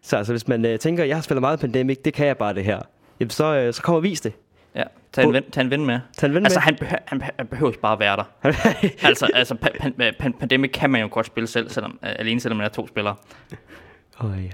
så 0.01 0.17
altså, 0.17 0.33
hvis 0.33 0.47
man 0.47 0.65
øh, 0.65 0.79
tænker, 0.79 1.03
jeg 1.03 1.15
har 1.15 1.21
spillet 1.21 1.41
meget 1.41 1.59
Pandemic, 1.59 1.97
det 2.05 2.13
kan 2.13 2.27
jeg 2.27 2.37
bare 2.37 2.53
det 2.53 2.63
her, 2.63 2.79
jamen 3.19 3.29
så, 3.29 3.55
øh, 3.55 3.73
så 3.73 3.81
kom 3.81 3.95
og 3.95 4.03
vis 4.03 4.21
det. 4.21 4.33
Ja, 4.75 4.83
tag 5.13 5.23
en, 5.25 5.33
ven, 5.33 5.43
tag 5.51 5.61
en 5.61 5.69
ven 5.71 5.85
med. 5.85 5.99
Tag 6.17 6.27
en 6.27 6.35
ven 6.35 6.45
Altså, 6.45 6.59
med. 6.59 6.63
han, 6.63 6.75
behøver, 6.75 6.99
han, 7.05 7.21
han 7.37 7.47
behøver 7.47 7.71
ikke 7.71 7.81
bare 7.81 7.93
at 7.93 7.99
være 7.99 8.15
der. 8.15 8.23
altså, 9.07 9.29
altså 9.33 9.55
pa, 9.55 9.67
pan, 9.79 10.13
pan, 10.19 10.33
Pandemic 10.33 10.71
kan 10.71 10.89
man 10.89 11.01
jo 11.01 11.07
godt 11.11 11.25
spille 11.25 11.47
selv, 11.47 11.69
selvom, 11.69 11.99
øh, 12.03 12.09
alene 12.19 12.39
selvom 12.39 12.57
man 12.57 12.65
er 12.65 12.69
to 12.69 12.87
spillere. 12.87 13.15
Åh 14.21 14.31
oh, 14.31 14.37
ja. 14.45 14.49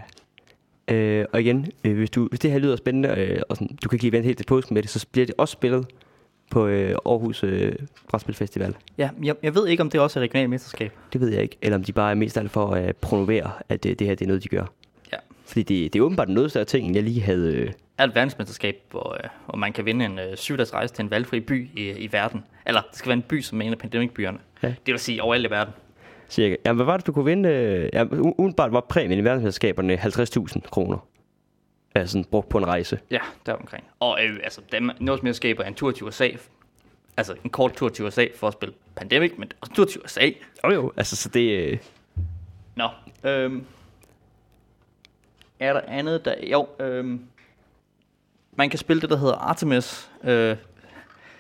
Øh, 0.95 1.25
og 1.33 1.41
igen, 1.41 1.67
øh, 1.83 1.95
hvis, 1.97 2.09
du, 2.09 2.27
hvis 2.27 2.39
det 2.39 2.51
her 2.51 2.59
lyder 2.59 2.75
spændende, 2.75 3.09
øh, 3.09 3.41
og 3.49 3.55
sådan, 3.55 3.77
du 3.83 3.89
kan 3.89 3.95
ikke 3.95 4.03
lige 4.03 4.11
vente 4.11 4.25
helt 4.25 4.37
til 4.37 4.45
påsken 4.45 4.73
med 4.73 4.81
det, 4.83 4.89
så 4.89 5.05
bliver 5.11 5.25
det 5.25 5.35
også 5.37 5.51
spillet 5.51 5.85
på 6.51 6.67
øh, 6.67 6.95
Aarhus 7.05 7.43
øh, 7.43 7.73
Brætspil 8.09 8.35
Festival. 8.35 8.75
Ja, 8.97 9.09
jeg, 9.23 9.35
jeg 9.43 9.55
ved 9.55 9.67
ikke, 9.67 9.81
om 9.83 9.89
det 9.89 10.01
også 10.01 10.19
er 10.19 10.23
regionalt 10.23 10.49
mesterskab. 10.49 10.93
Det 11.13 11.21
ved 11.21 11.29
jeg 11.29 11.41
ikke. 11.41 11.57
Eller 11.61 11.77
om 11.77 11.83
de 11.83 11.93
bare 11.93 12.11
er 12.11 12.15
mest 12.15 12.37
alt 12.37 12.51
for 12.51 12.67
at 12.67 12.87
øh, 12.87 12.93
promovere, 12.93 13.51
at 13.69 13.83
det, 13.83 13.99
det 13.99 14.07
her 14.07 14.15
det 14.15 14.25
er 14.25 14.27
noget, 14.27 14.43
de 14.43 14.47
gør. 14.47 14.65
Ja. 15.13 15.17
Fordi 15.45 15.63
det, 15.63 15.93
det 15.93 15.99
er 15.99 16.03
åbenbart 16.03 16.29
noget 16.29 16.49
større 16.49 16.65
ting, 16.65 16.85
end 16.87 16.95
jeg 16.95 17.03
lige 17.03 17.21
havde... 17.21 17.55
Øh, 17.55 17.71
et 18.03 18.15
verdensmesterskab, 18.15 18.75
hvor, 18.91 19.17
øh, 19.23 19.29
hvor 19.45 19.55
man 19.57 19.73
kan 19.73 19.85
vinde 19.85 20.05
en 20.05 20.19
øh, 20.19 20.35
syvdags 20.37 20.73
rejse 20.73 20.93
til 20.93 21.03
en 21.03 21.11
valgfri 21.11 21.39
by 21.39 21.69
i, 21.79 21.89
i 21.91 22.11
verden. 22.11 22.43
Eller 22.65 22.81
det 22.81 22.95
skal 22.97 23.09
være 23.09 23.17
en 23.17 23.21
by, 23.21 23.41
som 23.41 23.61
er 23.61 23.65
en 23.65 23.71
af 23.71 23.77
pandemikbyerne. 23.77 24.37
Ja. 24.63 24.67
Det 24.67 24.75
vil 24.91 24.99
sige 24.99 25.23
overalt 25.23 25.45
i 25.47 25.49
verden. 25.49 25.73
cirka. 26.29 26.55
Jamen, 26.65 26.75
hvad 26.77 26.85
var 26.85 26.97
det, 26.97 27.07
du 27.07 27.11
kunne 27.11 27.25
vinde? 27.25 27.89
Ja, 27.93 28.03
u- 28.03 28.35
umiddelbart 28.37 28.71
var 28.71 28.79
præmien 28.79 29.19
i 29.19 29.23
verdensmesterskaberne 29.23 29.95
50.000 29.97 30.69
kroner. 30.69 30.97
Altså 31.95 32.11
sådan 32.11 32.25
brugt 32.25 32.49
på 32.49 32.57
en 32.57 32.67
rejse. 32.67 32.99
Ja, 33.11 33.19
der 33.45 33.53
omkring. 33.53 33.83
Og 33.99 34.19
øh, 34.23 34.39
altså, 34.43 34.61
mesterskab 35.01 35.59
er 35.59 35.63
en 35.63 35.73
tur 35.75 35.91
til 35.91 36.03
USA. 36.05 36.29
Altså 37.17 37.35
en 37.43 37.49
kort 37.49 37.73
tur 37.75 37.89
til 37.89 38.05
USA 38.05 38.25
for 38.35 38.47
at 38.47 38.53
spille 38.53 38.75
Pandemic, 38.95 39.31
men 39.37 39.51
også 39.61 39.71
en 39.71 39.75
tur 39.75 39.85
til 39.85 40.01
USA. 40.05 40.29
Jo 40.65 40.71
jo. 40.73 40.91
Altså, 40.97 41.15
så 41.15 41.29
det... 41.29 41.51
Øh, 41.51 41.77
Nå, 42.75 42.89
øhm, 43.23 43.65
er 45.59 45.73
der 45.73 45.81
andet, 45.87 46.25
der... 46.25 46.33
Jo, 46.51 46.67
øhm, 46.79 47.21
man 48.55 48.69
kan 48.69 48.79
spille 48.79 49.01
det, 49.01 49.09
der 49.09 49.17
hedder 49.17 49.35
Artemis, 49.35 50.09
øh, 50.23 50.55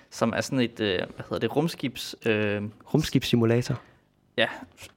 som 0.09 0.33
er 0.35 0.41
sådan 0.41 0.59
et, 0.59 0.79
øh, 0.79 0.97
hvad 0.97 1.25
hedder 1.29 1.39
det, 1.39 1.55
rumskibs... 1.55 2.15
Øh, 2.25 2.61
rumskibssimulator. 2.93 3.75
ja, 4.37 4.47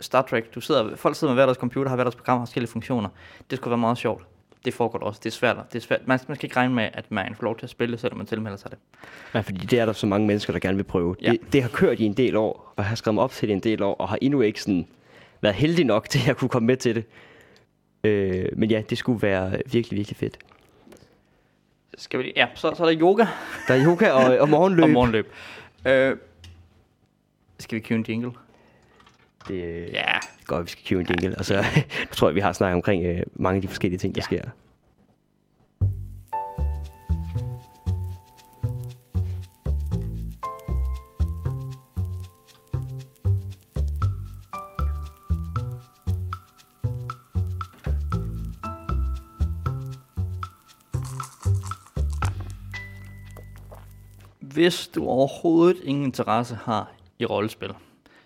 Star 0.00 0.22
Trek. 0.22 0.54
Du 0.54 0.60
sidder, 0.60 0.96
folk 0.96 1.16
sidder 1.16 1.34
med 1.34 1.36
hver 1.36 1.46
deres 1.46 1.58
computer, 1.58 1.88
har 1.88 1.96
hver 1.96 2.04
deres 2.04 2.16
program, 2.16 2.38
har 2.38 2.46
forskellige 2.46 2.70
funktioner. 2.70 3.08
Det 3.50 3.56
skulle 3.56 3.70
være 3.70 3.78
meget 3.78 3.98
sjovt. 3.98 4.24
Det 4.64 4.74
foregår 4.74 4.98
også. 4.98 5.20
Det 5.24 5.30
er 5.30 5.34
svært. 5.34 5.56
Det 5.72 5.78
er 5.78 5.82
svært. 5.82 6.00
Man, 6.06 6.18
man 6.28 6.36
skal 6.36 6.46
ikke 6.46 6.56
regne 6.56 6.74
med, 6.74 6.88
at 6.92 7.10
man 7.10 7.34
får 7.34 7.44
lov 7.44 7.58
til 7.58 7.66
at 7.66 7.70
spille, 7.70 7.98
selvom 7.98 8.16
man 8.18 8.26
tilmelder 8.26 8.58
sig 8.58 8.70
det. 8.70 8.78
Ja, 9.34 9.40
fordi 9.40 9.66
det 9.66 9.78
er 9.78 9.86
der 9.86 9.92
så 9.92 10.06
mange 10.06 10.26
mennesker, 10.26 10.52
der 10.52 10.60
gerne 10.60 10.76
vil 10.76 10.84
prøve. 10.84 11.16
Ja. 11.22 11.30
Det, 11.30 11.52
det 11.52 11.62
har 11.62 11.68
kørt 11.68 12.00
i 12.00 12.04
en 12.04 12.12
del 12.12 12.36
år, 12.36 12.72
og 12.76 12.84
har 12.84 12.94
skrevet 12.94 13.18
op 13.18 13.30
til 13.32 13.48
det 13.48 13.52
i 13.52 13.56
en 13.56 13.62
del 13.62 13.82
år, 13.82 13.94
og 13.94 14.08
har 14.08 14.18
endnu 14.20 14.40
ikke 14.40 14.62
sådan 14.62 14.86
været 15.40 15.54
heldig 15.54 15.84
nok 15.84 16.08
til 16.08 16.30
at 16.30 16.36
kunne 16.36 16.48
komme 16.48 16.66
med 16.66 16.76
til 16.76 16.94
det. 16.94 17.04
Øh, 18.04 18.46
men 18.56 18.70
ja, 18.70 18.82
det 18.90 18.98
skulle 18.98 19.22
være 19.22 19.50
virkelig, 19.72 19.96
virkelig 19.96 20.16
fedt. 20.16 20.38
Skal 21.98 22.18
vi, 22.20 22.32
ja, 22.36 22.46
så, 22.54 22.74
så 22.76 22.84
er 22.84 22.90
der 22.90 23.00
yoga 23.00 23.26
Der 23.68 23.74
er 23.74 23.84
yoga 23.86 24.10
og, 24.10 24.38
og 24.38 24.48
morgenløb. 24.48 24.82
og 24.84 24.90
morgenløb. 24.90 25.32
Øh, 25.86 26.16
skal 27.58 27.76
vi 27.76 27.80
købe 27.80 27.98
en 27.98 28.04
jingle? 28.08 28.30
Det 29.48 29.88
Ja, 29.92 30.18
godt, 30.46 30.64
vi 30.64 30.70
skal 30.70 30.84
købe 30.88 31.00
en 31.00 31.06
jingle. 31.10 31.38
Og 31.38 31.44
så 31.44 31.64
tror 32.12 32.28
jeg, 32.28 32.34
vi 32.34 32.40
har 32.40 32.52
snakket 32.52 32.74
omkring 32.74 33.04
øh, 33.06 33.22
mange 33.34 33.56
af 33.56 33.62
de 33.62 33.68
forskellige 33.68 33.98
ting, 33.98 34.14
der 34.14 34.20
Ja. 34.20 34.24
sker. 34.24 34.50
Hvis 54.58 54.88
du 54.88 55.06
overhovedet 55.06 55.82
ingen 55.84 56.04
interesse 56.04 56.54
har 56.54 56.92
i 57.18 57.24
rollespil, 57.24 57.70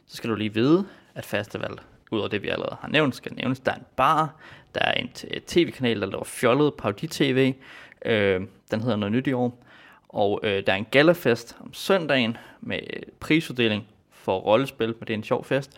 så 0.07 0.17
skal 0.17 0.31
du 0.31 0.35
lige 0.35 0.55
vide, 0.55 0.87
at 1.15 1.25
festival, 1.25 1.79
udover 2.11 2.29
det 2.29 2.43
vi 2.43 2.49
allerede 2.49 2.77
har 2.81 2.89
nævnt, 2.89 3.17
skal 3.17 3.35
nævnes, 3.35 3.61
der 3.61 3.73
er 3.73 3.77
en 3.77 3.85
bar, 3.97 4.35
der 4.75 4.81
er 4.81 4.93
en 4.93 5.09
tv-kanal, 5.47 6.01
der 6.01 6.07
laver 6.07 6.25
fjollet 6.25 6.75
parodi-tv, 6.75 7.55
øh, 8.05 8.41
den 8.71 8.81
hedder 8.81 8.97
noget 8.97 9.13
nyt 9.13 9.27
i 9.27 9.33
år, 9.33 9.65
og 10.09 10.41
øh, 10.43 10.67
der 10.67 10.73
er 10.73 10.77
en 10.77 10.87
galafest 10.91 11.57
om 11.61 11.75
søndagen 11.75 12.37
med 12.61 12.81
prisuddeling 13.21 13.87
for 14.11 14.39
rollespil, 14.39 14.89
men 14.89 15.01
det 15.01 15.11
er 15.11 15.15
en 15.15 15.25
sjov 15.25 15.45
fest. 15.45 15.71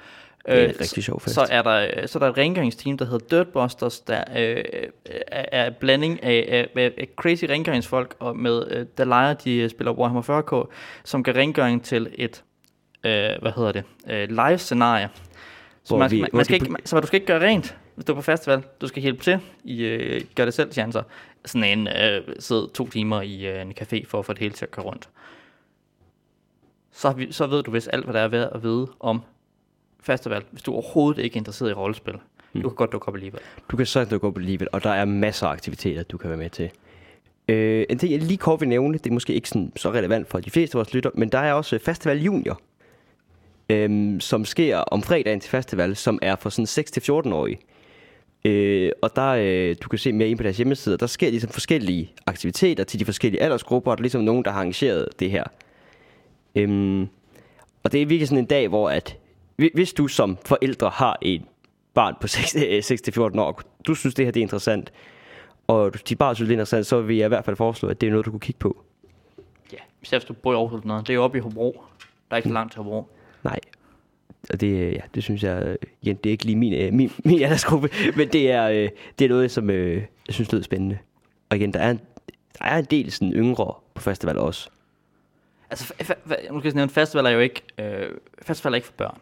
Det 0.46 0.54
er 0.54 0.64
en 0.64 0.70
Øh, 0.70 0.74
rigtig 0.80 1.04
sjov 1.04 1.20
fest. 1.20 1.34
Så 1.34 1.46
er 1.50 1.62
der, 1.62 2.06
så 2.06 2.18
er 2.18 2.20
der 2.22 2.30
et 2.30 2.36
rengøringsteam, 2.38 2.98
der 2.98 3.04
hedder 3.04 3.26
Dirtbusters, 3.30 4.00
der 4.00 4.24
øh, 4.36 4.64
er, 5.26 5.44
er 5.52 5.66
en 5.66 5.74
blanding 5.80 6.22
af, 6.22 6.68
af, 6.76 6.92
af, 6.98 7.08
crazy 7.16 7.44
rengøringsfolk, 7.44 8.16
og 8.18 8.36
med, 8.36 8.64
øh, 8.70 8.86
der 8.98 9.04
leger 9.04 9.34
de 9.34 9.68
spiller 9.68 9.92
Warhammer 9.92 10.22
40k, 10.22 10.72
som 11.04 11.22
gør 11.22 11.32
rengøring 11.32 11.84
til 11.84 12.08
et, 12.14 12.44
øh, 13.04 13.12
hvad 13.42 13.52
hedder 13.56 13.72
det, 13.72 13.84
øh, 14.10 14.28
live-scenarie. 14.28 15.08
Så, 15.84 15.96
man, 15.96 16.10
vi- 16.10 16.24
man, 16.32 16.44
skal 16.44 16.54
ikke, 16.54 16.72
man, 16.72 16.80
så 16.86 17.00
du 17.00 17.06
skal 17.06 17.16
ikke 17.16 17.26
gøre 17.26 17.40
rent, 17.46 17.76
hvis 17.94 18.04
du 18.04 18.12
er 18.12 18.16
på 18.16 18.22
festival. 18.22 18.62
Du 18.80 18.86
skal 18.88 19.02
hjælpe 19.02 19.22
til 19.22 19.38
i 19.64 19.84
øh, 19.84 20.20
gør 20.34 20.44
det 20.44 20.54
selv 20.54 20.72
chancer. 20.72 21.02
Sådan 21.44 21.78
en 21.78 21.88
øh, 21.88 22.20
sidde 22.38 22.70
to 22.74 22.88
timer 22.88 23.22
i 23.22 23.46
øh, 23.46 23.62
en 23.62 23.72
café 23.80 24.04
for 24.08 24.18
at 24.18 24.24
få 24.24 24.32
det 24.32 24.40
hele 24.40 24.54
til 24.54 24.64
at 24.64 24.70
køre 24.70 24.84
rundt. 24.84 25.08
Så, 26.92 27.12
vi, 27.12 27.32
så 27.32 27.46
ved 27.46 27.62
du 27.62 27.70
vist 27.70 27.88
alt, 27.92 28.04
hvad 28.04 28.14
der 28.14 28.20
er 28.20 28.28
ved 28.28 28.48
at 28.54 28.62
vide 28.62 28.86
om 29.00 29.22
festival, 30.04 30.42
hvis 30.50 30.62
du 30.62 30.72
overhovedet 30.72 31.22
ikke 31.22 31.36
er 31.36 31.40
interesseret 31.40 31.70
i 31.70 31.72
rollespil. 31.72 32.14
Mm. 32.52 32.62
Du 32.62 32.68
kan 32.68 32.76
godt 32.76 32.92
dukke 32.92 33.08
op 33.08 33.14
alligevel. 33.14 33.40
Du 33.70 33.76
kan 33.76 33.86
sagtens 33.86 34.20
gå 34.20 34.30
på 34.30 34.38
alligevel, 34.38 34.68
og 34.72 34.82
der 34.82 34.90
er 34.90 35.04
masser 35.04 35.46
af 35.46 35.50
aktiviteter, 35.50 36.02
du 36.02 36.18
kan 36.18 36.30
være 36.30 36.38
med 36.38 36.50
til. 36.50 36.70
Øh, 37.48 37.86
en 37.90 37.98
ting, 37.98 38.12
jeg 38.12 38.22
lige 38.22 38.36
kort 38.36 38.60
vil 38.60 38.68
nævne, 38.68 38.98
det 38.98 39.06
er 39.06 39.14
måske 39.14 39.34
ikke 39.34 39.48
sådan, 39.48 39.72
så 39.76 39.90
relevant 39.90 40.28
for 40.28 40.40
de 40.40 40.50
fleste 40.50 40.74
af 40.74 40.78
vores 40.78 40.94
lytter, 40.94 41.10
men 41.14 41.28
der 41.28 41.38
er 41.38 41.52
også 41.52 41.78
Festival 41.78 42.22
Junior, 42.22 42.60
øh, 43.70 44.20
som 44.20 44.44
sker 44.44 44.76
om 44.76 45.02
fredagen 45.02 45.40
til 45.40 45.50
festival, 45.50 45.96
som 45.96 46.18
er 46.22 46.36
for 46.36 46.50
sådan 46.50 46.66
6-14-årige. 46.66 47.58
Øh, 48.44 48.90
og 49.02 49.16
der, 49.16 49.28
øh, 49.28 49.76
du 49.82 49.88
kan 49.88 49.98
se 49.98 50.12
mere 50.12 50.28
ind 50.28 50.38
på 50.38 50.42
deres 50.42 50.56
hjemmeside, 50.56 50.98
der 50.98 51.06
sker 51.06 51.30
ligesom 51.30 51.50
forskellige 51.50 52.12
aktiviteter 52.26 52.84
til 52.84 53.00
de 53.00 53.04
forskellige 53.04 53.42
aldersgrupper, 53.42 53.90
og 53.90 53.98
der 53.98 54.00
er 54.00 54.04
ligesom 54.04 54.22
nogen, 54.22 54.44
der 54.44 54.50
har 54.50 54.58
arrangeret 54.58 55.08
det 55.20 55.30
her. 55.30 55.44
Øhm, 56.54 57.02
og 57.82 57.92
det 57.92 58.02
er 58.02 58.06
virkelig 58.06 58.28
sådan 58.28 58.38
en 58.38 58.46
dag, 58.46 58.68
hvor 58.68 58.90
at, 58.90 59.16
hvis 59.56 59.92
du 59.92 60.08
som 60.08 60.38
forældre 60.46 60.88
har 60.90 61.18
et 61.22 61.42
barn 61.94 62.14
på 62.20 62.26
6 62.36 62.56
øh, 62.56 62.62
6-14 63.34 63.40
år, 63.40 63.60
du 63.86 63.94
synes, 63.94 64.14
det 64.14 64.24
her 64.26 64.32
det 64.32 64.40
er 64.40 64.44
interessant, 64.44 64.92
og 65.66 65.94
du- 65.94 65.98
dit 66.08 66.18
barn 66.18 66.34
synes, 66.34 66.46
det 66.48 66.52
er 66.52 66.56
interessant, 66.56 66.86
så 66.86 67.00
vil 67.00 67.16
jeg 67.16 67.24
i 67.24 67.28
hvert 67.28 67.44
fald 67.44 67.56
foreslå, 67.56 67.88
at 67.88 68.00
det 68.00 68.06
er 68.06 68.10
noget, 68.10 68.26
du 68.26 68.30
kunne 68.30 68.40
kigge 68.40 68.58
på. 68.58 68.82
Ja, 69.72 69.78
især 70.02 70.18
hvis 70.18 70.24
du 70.24 70.32
bor 70.32 70.52
i 70.52 70.56
Aarhus 70.56 70.78
eller 70.80 70.86
noget. 70.88 71.06
Det 71.06 71.12
er 71.12 71.14
jo 71.14 71.22
oppe 71.24 71.38
i 71.38 71.40
Hobro. 71.40 71.82
Der 72.30 72.34
er 72.34 72.36
ikke 72.36 72.48
så 72.48 72.52
langt 72.52 72.72
til 72.72 72.82
Hobro. 72.82 73.06
Nej. 73.44 73.58
Og 74.50 74.60
det, 74.60 74.66
øh, 74.66 74.92
ja, 74.92 75.00
det 75.14 75.22
synes 75.22 75.42
jeg, 75.42 75.62
øh, 75.66 75.76
igen, 76.02 76.16
det 76.16 76.30
er 76.30 76.32
ikke 76.32 76.44
lige 76.44 76.56
min, 76.56 76.72
øh, 76.72 76.92
min, 76.92 77.10
min 77.24 77.42
aldersgruppe, 77.42 77.88
men 78.16 78.28
det 78.28 78.50
er, 78.50 78.68
øh, 78.68 78.88
det 79.18 79.24
er 79.24 79.28
noget, 79.28 79.50
som 79.50 79.70
øh, 79.70 79.94
jeg 80.26 80.34
synes 80.34 80.52
lyder 80.52 80.62
spændende. 80.64 80.98
Og 81.50 81.56
igen, 81.56 81.72
der 81.72 81.80
er 81.80 81.90
en, 81.90 82.00
der 82.58 82.64
er 82.64 82.78
en 82.78 82.84
del 82.84 83.12
sådan 83.12 83.32
yngre 83.32 83.74
på 83.94 84.02
festival 84.02 84.38
også. 84.38 84.68
Altså, 85.74 85.94
fa- 86.02 86.32
fa- 86.32 86.52
nu 86.52 86.58
skal 86.58 86.68
jeg 86.68 86.74
nævne, 86.74 86.90
festival 86.90 87.26
er 87.26 87.30
jo 87.30 87.38
ikke, 87.40 87.62
øh, 87.78 88.10
festival 88.42 88.72
er 88.72 88.76
ikke 88.76 88.86
for 88.86 88.92
børn. 88.94 89.18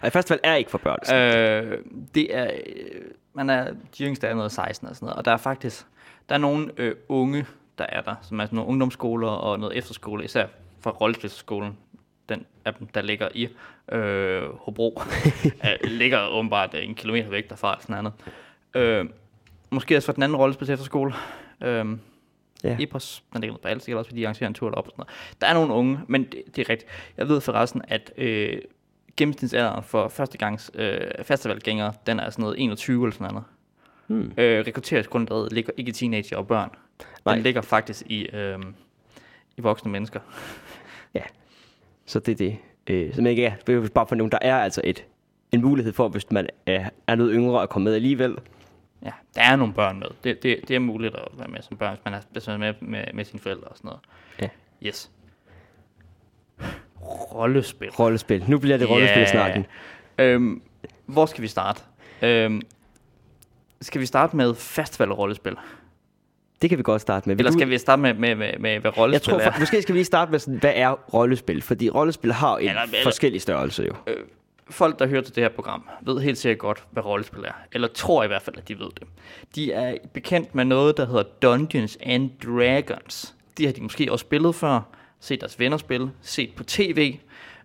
Og 0.00 0.12
festival 0.12 0.40
er 0.42 0.54
ikke 0.54 0.70
for 0.70 0.78
børn. 0.78 0.98
Øh, 1.14 1.72
Øh, 1.72 1.78
det 2.14 2.36
er, 2.36 2.50
øh, 2.66 3.00
man 3.34 3.50
er, 3.50 3.72
de 3.98 4.04
yngste 4.04 4.26
er 4.26 4.34
noget 4.34 4.52
16 4.52 4.88
og 4.88 4.96
sådan 4.96 5.06
noget, 5.06 5.18
og 5.18 5.24
der 5.24 5.30
er 5.32 5.36
faktisk, 5.36 5.86
der 6.28 6.34
er 6.34 6.38
nogle 6.38 6.70
øh, 6.76 6.94
unge, 7.08 7.46
der 7.78 7.86
er 7.88 8.00
der, 8.00 8.14
som 8.22 8.40
er 8.40 8.44
sådan 8.44 8.56
nogle 8.56 8.70
ungdomsskoler 8.70 9.28
og 9.28 9.60
noget 9.60 9.76
efterskole, 9.76 10.24
især 10.24 10.46
fra 10.80 10.90
Rollespilsskolen, 10.90 11.76
den 12.28 12.46
af 12.64 12.74
dem, 12.74 12.86
der 12.86 13.02
ligger 13.02 13.28
i 13.34 13.48
øh, 13.92 14.42
Hobro, 14.58 15.02
øh, 15.44 15.90
ligger 16.00 16.28
åbenbart 16.28 16.74
en 16.74 16.94
kilometer 16.94 17.28
væk 17.30 17.50
derfra, 17.50 17.78
sådan 17.80 18.04
noget. 18.04 18.88
Øh, 18.88 19.04
måske 19.70 19.96
også 19.96 20.06
fra 20.06 20.12
den 20.12 20.22
anden 20.22 20.36
rollespils 20.36 20.70
efterskole, 20.70 21.14
øh, 21.62 21.86
Ja. 22.64 22.76
Epos, 22.80 23.22
den 23.32 23.40
ligger 23.40 23.56
på 23.56 23.68
Alstik, 23.68 23.94
også 23.94 24.08
fordi 24.08 24.20
de 24.20 24.26
arrangerer 24.26 24.48
en 24.48 24.54
tur 24.54 24.70
derop 24.70 24.86
og 24.86 24.90
sådan 24.90 25.00
noget. 25.00 25.40
Der 25.40 25.46
er 25.46 25.54
nogle 25.54 25.74
unge, 25.74 26.00
men 26.08 26.24
det, 26.24 26.42
det 26.56 26.58
er 26.62 26.70
rigtigt. 26.70 26.90
Jeg 27.16 27.28
ved 27.28 27.40
forresten, 27.40 27.82
at 27.88 28.12
øh, 28.16 28.58
gennemsnitsalderen 29.16 29.82
for 29.82 30.08
førstegangs 30.08 30.70
øh, 30.74 31.00
festivalgængere, 31.22 31.92
den 32.06 32.20
er 32.20 32.30
sådan 32.30 32.42
noget 32.42 32.62
21 32.62 33.04
eller 33.04 33.14
sådan 33.14 33.34
noget. 33.34 33.44
hmm. 34.06 34.32
Øh, 34.38 34.66
rekrutteringsgrundlaget 34.66 35.52
ligger 35.52 35.72
ikke 35.76 35.88
i 35.88 35.92
teenager 35.92 36.36
og 36.36 36.46
børn. 36.46 36.70
Nej. 37.24 37.34
Den 37.34 37.44
ligger 37.44 37.60
faktisk 37.60 38.02
i, 38.06 38.26
øh, 38.26 38.58
i 39.56 39.60
voksne 39.60 39.90
mennesker. 39.90 40.20
Så 42.06 42.20
det 42.20 42.32
er 42.32 42.36
det. 42.36 42.58
Øh, 42.86 43.14
så 43.14 43.22
ja, 43.22 43.54
det 43.66 43.74
er 43.74 43.88
bare 43.88 44.06
for 44.06 44.14
nogen, 44.14 44.32
der 44.32 44.38
er 44.40 44.56
altså 44.56 44.80
et, 44.84 45.04
en 45.52 45.62
mulighed 45.62 45.92
for, 45.92 46.08
hvis 46.08 46.30
man 46.30 46.48
er, 46.66 46.88
er 47.06 47.14
noget 47.14 47.32
yngre 47.34 47.62
at 47.62 47.68
komme 47.68 47.84
med 47.84 47.94
alligevel. 47.94 48.36
Ja, 49.04 49.10
der 49.34 49.42
er 49.42 49.56
nogle 49.56 49.74
børn 49.74 49.98
med. 49.98 50.06
Det, 50.24 50.42
det, 50.42 50.60
det 50.68 50.76
er 50.76 50.80
muligt 50.80 51.14
at 51.14 51.28
være 51.38 51.48
med 51.48 51.62
som 51.62 51.76
børn, 51.76 51.90
hvis 51.94 52.04
man 52.04 52.14
er, 52.14 52.20
hvis 52.32 52.46
man 52.46 52.54
er 52.54 52.58
med, 52.58 52.74
med, 52.80 53.04
med 53.14 53.24
sine 53.24 53.40
forældre 53.40 53.64
og 53.68 53.76
sådan 53.76 53.88
noget. 53.88 54.00
Ja. 54.42 54.48
Yes. 54.88 55.10
Rollespil. 57.34 57.90
Rollespil. 57.90 58.44
Nu 58.48 58.58
bliver 58.58 58.76
det 58.76 58.90
rollespil-snakken. 58.90 59.66
Øhm, 60.18 60.62
hvor 61.06 61.26
skal 61.26 61.42
vi 61.42 61.48
starte? 61.48 61.82
Øhm, 62.22 62.62
skal 63.80 64.00
vi 64.00 64.06
starte 64.06 64.36
med 64.36 64.54
festival-rollespil? 64.54 65.56
Det 66.62 66.70
kan 66.70 66.78
vi 66.78 66.82
godt 66.82 67.02
starte 67.02 67.28
med. 67.28 67.36
Vil 67.36 67.40
Eller 67.40 67.50
du- 67.52 67.58
skal 67.58 67.68
vi 67.70 67.78
starte 67.78 68.02
med, 68.02 68.14
med, 68.14 68.34
med, 68.34 68.52
med 68.58 68.80
hvad 68.80 68.90
jeg 68.90 68.98
rollespil 68.98 69.30
tror, 69.30 69.40
er? 69.40 69.52
for, 69.52 69.60
måske 69.60 69.82
skal 69.82 69.92
vi 69.92 69.98
lige 69.98 70.04
starte 70.04 70.30
med, 70.30 70.38
sådan, 70.38 70.60
hvad 70.60 70.72
er 70.76 70.90
rollespil? 70.90 71.62
Fordi 71.62 71.90
rollespil 71.90 72.32
har 72.32 72.56
en 72.58 72.68
Eller- 72.68 72.82
eller- 72.82 73.02
forskellig 73.02 73.42
størrelse 73.42 73.82
jo. 73.82 73.94
Øh, 74.06 74.16
folk, 74.70 74.98
der 74.98 75.06
hører 75.06 75.22
til 75.22 75.34
det 75.34 75.42
her 75.42 75.48
program, 75.48 75.88
ved 76.02 76.20
helt 76.20 76.38
sikkert 76.38 76.58
godt, 76.58 76.84
hvad 76.90 77.04
rollespil 77.04 77.44
er. 77.44 77.52
Eller 77.72 77.88
tror 77.88 78.24
i 78.24 78.26
hvert 78.26 78.42
fald, 78.42 78.56
at 78.58 78.68
de 78.68 78.78
ved 78.78 78.90
det. 79.00 79.08
De 79.54 79.72
er 79.72 79.96
bekendt 80.14 80.54
med 80.54 80.64
noget, 80.64 80.96
der 80.96 81.06
hedder 81.06 81.22
Dungeons 81.22 81.98
and 82.00 82.30
Dragons. 82.44 83.34
De 83.58 83.66
har 83.66 83.72
de 83.72 83.80
måske 83.82 84.12
også 84.12 84.22
spillet 84.22 84.54
før, 84.54 84.80
set 85.20 85.40
deres 85.40 85.58
venner 85.58 85.76
spille, 85.76 86.10
set 86.22 86.54
på 86.56 86.64
tv, 86.64 87.18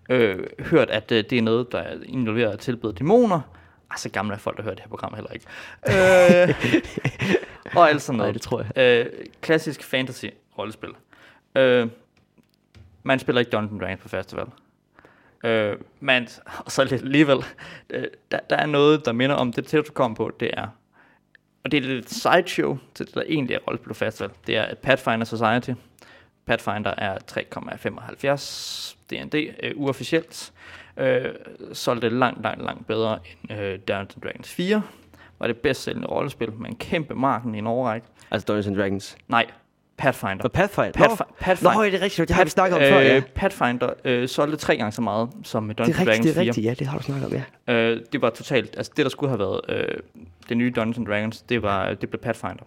øh, 0.10 0.40
hørt, 0.60 0.90
at 0.90 1.12
øh, 1.12 1.24
det 1.30 1.38
er 1.38 1.42
noget, 1.42 1.72
der 1.72 1.80
er 1.80 1.98
involveret 2.06 2.52
at 2.52 2.60
tilbyde 2.60 2.94
dæmoner. 2.94 3.42
Ah, 3.90 3.98
så 3.98 4.10
gamle 4.10 4.34
er 4.34 4.38
folk, 4.38 4.58
der 4.58 4.64
hører 4.64 4.76
det 4.76 4.84
her 4.84 4.90
program 4.90 5.14
heller 5.14 5.32
ikke. 5.32 5.46
øh, 5.88 6.56
og 7.76 7.90
alt 7.90 8.02
sådan 8.02 8.18
noget. 8.18 8.28
Nej, 8.28 8.34
det 8.34 8.42
tror 8.42 8.66
jeg. 8.76 9.06
Øh, 9.06 9.06
klassisk 9.42 9.84
fantasy-rollespil. 9.84 10.90
Øh, 11.56 11.88
man 13.04 13.20
spiller 13.20 13.40
ikke 13.40 13.50
Dungeons 13.52 13.72
and 13.72 13.80
Dragons 13.82 14.02
på 14.02 14.10
festival. 14.10 14.46
Øh, 15.44 15.78
men 16.00 16.28
og 16.66 16.72
så 16.72 16.84
lidt 16.84 17.02
alligevel, 17.02 17.38
øh, 17.90 18.08
der, 18.32 18.40
der 18.50 18.56
er 18.56 18.66
noget, 18.66 19.06
der 19.06 19.12
minder 19.12 19.36
om 19.36 19.54
det, 19.54 19.72
du 19.72 19.84
kom 19.94 20.16
på, 20.16 20.32
det 20.40 20.52
er, 20.54 20.68
og 21.64 21.72
det 21.72 21.78
er 21.78 21.82
lidt 21.82 22.14
sideshow 22.14 22.78
til 22.96 23.06
det, 23.06 23.16
der 23.16 23.24
egentlig 23.28 23.56
er 23.56 23.60
Rollespil 23.60 23.94
Festival. 23.94 24.30
Det 24.48 24.58
er 24.58 24.76
Pathfinder 24.76 25.26
Society. 25.26 25.72
Pathfinder 26.46 26.94
er 26.98 27.18
3,75 27.32 28.96
D&D 29.10 29.36
øh, 29.64 29.72
uofficielt. 29.76 30.54
Øh, 30.98 31.26
solgte 31.74 32.10
langt, 32.10 32.44
langt, 32.44 32.64
langt 32.64 32.88
bedre 32.88 33.20
end 33.50 33.60
øh, 33.60 33.80
Dungeons 33.88 34.16
and 34.16 34.24
Dragons 34.24 34.54
4. 34.54 34.84
Var 35.40 35.48
det 35.48 35.58
bedst 35.58 35.84
sælgende 35.84 36.08
rollespil 36.08 36.54
med 36.54 36.70
en 36.70 36.76
kæmpe 36.76 37.16
marken 37.16 37.56
i 37.56 37.58
en 37.58 37.68
overrække. 37.68 38.08
Altså 38.32 38.46
Dungeons 38.46 38.68
and 38.68 38.76
Dragons. 38.76 39.18
Nej, 39.28 39.46
Pathfinder. 40.02 40.44
Og 40.44 40.52
Pathfinder. 40.52 40.92
Pathfi- 40.92 41.18
Nå, 41.20 41.36
Pathfinder. 41.40 41.74
Nå, 41.74 41.84
det 41.84 41.94
er 41.94 42.02
rigtigt. 42.02 42.28
Det 42.28 42.36
har 42.36 42.44
vi 42.44 42.50
snakket 42.50 42.76
om 42.78 42.82
før, 42.82 43.00
ja. 43.00 43.16
Øh, 43.16 43.22
Pathfinder 43.36 43.90
øh, 44.06 44.28
solgte 44.30 44.58
tre 44.58 44.78
gange 44.78 44.92
så 44.92 45.02
meget 45.02 45.30
som 45.44 45.68
Det 45.68 45.78
Dungeons 45.78 45.98
er 45.98 46.02
and 46.02 46.10
rigtigt, 46.10 46.26
Dragons 46.26 46.26
det 46.26 46.30
er 46.32 46.34
4. 46.44 46.50
rigtigt. 46.50 46.66
Ja, 46.66 46.74
det 46.74 46.88
har 46.88 46.98
du 46.98 47.04
snakket 47.04 47.26
om, 47.26 47.44
ja. 47.68 47.74
Øh, 47.74 48.02
det 48.14 48.22
var 48.22 48.30
totalt, 48.30 48.78
altså 48.78 48.92
det 48.98 49.06
der 49.06 49.10
skulle 49.10 49.30
have 49.30 49.40
været 49.40 49.62
øh, 49.70 49.98
det 50.50 50.58
nye 50.58 50.74
Dungeons 50.76 51.08
Dragons, 51.10 51.42
det 51.42 51.62
var 51.62 51.94
det 51.94 52.10
blev 52.10 52.22
Pathfinder. 52.22 52.64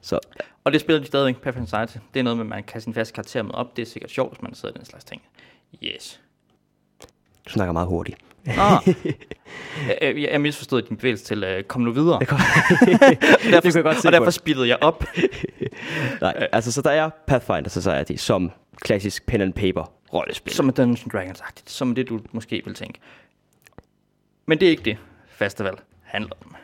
Så 0.00 0.18
Og 0.64 0.72
det 0.72 0.80
spiller 0.80 1.00
de 1.00 1.06
stadigvæk, 1.06 1.36
Pathfinder 1.42 1.84
Society. 1.86 2.04
Det 2.14 2.20
er 2.20 2.24
noget 2.24 2.36
med, 2.36 2.44
at 2.44 2.48
man 2.50 2.62
kan 2.64 2.80
sin 2.80 2.94
faste 2.94 3.14
karakter 3.14 3.42
med 3.42 3.54
op. 3.54 3.76
Det 3.76 3.82
er 3.82 3.86
sikkert 3.86 4.10
sjovt, 4.10 4.32
hvis 4.32 4.42
man 4.42 4.54
sidder 4.54 4.74
den 4.74 4.84
slags 4.84 5.04
ting. 5.04 5.22
Yes. 5.84 6.20
du 7.46 7.50
snakker 7.50 7.72
meget 7.72 7.88
hurtigt. 7.88 8.18
Ah. 8.46 8.80
jeg, 10.02 10.16
jeg, 10.30 10.40
misforstod 10.40 10.82
din 10.82 10.96
bevægelse 10.96 11.24
til, 11.24 11.44
uh, 11.44 11.62
kom 11.62 11.82
nu 11.82 11.90
videre. 11.90 12.18
Det, 12.20 12.28
kom... 12.28 12.38
derfor, 13.50 13.60
kan 13.60 13.74
jeg 13.74 13.82
godt 13.84 14.00
se 14.00 14.08
og 14.08 14.12
derfor 14.12 14.30
speedede 14.30 14.68
jeg 14.68 14.78
op. 14.80 15.04
Nej, 16.20 16.48
altså 16.52 16.72
så 16.72 16.82
der 16.82 16.90
er 16.90 17.10
Pathfinder 17.26 17.68
Society 17.70 18.12
som 18.16 18.50
klassisk 18.80 19.26
pen 19.26 19.40
and 19.40 19.52
paper 19.52 19.92
rollespil. 20.14 20.52
Som 20.54 20.68
er 20.68 20.72
Dungeons 20.72 21.02
and 21.02 21.10
Dragons-agtigt. 21.12 21.70
Som 21.70 21.94
det, 21.94 22.08
du 22.08 22.20
måske 22.32 22.62
vil 22.64 22.74
tænke. 22.74 22.98
Men 24.46 24.60
det 24.60 24.66
er 24.66 24.70
ikke 24.70 24.82
det, 24.82 24.96
festival 25.28 25.74
handler 26.02 26.32
om. 26.46 26.54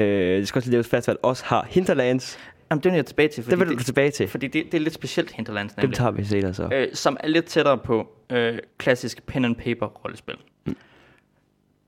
Øh, 0.00 0.38
det 0.38 0.48
skal 0.48 0.58
også 0.58 0.68
lige 0.68 0.74
nævnes, 0.74 0.88
Festival 0.88 1.16
også 1.22 1.44
har 1.46 1.66
Hinterlands. 1.70 2.38
Jamen, 2.70 2.82
det 2.82 2.90
er 2.92 2.94
jeg 2.94 3.06
tilbage 3.06 3.28
til, 3.28 3.42
fordi, 3.42 3.50
Det 3.50 3.58
vil 3.60 3.68
du 3.68 3.74
det, 3.74 3.86
tilbage 3.86 4.10
til. 4.10 4.28
fordi 4.28 4.46
det, 4.46 4.64
det 4.64 4.74
er 4.74 4.80
lidt 4.80 4.94
specielt 4.94 5.32
Hinterlands, 5.32 5.72
Dem 5.72 5.82
nemlig. 5.82 5.96
tager 5.96 6.10
vi 6.10 6.24
senere 6.24 6.54
så. 6.54 6.68
øh, 6.72 6.88
som 6.94 7.16
er 7.20 7.28
lidt 7.28 7.44
tættere 7.44 7.78
på 7.78 8.08
øh, 8.32 8.58
klassisk 8.78 9.22
pen 9.26 9.44
and 9.44 9.56
paper 9.56 9.86
rollespil. 9.86 10.34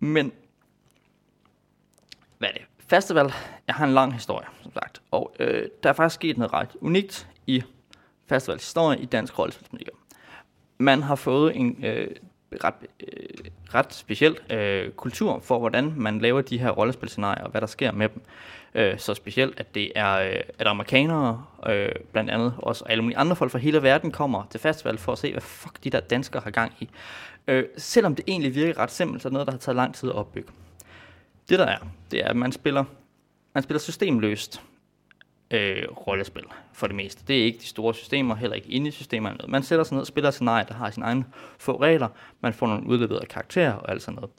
Men 0.03 0.33
hvad 2.39 2.49
er 2.49 2.53
det? 2.53 2.63
Festival, 2.79 3.33
jeg 3.67 3.75
har 3.75 3.87
en 3.87 3.93
lang 3.93 4.13
historie, 4.13 4.47
som 4.63 4.73
sagt, 4.73 5.03
og 5.11 5.35
øh, 5.41 5.69
der 5.83 5.89
er 5.89 5.93
faktisk 5.93 6.15
sket 6.15 6.39
noget 6.39 6.53
ret 6.53 6.69
unikt 6.81 7.29
i 7.47 7.63
festivals 8.27 8.63
historie 8.63 8.99
i 9.01 9.05
dansk 9.05 9.39
rollespilsmiljø. 9.39 9.91
Man 10.79 11.03
har 11.03 11.15
fået 11.15 11.57
en 11.57 11.85
øh, 11.85 12.09
ret, 12.65 12.75
øh, 13.01 13.51
ret 13.75 13.95
speciel 13.95 14.37
øh, 14.51 14.91
kultur 14.91 15.41
for, 15.41 15.59
hvordan 15.59 15.93
man 15.97 16.19
laver 16.19 16.41
de 16.41 16.59
her 16.59 16.71
rollespilscenarier, 16.71 17.45
og 17.45 17.51
hvad 17.51 17.61
der 17.61 17.67
sker 17.67 17.93
med 17.93 18.09
dem. 18.09 18.23
Øh, 18.75 18.99
så 18.99 19.15
specielt, 19.15 19.61
at 19.61 19.75
det 19.75 19.93
er, 19.95 20.13
øh, 20.15 20.41
at 20.59 20.67
amerikanere, 20.67 21.45
øh, 21.67 21.89
blandt 22.13 22.31
andet 22.31 22.55
også 22.59 22.85
alle 22.85 23.03
mulige 23.03 23.19
andre 23.19 23.37
folk 23.37 23.53
fra 23.53 23.59
hele 23.59 23.83
verden, 23.83 24.11
kommer 24.11 24.45
til 24.51 24.61
festival 24.61 24.99
for 24.99 25.13
at 25.13 25.19
se, 25.19 25.33
hvad 25.33 25.43
fuck 25.43 25.85
de 25.85 25.91
der 25.91 26.01
danskere 26.01 26.43
har 26.43 26.51
gang 26.51 26.73
i. 26.81 26.89
Øh, 27.49 27.65
selvom 27.77 28.15
det 28.15 28.25
egentlig 28.29 28.55
virker 28.55 28.81
ret 28.81 28.91
simpelt, 28.91 29.23
så 29.23 29.29
er 29.29 29.31
det 29.31 29.33
noget, 29.33 29.47
der 29.47 29.53
har 29.53 29.59
taget 29.59 29.77
lang 29.77 29.95
tid 29.95 30.09
at 30.09 30.15
opbygge. 30.15 30.53
Det 31.49 31.59
der 31.59 31.67
er, 31.67 31.79
det 32.11 32.21
er, 32.25 32.29
at 32.29 32.37
man 32.37 32.53
spiller, 32.53 32.85
man 33.55 33.63
spiller 33.63 33.81
systemløst 33.81 34.63
øh, 35.51 35.83
rollespil 36.07 36.45
for 36.73 36.87
det 36.87 36.97
meste. 36.97 37.25
Det 37.29 37.41
er 37.41 37.45
ikke 37.45 37.59
de 37.59 37.67
store 37.67 37.95
systemer, 37.95 38.35
heller 38.35 38.57
ikke 38.57 38.69
inde 38.69 38.89
i 38.89 38.91
systemer 38.91 39.29
eller 39.29 39.39
noget. 39.39 39.51
Man 39.51 39.63
sætter 39.63 39.85
sig 39.85 39.95
ned 39.95 40.01
og 40.01 40.07
spiller 40.07 40.29
et 40.29 40.35
scenarie, 40.35 40.65
der 40.69 40.75
har 40.75 40.91
sine 40.91 41.07
egne 41.07 41.25
få 41.59 41.81
regler. 41.81 42.09
Man 42.41 42.53
får 42.53 42.67
nogle 42.67 42.87
udleverede 42.87 43.27
karakterer 43.27 43.73
og 43.73 43.91
alt 43.91 44.03
sådan 44.03 44.15
noget. 44.15 44.31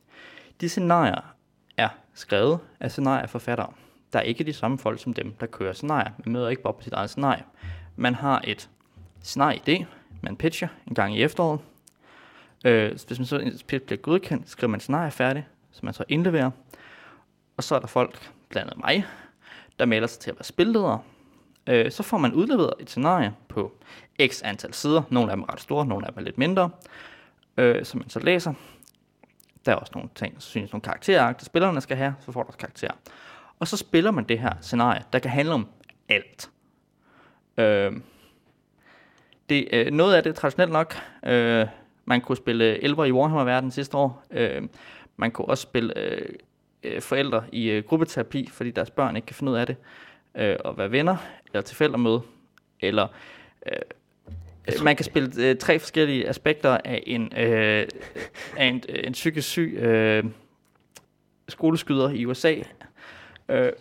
De 0.61 0.69
scenarier 0.69 1.35
er 1.77 1.89
skrevet 2.13 2.59
af 2.79 2.91
scenarieforfattere. 2.91 3.73
Der 4.13 4.19
er 4.19 4.23
ikke 4.23 4.43
de 4.43 4.53
samme 4.53 4.77
folk 4.77 4.99
som 5.01 5.13
dem, 5.13 5.33
der 5.39 5.45
kører 5.45 5.73
scenarier. 5.73 6.11
Man 6.25 6.33
møder 6.33 6.49
ikke 6.49 6.61
bare 6.61 6.73
på 6.73 6.83
sit 6.83 6.93
eget 6.93 7.09
scenarie. 7.09 7.43
Man 7.95 8.15
har 8.15 8.41
et 8.47 8.69
scenarie-idé, 9.23 9.85
man 10.21 10.35
pitcher 10.35 10.67
en 10.87 10.95
gang 10.95 11.17
i 11.17 11.23
efteråret. 11.23 11.59
Øh, 12.63 12.91
hvis 13.07 13.19
man 13.19 13.25
så 13.25 13.37
en 13.37 13.59
pitch 13.67 13.85
bliver 13.85 14.01
godkendt, 14.01 14.49
skriver 14.49 14.71
man 14.71 14.79
scenarie 14.79 15.11
færdig, 15.11 15.47
som 15.71 15.85
man 15.85 15.93
så 15.93 16.03
indleverer. 16.09 16.51
Og 17.57 17.63
så 17.63 17.75
er 17.75 17.79
der 17.79 17.87
folk, 17.87 18.31
blandt 18.49 18.71
andet 18.71 18.85
mig, 18.85 19.05
der 19.79 19.85
melder 19.85 20.07
sig 20.07 20.21
til 20.21 20.31
at 20.31 20.35
være 20.35 20.43
spilleder. 20.43 20.97
Øh, 21.67 21.91
så 21.91 22.03
får 22.03 22.17
man 22.17 22.33
udleveret 22.33 22.73
et 22.79 22.89
scenarie 22.89 23.33
på 23.47 23.71
x 24.27 24.41
antal 24.43 24.73
sider. 24.73 25.01
Nogle 25.09 25.31
af 25.31 25.37
dem 25.37 25.43
er 25.43 25.53
ret 25.53 25.61
store, 25.61 25.85
nogle 25.85 26.07
af 26.07 26.13
dem 26.13 26.19
er 26.19 26.25
lidt 26.25 26.37
mindre, 26.37 26.69
øh, 27.57 27.85
som 27.85 27.99
man 27.99 28.09
så 28.09 28.19
læser. 28.19 28.53
Der 29.65 29.71
er 29.71 29.75
også 29.75 29.91
nogle 29.95 30.09
ting, 30.15 30.35
så 30.39 30.49
synes 30.49 30.71
nogle 30.71 30.81
karakterer, 30.81 31.33
spillerne 31.39 31.81
skal 31.81 31.97
have, 31.97 32.15
så 32.19 32.31
får 32.31 32.43
du 32.43 32.47
også 32.47 32.59
karakterer. 32.59 32.93
Og 33.59 33.67
så 33.67 33.77
spiller 33.77 34.11
man 34.11 34.23
det 34.23 34.39
her 34.39 34.53
scenarie, 34.61 35.03
der 35.13 35.19
kan 35.19 35.31
handle 35.31 35.53
om 35.53 35.67
alt. 36.09 36.49
Øh, 37.57 37.91
det, 39.49 39.67
øh, 39.71 39.91
noget 39.91 40.15
af 40.15 40.23
det 40.23 40.29
er 40.29 40.33
traditionelt 40.33 40.71
nok. 40.71 40.95
Øh, 41.25 41.67
man 42.05 42.21
kunne 42.21 42.37
spille 42.37 42.83
elver 42.83 43.05
i 43.05 43.11
Warhammer-verden 43.11 43.71
sidste 43.71 43.97
år. 43.97 44.25
Øh, 44.31 44.61
man 45.17 45.31
kunne 45.31 45.49
også 45.49 45.61
spille 45.61 45.97
øh, 45.97 46.29
øh, 46.83 47.01
forældre 47.01 47.43
i 47.51 47.69
øh, 47.69 47.83
gruppeterapi, 47.83 48.49
fordi 48.51 48.71
deres 48.71 48.89
børn 48.89 49.15
ikke 49.15 49.25
kan 49.25 49.35
finde 49.35 49.51
ud 49.51 49.57
af 49.57 49.67
det. 49.67 49.75
Øh, 50.37 50.55
at 50.65 50.77
være 50.77 50.91
venner, 50.91 51.17
eller 51.45 51.61
til 51.61 51.77
forældremøde. 51.77 52.21
Eller 52.79 53.07
øh, 53.65 54.83
man 54.83 54.95
kan 54.95 55.05
spille 55.05 55.31
øh, 55.37 55.57
tre 55.57 55.79
forskellige 55.79 56.29
aspekter 56.29 56.77
af 56.85 57.03
en, 57.07 57.33
øh, 57.37 57.87
af 58.57 58.65
en, 58.65 58.83
øh, 58.89 58.99
en 59.03 59.13
psykisk 59.13 59.49
syg 59.49 59.73
øh, 59.79 60.23
skoleskyder 61.49 62.09
i 62.09 62.25
USA. 62.25 62.55
Øh, 63.49 63.71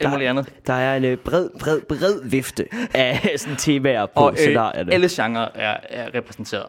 der, 0.00 0.28
andet. 0.28 0.54
der 0.66 0.72
er 0.72 0.96
en 0.96 1.04
øh, 1.04 1.16
bred, 1.16 1.50
bred, 1.60 1.80
bred 1.80 2.28
vifte 2.28 2.68
af 2.94 3.34
sådan 3.36 3.56
temaer 3.56 4.06
på 4.06 4.12
og, 4.20 4.32
øh, 4.32 4.38
scenarierne. 4.38 4.92
alle 4.92 5.08
genrer 5.10 5.48
er, 5.54 5.76
er 5.82 6.14
repræsenteret. 6.14 6.66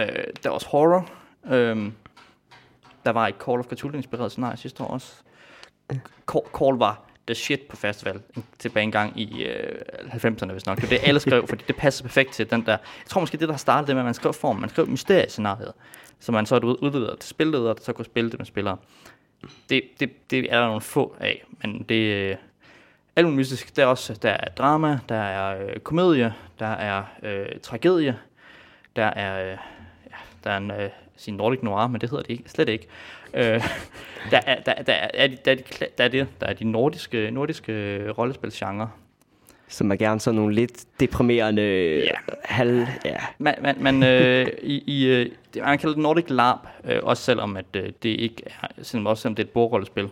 Øh, 0.00 0.24
der 0.42 0.48
var 0.48 0.54
også 0.54 0.68
horror. 0.68 1.10
Øh, 1.46 1.92
der 3.04 3.10
var 3.10 3.28
et 3.28 3.34
Call 3.44 3.58
of 3.58 3.66
Cthulhu-inspireret 3.66 4.30
scenarie 4.30 4.56
sidste 4.56 4.82
år 4.82 4.86
også. 4.86 5.14
Call, 6.32 6.44
Call 6.58 6.76
var 6.78 7.02
the 7.26 7.34
shit 7.34 7.60
på 7.60 7.76
festival 7.76 8.20
tilbage 8.58 8.84
en 8.84 8.92
gang 8.92 9.20
i 9.20 9.44
øh, 9.44 9.80
90'erne, 9.98 10.52
hvis 10.52 10.66
nok. 10.66 10.76
Det 10.76 10.84
er 10.84 10.88
det, 10.88 11.00
alle 11.02 11.20
skrev, 11.20 11.46
fordi 11.46 11.64
det 11.66 11.76
passer 11.76 12.04
perfekt 12.04 12.32
til 12.32 12.50
den 12.50 12.66
der... 12.66 12.72
Jeg 12.72 13.06
tror 13.06 13.20
måske, 13.20 13.38
det 13.38 13.48
der 13.48 13.56
startede 13.56 13.86
det 13.86 13.96
med, 13.96 14.00
at 14.00 14.04
man 14.04 14.14
skrev 14.14 14.32
form. 14.32 14.56
Man 14.56 14.68
skrev 14.70 14.86
mysteriescenariet, 14.86 15.72
så 16.20 16.32
man 16.32 16.46
så 16.46 16.54
er 16.54 16.60
udvidet 16.64 17.18
til 17.18 17.30
spilleder, 17.30 17.72
der 17.74 17.82
så 17.82 17.92
kunne 17.92 18.04
spille 18.04 18.30
det 18.30 18.38
med 18.38 18.46
spillere. 18.46 18.76
Det, 19.68 19.82
det, 20.00 20.30
det 20.30 20.52
er 20.52 20.60
der 20.60 20.66
nogle 20.66 20.80
få 20.80 21.16
af, 21.20 21.44
men 21.62 21.82
det... 21.82 21.94
Øh, 21.94 22.36
alt 23.16 23.28
mystisk. 23.28 23.76
Der 23.76 23.82
er 23.82 23.86
også 23.86 24.14
der 24.14 24.30
er 24.30 24.48
drama, 24.48 24.98
der 25.08 25.14
er 25.16 25.62
øh, 25.62 25.76
komedie, 25.78 26.34
der 26.58 26.66
er 26.66 27.04
øh, 27.22 27.60
tragedie, 27.62 28.18
der 28.96 29.04
er, 29.04 29.52
øh, 29.52 29.58
der 30.44 30.50
er 30.50 30.56
en 30.56 30.70
øh, 30.70 30.90
sin 31.16 31.34
Nordic 31.34 31.62
Noir, 31.62 31.86
men 31.86 32.00
det 32.00 32.10
hedder 32.10 32.22
det 32.22 32.30
ikke, 32.30 32.50
slet 32.50 32.68
ikke. 32.68 32.86
Øh, 33.34 33.42
der, 34.30 34.40
er, 34.46 34.60
der, 34.60 34.74
der, 34.82 34.92
er, 34.92 35.26
de, 35.26 35.36
der, 35.44 35.50
er 35.50 35.54
de, 35.54 35.62
der 35.98 36.04
er 36.04 36.08
det, 36.08 36.28
der 36.40 36.46
er 36.46 36.52
de 36.52 36.64
nordiske, 36.64 37.30
nordiske 37.30 38.04
rollespilsgenre. 38.10 38.90
Som 39.68 39.92
er 39.92 39.96
gerne 39.96 40.20
sådan 40.20 40.36
nogle 40.36 40.54
lidt 40.54 40.84
deprimerende 41.00 41.62
ja. 42.04 42.32
halv... 42.44 42.86
Ja. 43.04 43.16
Man, 43.38 43.54
man, 43.62 43.76
man, 43.80 44.02
øh, 44.02 44.46
i, 44.62 44.82
i, 44.86 45.06
øh, 45.06 45.30
man 45.56 45.78
kalder 45.78 45.94
det 45.94 46.02
Nordic 46.02 46.24
LARP, 46.28 46.58
øh, 46.84 46.98
også 47.02 47.22
selvom 47.22 47.56
at, 47.56 47.64
øh, 47.76 47.92
det 48.02 48.08
ikke 48.08 48.42
er, 48.46 48.66
selvom 48.82 49.06
også 49.06 49.22
selvom 49.22 49.34
det 49.34 49.42
er 49.42 49.46
et 49.46 49.52
bordrollespil, 49.52 50.08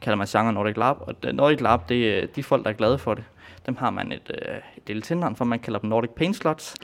kalder 0.00 0.16
man 0.16 0.26
genre 0.26 0.52
Nordic 0.52 0.76
LARP. 0.76 0.96
Og 1.00 1.14
Nordic 1.32 1.60
LARP, 1.60 1.88
det 1.88 2.18
er 2.18 2.26
de 2.26 2.42
folk, 2.42 2.64
der 2.64 2.70
er 2.70 2.74
glade 2.74 2.98
for 2.98 3.14
det. 3.14 3.24
Dem 3.66 3.76
har 3.76 3.90
man 3.90 4.12
et, 4.12 4.30
øh, 4.30 4.56
et 4.76 4.82
lille 4.86 5.02
tilnavn 5.02 5.36
for, 5.36 5.44
man 5.44 5.58
kalder 5.58 5.78
dem 5.78 5.90
Nordic 5.90 6.10
Pain 6.10 6.34
Slots. 6.34 6.74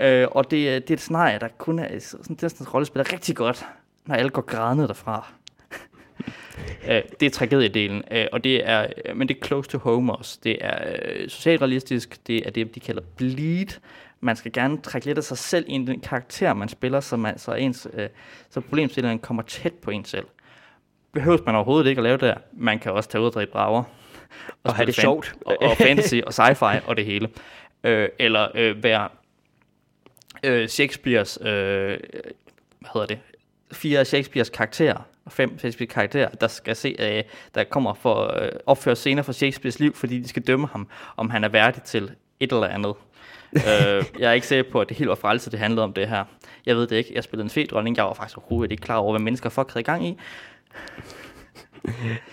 Øh, 0.00 0.26
og 0.30 0.50
det, 0.50 0.56
øh, 0.56 0.74
det 0.74 0.90
er 0.90 0.94
et 0.94 1.00
scenarie, 1.00 1.38
der 1.38 1.48
kun 1.48 1.78
er 1.78 1.88
øh, 1.94 2.00
sådan, 2.00 2.36
det 2.36 2.42
er 2.42 2.48
sådan 2.48 2.64
et 2.66 2.74
rollespil, 2.74 3.04
der 3.04 3.12
rigtig 3.12 3.36
godt, 3.36 3.66
når 4.06 4.14
alle 4.14 4.30
går 4.30 4.42
grædende 4.42 4.88
derfra. 4.88 5.32
øh, 6.90 7.02
det 7.20 7.26
er 7.26 7.30
tragediedelen, 7.30 8.02
øh, 8.10 8.26
og 8.32 8.44
det 8.44 8.68
er, 8.68 8.86
øh, 9.04 9.16
men 9.16 9.28
det 9.28 9.36
er 9.36 9.46
close 9.46 9.70
to 9.70 9.78
home 9.78 10.16
også. 10.16 10.38
Det 10.44 10.58
er 10.60 10.78
øh, 10.86 11.28
socialrealistisk, 11.28 12.26
det 12.26 12.46
er 12.46 12.50
det, 12.50 12.74
de 12.74 12.80
kalder 12.80 13.02
bleed. 13.16 13.80
Man 14.20 14.36
skal 14.36 14.52
gerne 14.52 14.78
trække 14.80 15.06
lidt 15.06 15.18
af 15.18 15.24
sig 15.24 15.38
selv 15.38 15.64
ind 15.68 15.88
i 15.88 15.92
den 15.92 16.00
karakter, 16.00 16.54
man 16.54 16.68
spiller, 16.68 17.00
så, 17.00 17.16
man, 17.16 17.38
så, 17.38 17.52
ens, 17.52 17.88
øh, 17.94 18.08
så 18.50 18.60
problemstillingen 18.60 19.18
kommer 19.18 19.42
tæt 19.42 19.72
på 19.72 19.90
en 19.90 20.04
selv. 20.04 20.26
Behøves 21.12 21.40
man 21.46 21.54
overhovedet 21.54 21.88
ikke 21.88 21.98
at 21.98 22.02
lave 22.02 22.12
det 22.12 22.20
der. 22.20 22.36
Man 22.52 22.78
kan 22.78 22.92
også 22.92 23.08
tage 23.08 23.22
ud 23.22 23.26
og 23.26 23.32
drikke 23.32 23.52
brager 23.52 23.84
og, 24.64 24.74
have 24.74 24.86
det 24.86 24.94
fan- 24.94 25.02
sjovt. 25.02 25.34
Og, 25.46 25.56
og 25.60 25.76
fantasy 25.76 26.14
og 26.26 26.32
sci-fi 26.32 26.80
og 26.86 26.96
det 26.96 27.04
hele. 27.04 27.28
Øh, 27.84 28.08
eller 28.18 28.48
øh, 28.54 28.82
være 28.82 29.08
øh, 30.44 30.68
Shakespeares, 30.68 31.38
øh, 31.40 31.46
hvad 31.46 32.90
hedder 32.92 33.06
det, 33.06 33.18
fire 33.72 34.04
Shakespeares 34.04 34.50
karakterer, 34.50 34.96
og 35.24 35.32
fem 35.32 35.58
Shakespeares 35.58 35.92
karakterer, 35.92 36.28
der 36.28 36.48
skal 36.48 36.76
se, 36.76 36.96
øh, 36.98 37.22
der 37.54 37.64
kommer 37.64 37.94
for 37.94 38.42
øh, 38.42 38.48
opføre 38.66 38.96
scener 38.96 39.22
fra 39.22 39.32
Shakespeares 39.32 39.80
liv, 39.80 39.94
fordi 39.94 40.20
de 40.20 40.28
skal 40.28 40.42
dømme 40.42 40.66
ham, 40.66 40.88
om 41.16 41.30
han 41.30 41.44
er 41.44 41.48
værdig 41.48 41.82
til 41.82 42.10
et 42.40 42.52
eller 42.52 42.66
andet. 42.66 42.94
øh, 43.52 44.04
jeg 44.18 44.28
er 44.28 44.32
ikke 44.32 44.46
sikker 44.46 44.70
på, 44.72 44.80
at 44.80 44.88
det 44.88 44.96
helt 44.96 45.08
var 45.08 45.14
frelse, 45.14 45.50
det 45.50 45.58
handlede 45.58 45.84
om 45.84 45.92
det 45.92 46.08
her. 46.08 46.24
Jeg 46.66 46.76
ved 46.76 46.86
det 46.86 46.96
ikke. 46.96 47.10
Jeg 47.14 47.24
spillede 47.24 47.44
en 47.44 47.50
fed 47.50 47.66
dronning. 47.66 47.96
Jeg 47.96 48.04
var 48.04 48.14
faktisk 48.14 48.38
overhovedet 48.38 48.72
ikke 48.72 48.80
klar 48.82 48.96
over, 48.96 49.12
hvad 49.12 49.20
mennesker 49.20 49.50
fuck 49.50 49.70
havde 49.72 49.80
i 49.80 49.84
gang 49.84 50.06
i 50.06 50.18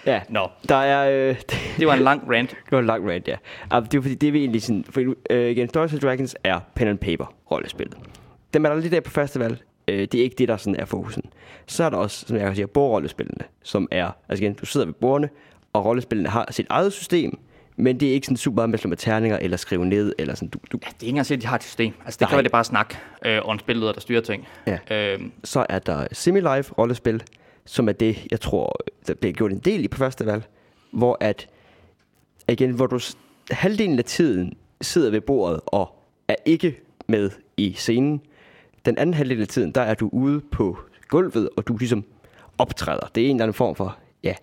ja, 0.05 0.21
Nå. 0.30 0.49
Der 0.69 0.76
er, 0.76 1.30
øh, 1.30 1.36
det 1.80 1.88
var 1.88 1.93
en 1.93 1.99
lang 1.99 2.32
rant. 2.32 2.49
det 2.49 2.71
var 2.71 2.80
en 2.80 2.86
lang 2.86 3.09
rant, 3.09 3.28
ja. 3.28 3.36
Uh, 3.78 3.86
det 3.86 3.93
er 3.93 4.01
fordi, 4.01 4.15
det 4.15 4.28
er 4.28 4.32
vi 4.32 4.39
egentlig 4.39 4.61
sådan... 4.61 4.86
For, 4.89 5.01
øh, 5.30 5.49
igen, 5.51 5.67
Dungeons 5.67 6.01
Dragons 6.01 6.36
er 6.43 6.59
pen 6.76 6.88
and 6.88 6.97
paper 6.97 7.34
rollespillet. 7.51 7.97
Dem 8.53 8.65
er 8.65 8.69
der 8.69 8.76
lige 8.76 8.91
der 8.91 9.01
på 9.01 9.11
festival. 9.11 9.61
Øh, 9.88 9.99
det 9.99 10.15
er 10.15 10.23
ikke 10.23 10.36
det, 10.38 10.47
der 10.47 10.57
sådan 10.57 10.80
er 10.80 10.86
fokusen. 10.86 11.23
Så 11.67 11.84
er 11.84 11.89
der 11.89 11.97
også, 11.97 12.26
som 12.28 12.38
jeg 12.38 12.45
kan 12.45 12.55
sige, 12.55 12.67
bordrollespillene, 12.67 13.45
som 13.63 13.88
er... 13.91 14.11
Altså 14.30 14.43
igen, 14.43 14.53
du 14.53 14.65
sidder 14.65 14.86
ved 14.86 14.93
bordene, 14.93 15.30
og 15.73 15.86
rollespillene 15.86 16.30
har 16.30 16.47
sit 16.51 16.67
eget 16.69 16.93
system, 16.93 17.39
men 17.76 17.99
det 17.99 18.09
er 18.09 18.13
ikke 18.13 18.26
sådan 18.26 18.38
super 18.38 18.55
meget 18.55 18.69
med 18.69 18.73
at 18.73 18.80
slå 18.80 18.89
med 18.89 18.97
terninger, 18.97 19.38
eller 19.38 19.57
skrive 19.57 19.86
ned, 19.86 20.13
eller 20.19 20.36
sådan... 20.36 20.49
Du, 20.49 20.59
du... 20.71 20.80
Ja, 20.84 20.88
det 20.88 21.03
er 21.03 21.07
ikke 21.07 21.09
engang 21.09 21.32
at 21.32 21.41
de 21.41 21.47
har 21.47 21.55
et 21.55 21.63
system. 21.63 21.93
Altså, 22.05 22.17
det 22.17 22.21
Nej. 22.21 22.30
kan 22.30 22.36
være, 22.36 22.43
det 22.43 22.51
bare 22.51 22.63
snak, 22.63 22.95
øh, 23.26 23.39
og 23.45 23.53
en 23.53 23.59
spilleder, 23.59 23.91
der 23.91 24.01
styrer 24.01 24.21
ting. 24.21 24.47
Ja. 24.67 25.13
Øhm. 25.13 25.32
Så 25.43 25.65
er 25.69 25.80
der 25.80 26.07
semi-live 26.11 26.71
rollespil, 26.78 27.23
som 27.66 27.89
er 27.89 27.93
det, 27.93 28.28
jeg 28.32 28.41
tror, 28.41 28.80
der 29.07 29.13
bliver 29.13 29.34
gjort 29.34 29.51
en 29.51 29.59
del 29.59 29.84
i 29.84 29.88
på 29.88 29.97
festival, 29.97 30.43
hvor 30.91 31.18
at, 31.20 31.49
igen, 32.49 32.72
hvor 32.72 32.88
du 32.88 32.99
halvdelen 33.51 33.99
af 33.99 34.05
tiden 34.05 34.53
sidder 34.82 35.11
ved 35.11 35.22
bordet 35.22 35.59
og 35.66 35.99
er 36.28 36.36
ikke 36.45 36.80
med 37.07 37.30
i 37.57 37.74
scenen. 37.74 38.22
Den 38.86 38.97
anden 38.97 39.13
halvdel 39.13 39.41
af 39.41 39.47
tiden, 39.47 39.72
der 39.72 39.82
er 39.82 39.93
du 39.93 40.09
ude 40.13 40.41
på 40.41 40.78
gulvet, 41.07 41.49
og 41.57 41.68
du 41.68 41.78
ligesom 41.78 42.03
optræder. 42.57 43.07
Det 43.16 43.26
er 43.26 43.30
en 43.30 43.36
eller 43.36 43.43
anden 43.43 43.53
form 43.53 43.76
for, 43.76 43.97
ja, 44.24 44.36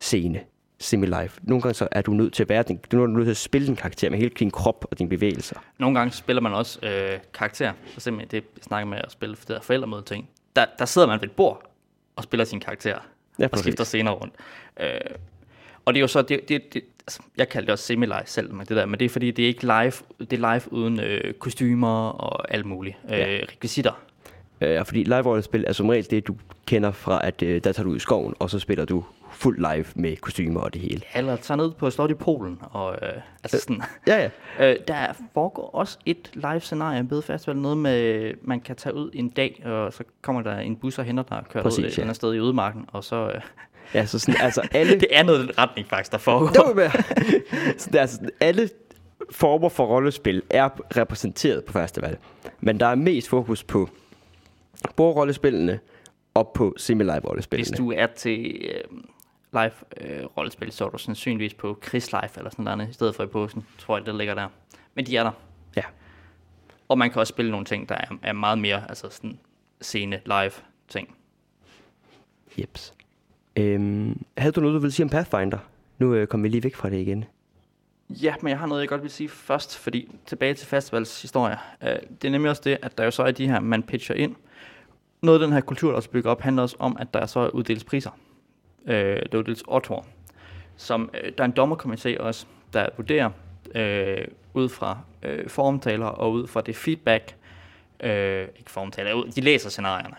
scene, 0.00 0.40
semi-live. 0.78 1.30
Nogle 1.42 1.62
gange 1.62 1.74
så 1.74 1.88
er 1.90 2.02
du 2.02 2.12
nødt 2.12 2.32
til 2.32 2.42
at 2.42 2.48
være 2.48 2.62
din, 2.62 2.80
du 2.92 3.02
er 3.02 3.06
nødt 3.06 3.26
til 3.26 3.30
at 3.30 3.36
spille 3.36 3.66
din 3.66 3.76
karakter 3.76 4.10
med 4.10 4.18
hele 4.18 4.30
din 4.38 4.50
krop 4.50 4.86
og 4.90 4.98
dine 4.98 5.08
bevægelser. 5.10 5.56
Nogle 5.78 5.98
gange 5.98 6.12
spiller 6.12 6.42
man 6.42 6.52
også 6.52 6.86
øh, 6.86 7.18
karakter. 7.34 7.72
så 7.86 8.00
simpelthen 8.00 8.42
det, 8.42 8.62
snakker 8.62 8.86
med 8.90 8.98
at 8.98 9.12
spille 9.12 9.36
for 9.36 9.44
det 9.44 9.54
der 9.54 9.60
forældremøde 9.60 10.02
ting. 10.02 10.28
Der, 10.56 10.66
der 10.78 10.84
sidder 10.84 11.08
man 11.08 11.20
ved 11.20 11.28
et 11.28 11.32
bord 11.36 11.71
og 12.16 12.22
spiller 12.22 12.44
sin 12.44 12.60
karakter. 12.60 12.98
Ja, 13.38 13.48
og 13.52 13.58
skifter 13.58 13.84
scener 13.84 14.10
rundt. 14.10 14.34
Øh, 14.80 14.88
og 15.84 15.94
det 15.94 15.98
er 15.98 16.00
jo 16.00 16.06
så, 16.06 16.22
det, 16.22 16.48
det, 16.48 16.74
det, 16.74 16.82
altså, 17.00 17.20
jeg 17.36 17.48
kalder 17.48 17.66
det 17.66 17.72
også 17.72 17.84
semi-live 17.84 18.22
selv, 18.26 18.54
med 18.54 18.66
det 18.66 18.76
der, 18.76 18.86
men 18.86 18.98
det 19.00 19.04
er 19.04 19.08
fordi, 19.08 19.30
det 19.30 19.42
er 19.42 19.46
ikke 19.46 19.62
live, 19.62 19.92
det 20.18 20.32
er 20.32 20.52
live 20.52 20.72
uden 20.72 21.00
øh, 21.00 21.34
kostymer 21.34 22.08
og 22.08 22.54
alt 22.54 22.66
muligt. 22.66 22.96
Øh, 23.04 23.18
ja. 23.18 23.24
rekvisitter. 23.24 24.02
Øh, 24.60 24.86
fordi 24.86 25.02
live 25.02 25.42
spil 25.42 25.64
er 25.68 25.72
som 25.72 25.88
regel 25.88 26.10
det, 26.10 26.26
du 26.26 26.36
kender 26.66 26.92
fra, 26.92 27.26
at 27.26 27.42
øh, 27.42 27.64
der 27.64 27.72
tager 27.72 27.84
du 27.84 27.90
ud 27.90 27.96
i 27.96 27.98
skoven, 27.98 28.34
og 28.38 28.50
så 28.50 28.58
spiller 28.58 28.84
du 28.84 29.04
fuld 29.32 29.58
live 29.58 29.84
med 29.94 30.16
kostymer 30.16 30.60
og 30.60 30.74
det 30.74 30.82
hele. 30.82 31.02
Eller 31.14 31.36
tager 31.36 31.56
ned 31.56 31.70
på 31.72 31.90
Slot 31.90 32.10
i 32.10 32.14
Polen. 32.14 32.58
Og, 32.62 32.98
øh, 33.02 33.08
altså 33.42 33.58
sådan. 33.58 33.82
ja, 34.06 34.16
ja. 34.18 34.28
øh, 34.70 34.76
der 34.88 35.12
foregår 35.34 35.70
også 35.74 35.98
et 36.06 36.30
live-scenarie 36.34 37.02
med 37.02 37.22
festival. 37.22 37.56
Noget 37.56 37.78
med, 37.78 38.32
man 38.42 38.60
kan 38.60 38.76
tage 38.76 38.94
ud 38.94 39.10
en 39.14 39.28
dag, 39.28 39.62
og 39.64 39.92
så 39.92 40.04
kommer 40.22 40.42
der 40.42 40.58
en 40.58 40.76
bus 40.76 40.98
og 40.98 41.04
henter 41.04 41.22
dig 41.22 41.38
og 41.38 41.48
kører 41.48 41.64
Præcis, 41.64 41.78
ud 41.78 41.84
et 41.84 41.98
ja. 41.98 42.02
andet 42.02 42.16
sted 42.16 42.34
i 42.34 42.40
udmarken, 42.40 42.84
og 42.88 43.04
så... 43.04 43.30
Øh, 43.34 43.40
ja, 43.94 44.06
så 44.06 44.18
sådan, 44.18 44.40
altså 44.40 44.68
alle... 44.72 45.00
det 45.00 45.08
er 45.10 45.22
noget 45.22 45.58
retning 45.58 45.88
faktisk, 45.88 46.12
der 46.12 46.18
foregår. 46.18 46.82
Det 46.82 46.92
så 47.80 47.90
det 47.90 47.96
er 47.96 48.00
altså, 48.00 48.20
alle 48.40 48.68
former 49.30 49.68
for 49.68 49.86
rollespil 49.86 50.42
er 50.50 50.68
repræsenteret 50.96 51.64
på 51.64 51.72
festival. 51.72 52.16
Men 52.60 52.80
der 52.80 52.86
er 52.86 52.94
mest 52.94 53.28
fokus 53.28 53.64
på 53.64 53.88
bordrollespillene 54.96 55.78
og 56.34 56.52
på 56.54 56.74
semi-live 56.78 57.28
rollespillene. 57.28 57.68
Hvis 57.68 57.78
du 57.78 57.92
er 57.92 58.06
til 58.06 58.70
øh, 58.74 58.98
live 59.52 59.72
øh, 60.00 60.24
rollespil, 60.24 60.72
så 60.72 60.84
er 60.86 60.90
du 60.90 60.98
sandsynligvis 60.98 61.54
på 61.54 61.78
Chris 61.88 62.12
Live 62.12 62.30
eller 62.36 62.50
sådan 62.50 62.64
noget 62.64 62.88
i 62.88 62.92
stedet 62.92 63.14
for 63.14 63.22
i 63.22 63.26
posen, 63.26 63.66
tror 63.78 63.96
jeg, 63.96 64.06
det 64.06 64.14
ligger 64.14 64.34
der. 64.34 64.48
Men 64.94 65.06
de 65.06 65.16
er 65.16 65.22
der. 65.22 65.32
Ja. 65.76 65.82
Og 66.88 66.98
man 66.98 67.10
kan 67.10 67.20
også 67.20 67.30
spille 67.30 67.50
nogle 67.50 67.66
ting, 67.66 67.88
der 67.88 67.94
er, 67.94 68.06
er 68.22 68.32
meget 68.32 68.58
mere, 68.58 68.88
altså 68.88 69.10
sådan 69.10 69.38
scene, 69.80 70.20
live 70.26 70.52
ting. 70.88 71.16
Jeps. 72.58 72.94
Øhm, 73.56 74.24
havde 74.38 74.52
du 74.52 74.60
noget, 74.60 74.74
du 74.74 74.78
ville 74.78 74.92
sige 74.92 75.04
om 75.04 75.10
Pathfinder? 75.10 75.58
Nu 75.98 76.14
øh, 76.14 76.26
kommer 76.26 76.42
vi 76.42 76.48
lige 76.48 76.64
væk 76.64 76.74
fra 76.74 76.90
det 76.90 76.96
igen. 76.96 77.24
Ja, 78.10 78.34
men 78.42 78.50
jeg 78.50 78.58
har 78.58 78.66
noget, 78.66 78.80
jeg 78.80 78.88
godt 78.88 79.02
vil 79.02 79.10
sige 79.10 79.28
først, 79.28 79.78
fordi 79.78 80.10
tilbage 80.26 80.54
til 80.54 80.66
festivals 80.66 81.22
historie. 81.22 81.56
Øh, 81.82 81.88
det 81.88 82.28
er 82.28 82.30
nemlig 82.30 82.50
også 82.50 82.62
det, 82.64 82.78
at 82.82 82.98
der 82.98 83.04
jo 83.04 83.10
så 83.10 83.22
er 83.22 83.30
de 83.30 83.48
her, 83.48 83.60
man 83.60 83.82
pitcher 83.82 84.14
ind. 84.14 84.34
Noget 85.22 85.40
af 85.40 85.46
den 85.46 85.54
her 85.54 85.60
kultur, 85.60 85.88
der 85.88 85.96
også 85.96 86.10
bygger 86.10 86.30
op, 86.30 86.40
handler 86.40 86.62
også 86.62 86.76
om, 86.78 86.96
at 87.00 87.14
der 87.14 87.26
så 87.26 87.48
uddeles 87.48 87.84
priser 87.84 88.10
øh, 88.86 89.18
Dodels 89.32 89.62
Ottor, 89.66 90.06
som 90.76 91.10
øh, 91.24 91.32
der 91.38 91.44
er 91.44 91.48
en 91.48 91.54
dommerkomité 91.58 92.20
også, 92.20 92.46
der 92.72 92.86
vurderer 92.96 93.30
øh, 93.74 94.24
ud 94.54 94.68
fra 94.68 94.98
øh, 95.22 95.48
formtaler 95.48 96.06
og 96.06 96.32
ud 96.32 96.46
fra 96.46 96.60
det 96.60 96.76
feedback, 96.76 97.34
øh, 98.02 98.40
ikke 98.58 98.70
formtaler, 98.70 99.22
de 99.36 99.40
læser 99.40 99.70
scenarierne. 99.70 100.14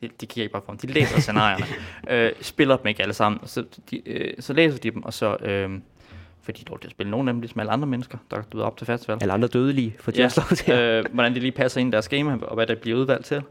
De, 0.00 0.08
de 0.20 0.26
kigger 0.26 0.42
ikke 0.42 0.52
bare 0.52 0.62
på 0.62 0.70
dem, 0.72 0.78
de 0.78 0.86
læser 0.86 1.20
scenarierne. 1.20 1.64
øh, 2.26 2.32
spiller 2.40 2.76
dem 2.76 2.86
ikke 2.86 3.02
alle 3.02 3.14
sammen. 3.14 3.40
Så, 3.46 3.64
de, 3.90 4.08
øh, 4.08 4.34
så 4.40 4.52
læser 4.52 4.78
de 4.78 4.90
dem, 4.90 5.02
og 5.04 5.12
så... 5.14 5.36
Øh, 5.40 5.70
fordi 6.42 6.64
de 6.68 6.72
er 6.72 6.76
til 6.76 6.86
at 6.88 6.90
spille 6.90 7.10
nogle 7.10 7.30
af 7.30 7.34
dem, 7.34 7.40
ligesom 7.40 7.60
alle 7.60 7.72
andre 7.72 7.86
mennesker, 7.86 8.18
der 8.30 8.36
er 8.36 8.58
op 8.62 8.76
til 8.76 8.86
festival. 8.86 9.18
Alle 9.20 9.32
andre 9.32 9.48
dødelige, 9.48 9.96
for 10.00 10.10
de 10.10 10.18
Ja, 10.18 10.24
også 10.24 10.40
lov 10.40 10.56
til. 10.56 10.72
øh, 10.74 11.04
hvordan 11.12 11.34
det 11.34 11.42
lige 11.42 11.52
passer 11.52 11.80
ind 11.80 11.88
i 11.88 11.92
deres 11.92 12.04
schema, 12.04 12.38
og 12.42 12.54
hvad 12.54 12.66
der 12.66 12.74
bliver 12.74 12.98
udvalgt 12.98 13.26
til. 13.26 13.42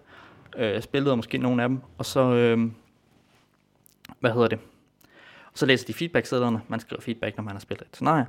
Øh, 0.57 0.81
spillet 0.81 1.11
og 1.11 1.17
måske 1.17 1.37
nogle 1.37 1.63
af 1.63 1.69
dem. 1.69 1.79
Og 1.97 2.05
så, 2.05 2.19
øh, 2.33 2.59
hvad 4.19 4.31
hedder 4.31 4.47
det? 4.47 4.59
Og 5.45 5.57
så 5.59 5.65
læser 5.65 5.85
de 5.85 5.93
feedback-sædlerne. 5.93 6.61
Man 6.67 6.79
skriver 6.79 7.01
feedback, 7.01 7.37
når 7.37 7.43
man 7.43 7.53
har 7.53 7.59
spillet 7.59 7.87
et 7.87 7.95
scenarie. 7.95 8.25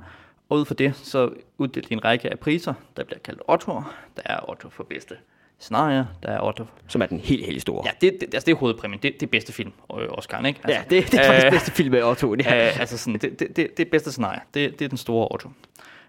Og 0.49 0.57
ud 0.57 0.65
fra 0.65 0.75
det, 0.75 0.95
så 0.95 1.33
uddeler 1.57 1.87
de 1.87 1.93
en 1.93 2.05
række 2.05 2.29
af 2.29 2.39
priser, 2.39 2.73
der 2.97 3.03
bliver 3.03 3.19
kaldt 3.19 3.41
Otto'er. 3.51 3.83
Der 4.17 4.21
er 4.25 4.49
Otto 4.49 4.69
for 4.69 4.83
bedste 4.83 5.15
scenarie, 5.59 6.07
der 6.23 6.29
er 6.29 6.41
Otto... 6.41 6.65
Som 6.87 7.01
er 7.01 7.05
den 7.05 7.19
helt, 7.19 7.45
helt 7.45 7.61
store. 7.61 7.83
Ja, 7.85 7.91
det, 8.01 8.21
det, 8.21 8.33
altså 8.33 8.45
det 8.45 8.51
er 8.51 8.55
hovedpræmien. 8.55 8.99
Det, 9.03 9.13
det 9.13 9.23
er 9.23 9.31
bedste 9.31 9.53
film, 9.53 9.71
øh, 9.99 10.07
Oscar, 10.09 10.45
ikke? 10.45 10.59
Altså, 10.63 10.79
ja 10.79 10.97
det, 10.97 11.11
det 11.11 11.19
er 11.19 11.23
faktisk 11.23 11.45
øh, 11.45 11.51
bedste 11.51 11.71
film 11.71 11.91
med 11.91 12.03
Otto. 12.03 12.35
Det 12.35 12.47
er. 12.49 12.67
Øh, 12.67 12.79
altså 12.79 12.97
sådan, 12.97 13.19
det, 13.19 13.39
det, 13.39 13.55
det, 13.55 13.77
det 13.77 13.87
bedste 13.87 14.11
scenarie. 14.11 14.39
Det, 14.53 14.79
det 14.79 14.85
er 14.85 14.89
den 14.89 14.97
store 14.97 15.27
Otto. 15.31 15.49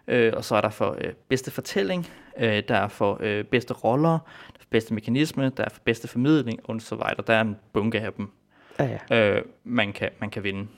Øh, 0.08 0.32
og 0.36 0.44
så 0.44 0.56
er 0.56 0.60
der 0.60 0.70
for 0.70 0.96
øh, 1.00 1.12
bedste 1.28 1.50
fortælling, 1.50 2.06
øh, 2.38 2.62
der 2.68 2.76
er 2.76 2.88
for 2.88 3.18
øh, 3.20 3.44
bedste 3.44 3.74
roller, 3.74 4.10
der 4.10 4.54
er 4.54 4.60
for 4.60 4.66
bedste 4.70 4.94
mekanisme, 4.94 5.52
der 5.56 5.64
er 5.64 5.68
for 5.68 5.80
bedste 5.84 6.08
formidling, 6.08 6.60
og 6.64 6.80
så 6.80 6.94
videre. 6.94 7.14
Der 7.26 7.34
er 7.34 7.40
en 7.40 7.56
bunke 7.72 8.00
af 8.00 8.12
dem, 8.12 8.30
Ja, 8.79 8.99
ja. 9.11 9.37
øh, 9.37 9.45
man, 9.64 9.93
kan, 9.93 10.11
man 10.20 10.31
kan 10.31 10.43
vinde. 10.43 10.68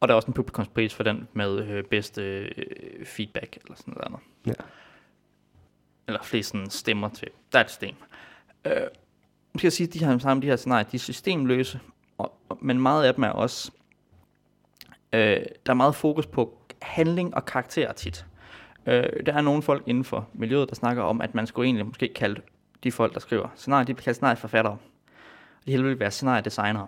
Og 0.00 0.08
der 0.08 0.14
er 0.14 0.16
også 0.16 0.26
en 0.26 0.34
publikumspris 0.34 0.94
for 0.94 1.02
den 1.02 1.28
med 1.32 1.58
øh, 1.58 1.84
bedste 1.84 2.22
øh, 2.22 3.06
feedback, 3.06 3.56
eller 3.56 3.76
sådan 3.76 3.94
noget 3.94 4.06
andet. 4.06 4.20
Ja. 4.46 4.64
Eller 6.06 6.22
flest 6.22 6.50
sådan, 6.50 6.70
stemmer 6.70 7.08
til. 7.08 7.28
Der 7.52 7.58
er 7.58 7.64
et 7.64 7.70
system. 7.70 7.94
Øh, 8.64 8.72
skal 9.56 9.66
jeg 9.66 9.72
sige, 9.72 9.86
at 9.86 9.94
de 9.94 10.04
her, 10.04 10.18
sammen, 10.18 10.42
de 10.42 10.46
her 10.46 10.56
scenarier, 10.56 10.84
de 10.84 10.96
er 10.96 10.98
systemløse, 10.98 11.80
og, 12.18 12.38
og, 12.48 12.58
men 12.62 12.80
meget 12.80 13.04
af 13.04 13.14
dem 13.14 13.24
er 13.24 13.28
også, 13.28 13.72
øh, 15.12 15.20
der 15.66 15.72
er 15.72 15.74
meget 15.74 15.94
fokus 15.94 16.26
på 16.26 16.58
handling 16.82 17.34
og 17.34 17.44
karakter 17.44 17.92
tit. 17.92 18.26
Øh, 18.86 19.26
der 19.26 19.32
er 19.32 19.40
nogle 19.40 19.62
folk 19.62 19.82
inden 19.86 20.04
for 20.04 20.28
miljøet, 20.32 20.68
der 20.68 20.74
snakker 20.74 21.02
om, 21.02 21.20
at 21.20 21.34
man 21.34 21.46
skulle 21.46 21.66
egentlig 21.66 21.86
måske 21.86 22.12
kalde 22.14 22.40
de 22.84 22.92
folk, 22.92 23.14
der 23.14 23.20
skriver 23.20 23.48
scenarier, 23.56 23.84
de 23.84 23.94
bliver 23.94 24.04
kaldt 24.04 24.16
scenarieforfattere. 24.16 24.72
De 24.72 24.93
hele 25.66 25.84
vil 25.84 26.00
være 26.00 26.10
scenariedesignere. 26.10 26.86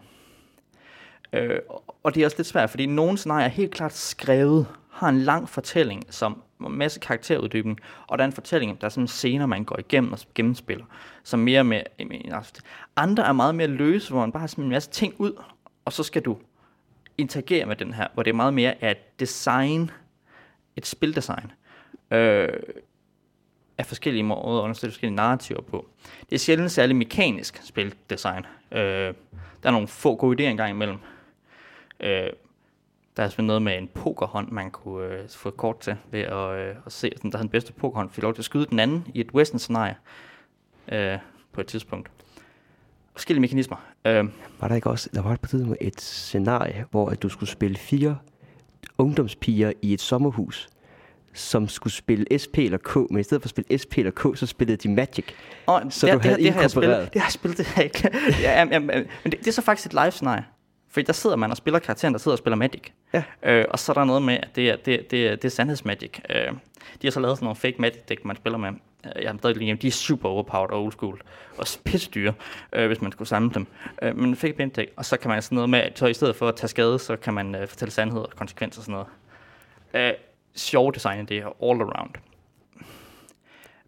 Øh, 1.32 1.58
og- 2.02 2.14
det 2.14 2.20
er 2.20 2.24
også 2.26 2.36
lidt 2.38 2.46
svært, 2.48 2.70
fordi 2.70 2.86
nogle 2.86 3.18
scenarier 3.18 3.44
er 3.44 3.48
helt 3.50 3.70
klart 3.74 3.92
skrevet, 3.92 4.66
har 4.90 5.08
en 5.08 5.18
lang 5.20 5.48
fortælling, 5.48 6.02
som 6.10 6.42
en 6.66 6.72
masse 6.72 7.00
karakteruddybning, 7.00 7.78
og 8.06 8.18
der 8.18 8.24
er 8.24 8.26
en 8.26 8.32
fortælling, 8.32 8.80
der 8.80 8.84
er 8.84 8.88
sådan 8.88 9.08
scener, 9.08 9.46
man 9.46 9.64
går 9.64 9.78
igennem 9.78 10.12
og 10.12 10.18
gennemspiller, 10.34 10.84
som 11.24 11.40
mere 11.40 11.64
med, 11.64 11.80
andre 12.96 13.26
er 13.26 13.32
meget 13.32 13.54
mere 13.54 13.66
løse, 13.66 14.10
hvor 14.10 14.20
man 14.20 14.32
bare 14.32 14.40
har 14.40 14.46
sådan 14.46 14.64
en 14.64 14.70
masse 14.70 14.90
ting 14.90 15.14
ud, 15.18 15.42
og 15.84 15.92
så 15.92 16.02
skal 16.02 16.22
du 16.22 16.36
interagere 17.18 17.66
med 17.66 17.76
den 17.76 17.94
her, 17.94 18.08
hvor 18.14 18.22
det 18.22 18.30
er 18.30 18.34
meget 18.34 18.54
mere 18.54 18.84
af 18.84 18.96
design, 19.20 19.90
et 20.76 20.86
spildesign, 20.86 21.52
øh, 22.10 22.48
af 23.78 23.86
forskellige 23.86 24.22
måder 24.22 24.58
at 24.58 24.62
understøtte 24.62 24.92
forskellige 24.92 25.16
narrativer 25.16 25.60
på. 25.60 25.86
Det 26.30 26.34
er 26.34 26.38
sjældent 26.38 26.70
særlig 26.70 26.96
mekanisk 26.96 27.60
spildesign. 27.64 28.46
Øh, 28.72 28.78
der 29.62 29.68
er 29.68 29.70
nogle 29.70 29.88
få 29.88 30.16
gode 30.16 30.44
idéer 30.44 30.50
engang 30.50 30.70
imellem. 30.70 30.98
Øh, 32.00 32.30
der 33.16 33.22
er 33.22 33.28
sådan 33.28 33.44
noget 33.44 33.62
med 33.62 33.78
en 33.78 33.88
pokerhånd, 33.88 34.50
man 34.50 34.70
kunne 34.70 35.06
øh, 35.06 35.28
få 35.28 35.48
et 35.48 35.56
kort 35.56 35.78
til 35.78 35.96
ved 36.10 36.20
at, 36.20 36.58
øh, 36.58 36.74
at 36.86 36.92
se, 36.92 37.10
sådan, 37.16 37.30
der 37.30 37.38
er 37.38 37.42
den 37.42 37.50
bedste 37.50 37.72
pokerhånd, 37.72 38.10
fik 38.10 38.22
lov 38.22 38.34
til 38.34 38.40
at 38.40 38.44
skyde 38.44 38.66
den 38.66 38.78
anden 38.78 39.06
i 39.14 39.20
et 39.20 39.30
western-scenarie 39.34 39.96
øh, 40.92 41.18
på 41.52 41.60
et 41.60 41.66
tidspunkt. 41.66 42.10
Forskellige 43.12 43.40
mekanismer. 43.40 43.76
Øh, 44.04 44.24
Var 44.60 44.68
der 44.68 44.74
ikke 44.74 44.90
også, 44.90 45.10
der 45.14 45.22
var 45.22 45.36
på 45.36 45.48
tidspunkt 45.48 45.78
et 45.80 46.00
scenarie, 46.00 46.84
hvor 46.90 47.08
at 47.08 47.22
du 47.22 47.28
skulle 47.28 47.50
spille 47.50 47.76
fire 47.76 48.18
ungdomspiger 48.98 49.72
i 49.82 49.92
et 49.92 50.00
sommerhus, 50.00 50.68
som 51.36 51.68
skulle 51.68 51.92
spille 51.92 52.38
SP 52.42 52.56
eller 52.58 52.78
K, 52.78 52.96
men 53.10 53.18
i 53.20 53.22
stedet 53.22 53.42
for 53.42 53.46
at 53.46 53.50
spille 53.50 53.78
SP 53.82 53.98
eller 53.98 54.10
K, 54.10 54.38
så 54.38 54.46
spillede 54.46 54.76
de 54.76 54.88
Magic. 54.88 55.24
Og 55.66 55.82
Så 55.90 56.06
det, 56.06 56.14
du 56.14 56.18
havde 56.18 56.36
det, 56.36 56.44
det 56.44 56.52
har 56.52 56.60
jeg 56.60 56.70
spillet. 56.70 57.12
Det 57.12 57.20
har 57.20 57.26
jeg 57.26 57.32
spillet, 57.32 57.58
det 57.58 57.66
har 57.66 57.82
jeg 57.82 57.84
ikke. 57.84 58.10
ja, 58.42 58.62
ja, 58.62 58.66
ja, 58.70 58.78
men 58.78 59.06
det, 59.24 59.32
det, 59.32 59.46
er 59.46 59.52
så 59.52 59.62
faktisk 59.62 59.86
et 59.86 59.92
live-scenarie. 59.92 60.44
Fordi 60.90 61.06
der 61.06 61.12
sidder 61.12 61.36
man 61.36 61.50
og 61.50 61.56
spiller 61.56 61.78
karakteren, 61.78 62.14
der 62.14 62.18
sidder 62.18 62.34
og 62.34 62.38
spiller 62.38 62.56
Magic. 62.56 62.82
Ja. 63.12 63.22
Øh, 63.42 63.64
og 63.70 63.78
så 63.78 63.92
er 63.92 63.94
der 63.94 64.04
noget 64.04 64.22
med, 64.22 64.34
at 64.34 64.48
det 64.56 64.70
er, 64.70 64.76
det, 64.76 65.10
det, 65.10 65.26
er, 65.26 65.36
det 65.36 65.44
er 65.44 65.48
sandhedsmagic. 65.48 66.18
Øh, 66.30 66.36
de 67.02 67.06
har 67.06 67.10
så 67.10 67.20
lavet 67.20 67.36
sådan 67.36 67.44
nogle 67.44 67.56
fake 67.56 67.76
magic 67.78 68.00
deck, 68.08 68.24
man 68.24 68.36
spiller 68.36 68.58
med. 68.58 68.68
Øh, 68.68 69.22
Jeg 69.22 69.30
har 69.30 69.38
stadig 69.38 69.56
lige 69.56 69.74
de 69.74 69.86
er 69.86 69.90
super 69.90 70.28
overpowered 70.28 70.70
og 70.70 70.82
old 70.84 70.92
school. 70.92 71.20
Og 71.58 71.66
pisse 71.84 72.10
dyre, 72.14 72.32
øh, 72.72 72.86
hvis 72.86 73.00
man 73.00 73.12
skulle 73.12 73.28
samle 73.28 73.50
dem. 73.54 73.66
Øh, 74.02 74.16
men 74.16 74.36
fake 74.36 74.54
magic 74.58 74.74
deck, 74.74 74.90
og 74.96 75.04
så 75.04 75.16
kan 75.16 75.30
man 75.30 75.42
sådan 75.42 75.56
noget 75.56 75.70
med, 75.70 75.78
at 75.78 75.98
så 75.98 76.06
i 76.06 76.14
stedet 76.14 76.36
for 76.36 76.48
at 76.48 76.56
tage 76.56 76.68
skade, 76.68 76.98
så 76.98 77.16
kan 77.16 77.34
man 77.34 77.54
øh, 77.54 77.68
fortælle 77.68 77.92
sandhed 77.92 78.20
og 78.20 78.30
konsekvenser 78.36 78.80
og 78.80 78.84
sådan 78.84 78.92
noget. 78.92 79.06
Øh, 79.94 80.12
sjove 80.56 80.92
design, 80.92 81.26
det 81.26 81.38
er 81.38 81.46
all 81.46 81.80
around. 81.80 82.10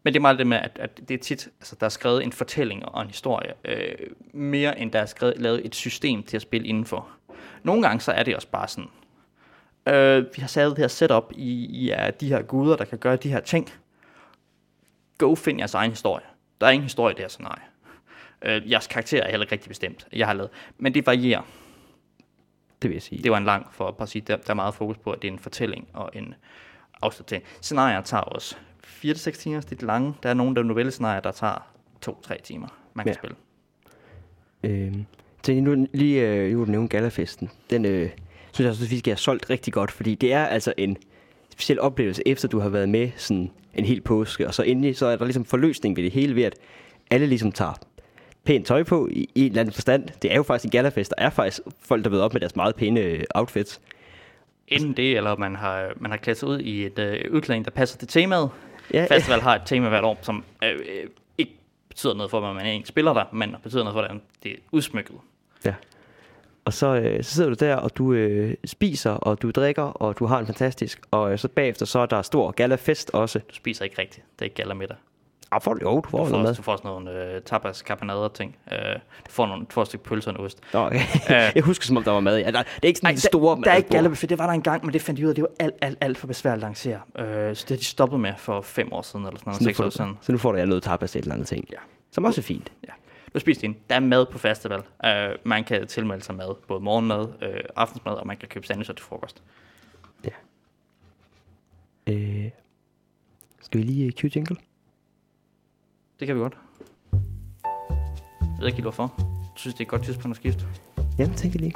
Men 0.03 0.15
det 0.15 0.19
er 0.19 0.23
meget 0.23 0.39
det 0.39 0.47
med, 0.47 0.57
at, 0.57 0.79
at 0.81 1.01
det 1.09 1.15
er 1.15 1.19
tit, 1.19 1.49
altså 1.61 1.77
der 1.81 1.87
er 1.87 1.91
skrevet 1.91 2.25
en 2.25 2.33
fortælling 2.33 2.87
og 2.87 3.03
en 3.03 3.09
historie, 3.09 3.53
øh, 3.65 3.95
mere 4.33 4.79
end 4.79 4.93
der 4.93 4.99
er 4.99 5.07
skrevet, 5.07 5.35
lavet 5.39 5.67
et 5.67 5.75
system 5.75 6.23
til 6.23 6.37
at 6.37 6.43
spille 6.43 6.67
indenfor. 6.67 7.09
Nogle 7.63 7.83
gange 7.83 8.01
så 8.01 8.13
er 8.13 8.23
det 8.23 8.35
også 8.37 8.49
bare 8.49 8.69
sådan, 8.69 8.91
øh, 9.87 10.25
vi 10.37 10.41
har 10.41 10.49
sat 10.49 10.71
det 10.71 10.79
her 10.79 10.89
setup, 10.89 11.33
I, 11.33 11.67
I 11.67 11.87
ja, 11.87 12.11
de 12.21 12.29
her 12.29 12.43
guder, 12.43 12.77
der 12.77 12.85
kan 12.85 12.99
gøre 12.99 13.17
de 13.17 13.29
her 13.29 13.41
ting. 13.41 13.73
Go 15.19 15.35
find 15.35 15.59
jeres 15.59 15.75
egen 15.75 15.91
historie. 15.91 16.25
Der 16.61 16.67
er 16.67 16.71
ingen 16.71 16.85
historie 16.85 17.13
i 17.13 17.17
det 17.17 17.23
her 17.23 17.29
scenarie. 17.29 17.63
Øh, 18.43 18.71
jeres 18.71 18.87
karakter 18.87 19.23
er 19.23 19.31
heller 19.31 19.45
ikke 19.45 19.53
rigtig 19.53 19.69
bestemt, 19.69 20.07
jeg 20.13 20.27
har 20.27 20.35
lavet. 20.35 20.51
Men 20.79 20.95
det 20.95 21.07
varierer. 21.07 21.43
Det 22.83 22.91
vil 22.91 22.95
jeg 22.95 23.03
sige. 23.03 23.23
Det 23.23 23.31
var 23.31 23.39
en 23.39 23.45
lang 23.45 23.67
for 23.73 23.89
at 23.89 23.97
bare 23.97 24.09
sige, 24.09 24.23
der, 24.27 24.37
der 24.37 24.51
er 24.51 24.55
meget 24.55 24.75
fokus 24.75 24.99
på, 24.99 25.11
at 25.13 25.23
det 25.23 25.29
er 25.29 25.33
en 25.33 25.39
fortælling 25.39 25.89
og 25.93 26.11
en 26.13 26.35
afslutning. 27.03 27.43
Scenarier 27.61 28.01
tager 28.01 28.21
også 28.21 28.57
4-6 28.85 29.31
timer, 29.31 29.61
det 29.61 29.83
er 29.83 29.87
lange. 29.87 30.15
Der 30.23 30.29
er 30.29 30.35
nogle 30.35 30.57
der 30.57 30.63
novellescenarier, 30.63 31.21
der 31.21 31.33
tager 31.33 31.67
2-3 32.07 32.43
timer, 32.43 32.69
man 32.95 33.05
kan 33.05 33.15
Ja. 33.15 33.19
spille. 33.19 33.37
Øh, 34.65 34.95
så 35.45 35.53
nu 35.53 35.87
lige 35.93 36.29
øh, 36.29 36.53
nu 36.53 36.65
du 36.65 36.71
nævnte 36.71 36.97
Galafesten. 36.97 37.51
Den 37.71 37.85
øh, 37.85 38.11
synes 38.53 38.65
jeg 38.65 38.69
også, 38.69 38.89
vi 38.89 38.99
skal 38.99 39.11
have 39.11 39.17
solgt 39.19 39.51
rigtig 39.51 39.73
godt, 39.73 39.91
fordi 39.91 40.15
det 40.15 40.33
er 40.33 40.45
altså 40.47 40.73
en 40.77 40.97
speciel 41.51 41.81
oplevelse, 41.81 42.23
efter 42.27 42.49
du 42.49 42.59
har 42.59 42.69
været 42.69 42.89
med 42.89 43.11
sådan 43.17 43.51
en 43.75 43.85
hel 43.85 44.01
påske, 44.01 44.47
og 44.47 44.55
så 44.55 44.63
endelig 44.63 44.97
så 44.97 45.07
er 45.07 45.17
der 45.17 45.25
ligesom 45.25 45.45
forløsning 45.45 45.97
ved 45.97 46.05
det 46.05 46.13
hele 46.13 46.35
ved, 46.35 46.43
at 46.43 46.55
alle 47.11 47.27
ligesom 47.27 47.53
tager 47.53 47.73
pænt 48.49 48.67
tøj 48.67 48.83
på 48.83 49.09
i, 49.11 49.29
i 49.35 49.41
en 49.41 49.47
eller 49.47 49.61
anden 49.61 49.73
forstand. 49.73 50.09
Det 50.23 50.33
er 50.33 50.37
jo 50.37 50.43
faktisk 50.43 50.65
en 50.65 50.71
galafest. 50.71 51.15
Der 51.19 51.25
er 51.25 51.31
faktisk 51.31 51.61
folk, 51.81 52.05
der 52.05 52.11
ved 52.11 52.21
op 52.21 52.33
med 52.33 52.41
deres 52.41 52.57
meget 52.57 52.75
pæne 52.75 53.01
øh, 53.01 53.25
outfits. 53.35 53.81
Inden 54.69 54.93
det, 54.93 55.17
eller 55.17 55.37
man 55.37 55.57
har, 55.57 55.93
man 55.97 56.11
har 56.11 56.19
klædt 56.19 56.39
sig 56.39 56.49
ud 56.49 56.59
i 56.59 56.87
et 56.87 56.99
øh, 56.99 57.25
udklædning, 57.31 57.65
der 57.65 57.71
passer 57.71 57.99
til 57.99 58.09
temaet. 58.09 58.51
Ja, 58.93 59.07
Festival 59.11 59.41
har 59.41 59.55
et 59.55 59.63
tema 59.67 59.89
hvert 59.89 60.05
år, 60.05 60.19
som 60.23 60.45
øh, 60.65 60.71
øh, 60.71 61.11
ikke 61.39 61.53
betyder 61.89 62.15
noget 62.15 62.31
for, 62.31 62.41
hvad 62.41 62.55
man 62.55 62.67
egentlig 62.67 62.87
spiller 62.87 63.13
der, 63.13 63.25
men 63.33 63.57
betyder 63.63 63.85
noget 63.85 63.95
for, 63.95 64.01
hvordan 64.01 64.21
det 64.43 64.53
er 64.53 64.57
udsmykket. 64.73 65.17
Ja. 65.65 65.75
Og 66.65 66.73
så, 66.73 66.87
øh, 66.87 67.25
så 67.25 67.35
sidder 67.35 67.51
du 67.51 67.57
der, 67.61 67.77
og 67.77 67.97
du 67.97 68.13
øh, 68.13 68.55
spiser, 68.65 69.11
og 69.11 69.43
du 69.43 69.51
drikker, 69.51 69.83
og 69.83 70.19
du 70.19 70.27
har 70.27 70.39
en 70.39 70.47
fantastisk. 70.47 71.01
Og 71.11 71.33
øh, 71.33 71.39
så 71.39 71.49
bagefter, 71.49 71.87
så 71.87 71.99
er 71.99 72.07
der 72.07 72.23
stor 72.23 72.51
galafest 72.51 73.11
også. 73.11 73.39
Du 73.39 73.55
spiser 73.55 73.85
ikke 73.85 73.99
rigtigt. 73.99 74.27
Det 74.33 74.41
er 74.41 74.45
ikke 74.45 74.57
gala 74.57 74.75
middag. 74.75 74.97
Ah, 75.51 75.61
du, 75.65 75.79
jo, 75.83 76.01
du 76.01 76.09
får 76.11 76.19
Du 76.19 76.25
noget 76.25 76.31
får, 76.31 76.43
mad. 76.43 76.55
du 76.55 76.63
får 76.63 76.77
sådan 76.77 76.89
nogle 76.91 77.35
øh, 77.35 77.43
tapas, 77.43 77.77
carbonader 77.79 78.29
ting. 78.29 78.57
Øh, 78.73 78.79
du 79.27 79.31
får, 79.31 79.47
nogle, 79.47 79.65
du 79.65 79.71
får 79.73 79.83
et 79.83 79.89
stykke 79.89 80.05
pølse 80.05 80.31
og 80.31 80.35
en 80.41 80.45
ost. 80.45 80.61
Nå, 80.73 80.79
okay. 80.87 81.01
Øh. 81.31 81.31
jeg 81.55 81.63
husker, 81.63 81.85
som 81.87 81.97
om 81.97 82.03
der 82.05 82.11
var 82.11 82.21
mad 82.21 82.39
i. 82.39 82.41
Ja, 82.41 82.51
der, 82.51 82.63
det 82.63 82.69
er 82.83 82.87
ikke 82.87 82.99
sådan 83.01 83.15
en 83.15 83.19
store 83.21 83.57
der, 83.57 83.63
der 83.63 83.71
er 83.71 83.77
ikke 83.77 83.87
madbord. 83.87 83.97
gallabuffet. 83.97 84.31
Det 84.31 84.39
var 84.39 84.47
der 84.47 84.53
engang, 84.53 84.85
men 84.85 84.93
det 84.93 85.03
fandt 85.03 85.19
de 85.19 85.25
ud 85.25 85.29
af, 85.29 85.35
det 85.35 85.43
var 85.43 85.51
alt, 85.61 85.75
alt, 85.81 85.99
alt 86.01 86.19
for 86.19 86.27
besværligt 86.27 86.65
at 86.65 86.69
lancere. 86.69 87.01
Øh, 87.19 87.57
så 87.57 87.65
det 87.69 87.71
har 87.71 87.77
de 87.77 87.85
stoppet 87.85 88.21
med 88.21 88.33
for 88.39 88.61
fem 88.61 88.93
år 88.93 89.03
siden, 89.03 89.27
eller 89.27 89.39
sådan 89.39 89.51
noget, 89.51 89.59
Så 89.59 89.65
seks 89.65 89.81
år 89.81 89.85
du, 89.85 89.91
siden. 89.91 90.19
så 90.21 90.33
nu 90.33 90.39
får 90.39 90.53
du 90.53 90.59
ja, 90.59 90.65
noget 90.65 90.83
tapas 90.83 91.17
et 91.17 91.21
eller 91.23 91.35
andet 91.35 91.49
ting. 91.49 91.65
Ja. 91.73 91.77
Som 92.11 92.25
også 92.25 92.41
er 92.41 92.43
fint. 92.43 92.73
Ja. 92.89 92.93
Du 93.35 93.39
spiser 93.39 93.65
ind. 93.65 93.75
Der 93.91 93.97
er 93.97 94.01
mad 94.01 94.27
på 94.27 94.39
festival. 94.39 94.83
Øh, 95.05 95.11
man 95.45 95.65
kan 95.65 95.87
tilmelde 95.87 96.25
sig 96.25 96.35
mad. 96.35 96.55
Både 96.69 96.81
morgenmad, 96.81 97.29
øh, 97.43 97.61
aftensmad, 97.77 98.13
og 98.15 98.27
man 98.27 98.37
kan 98.37 98.49
købe 98.49 98.67
sandwicher 98.67 98.95
til 98.95 99.05
frokost. 99.05 99.43
Øh, 102.07 102.51
skal 103.61 103.81
vi 103.81 103.85
lige 103.87 104.07
øh, 104.07 104.13
cue 104.13 104.31
jingle? 104.37 104.57
Det 106.21 106.27
kan 106.27 106.37
vi 106.37 106.41
godt. 106.41 106.59
Jeg 108.41 108.59
ved 108.59 108.67
ikke 108.67 108.77
helt 108.77 108.85
hvorfor. 108.85 109.15
Jeg 109.19 109.53
synes, 109.57 109.75
det 109.75 109.81
er 109.81 109.85
et 109.85 109.89
godt 109.89 110.05
tidspunkt 110.05 110.37
at 110.37 110.37
skifte. 110.37 110.67
Jamen, 111.19 111.37
tænk 111.37 111.55
lige. 111.55 111.73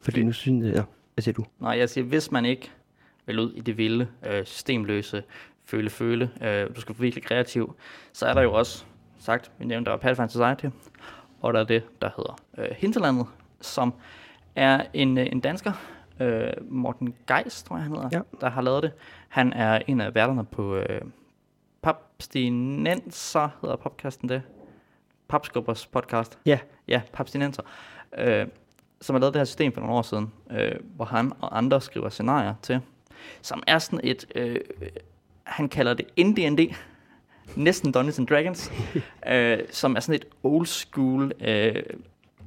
Fordi 0.00 0.22
nu 0.22 0.32
synes 0.32 0.66
jeg... 0.66 0.74
Ja, 0.74 0.82
hvad 1.14 1.22
siger 1.22 1.34
du? 1.34 1.44
Nej, 1.60 1.78
jeg 1.78 1.90
siger, 1.90 2.04
hvis 2.04 2.30
man 2.30 2.44
ikke 2.44 2.70
vil 3.26 3.38
ud 3.38 3.52
i 3.52 3.60
det 3.60 3.78
vilde, 3.78 4.08
øh, 4.26 4.44
systemløse 4.44 5.22
føle, 5.64 5.90
føle. 5.90 6.30
Øh, 6.42 6.76
du 6.76 6.80
skal 6.80 6.94
være 6.94 7.00
virkelig 7.00 7.24
kreativ. 7.24 7.76
Så 8.12 8.26
er 8.26 8.34
der 8.34 8.42
jo 8.42 8.52
også 8.52 8.84
sagt, 9.26 9.50
vi 9.58 9.64
nævnte, 9.64 9.90
der 9.90 9.96
er 9.96 10.00
Pathfinder 10.00 10.28
Society, 10.28 10.76
og 11.40 11.54
der 11.54 11.60
er 11.60 11.64
det, 11.64 11.82
der 12.02 12.10
hedder 12.16 12.38
øh, 12.58 12.76
Hinterlandet, 12.78 13.26
som 13.60 13.94
er 14.56 14.84
en, 14.94 15.18
øh, 15.18 15.26
en 15.32 15.40
dansker, 15.40 15.72
øh, 16.20 16.52
Morten 16.68 17.14
Geis, 17.26 17.62
tror 17.62 17.76
jeg 17.76 17.82
han 17.82 17.92
hedder, 17.92 18.08
Ja. 18.12 18.20
der 18.40 18.50
har 18.50 18.62
lavet 18.62 18.82
det. 18.82 18.92
Han 19.28 19.52
er 19.52 19.82
en 19.86 20.00
af 20.00 20.14
værterne 20.14 20.44
på 20.44 20.76
øh, 20.76 21.00
Papstinenser, 21.82 23.48
hedder 23.62 23.76
podcasten 23.76 24.28
det. 24.28 24.42
Papskubbers 25.28 25.86
podcast. 25.86 26.38
Ja. 26.46 26.58
Ja, 26.88 27.02
Papstinenser. 27.12 27.62
Øh, 28.18 28.46
som 29.00 29.14
har 29.14 29.20
lavet 29.20 29.34
det 29.34 29.40
her 29.40 29.44
system 29.44 29.72
for 29.72 29.80
nogle 29.80 29.96
år 29.96 30.02
siden, 30.02 30.32
øh, 30.50 30.72
hvor 30.96 31.04
han 31.04 31.32
og 31.40 31.58
andre 31.58 31.80
skriver 31.80 32.08
scenarier 32.08 32.54
til, 32.62 32.80
som 33.42 33.62
er 33.66 33.78
sådan 33.78 34.00
et, 34.04 34.26
øh, 34.34 34.56
han 35.44 35.68
kalder 35.68 35.94
det 35.94 36.06
ND&D, 36.18 36.74
næsten 37.56 37.92
Dungeons 37.92 38.18
and 38.18 38.26
Dragons, 38.26 38.72
øh, 39.32 39.58
som 39.70 39.96
er 39.96 40.00
sådan 40.00 40.14
et 40.14 40.24
old 40.42 40.66
school, 40.66 41.32
øh, 41.40 41.82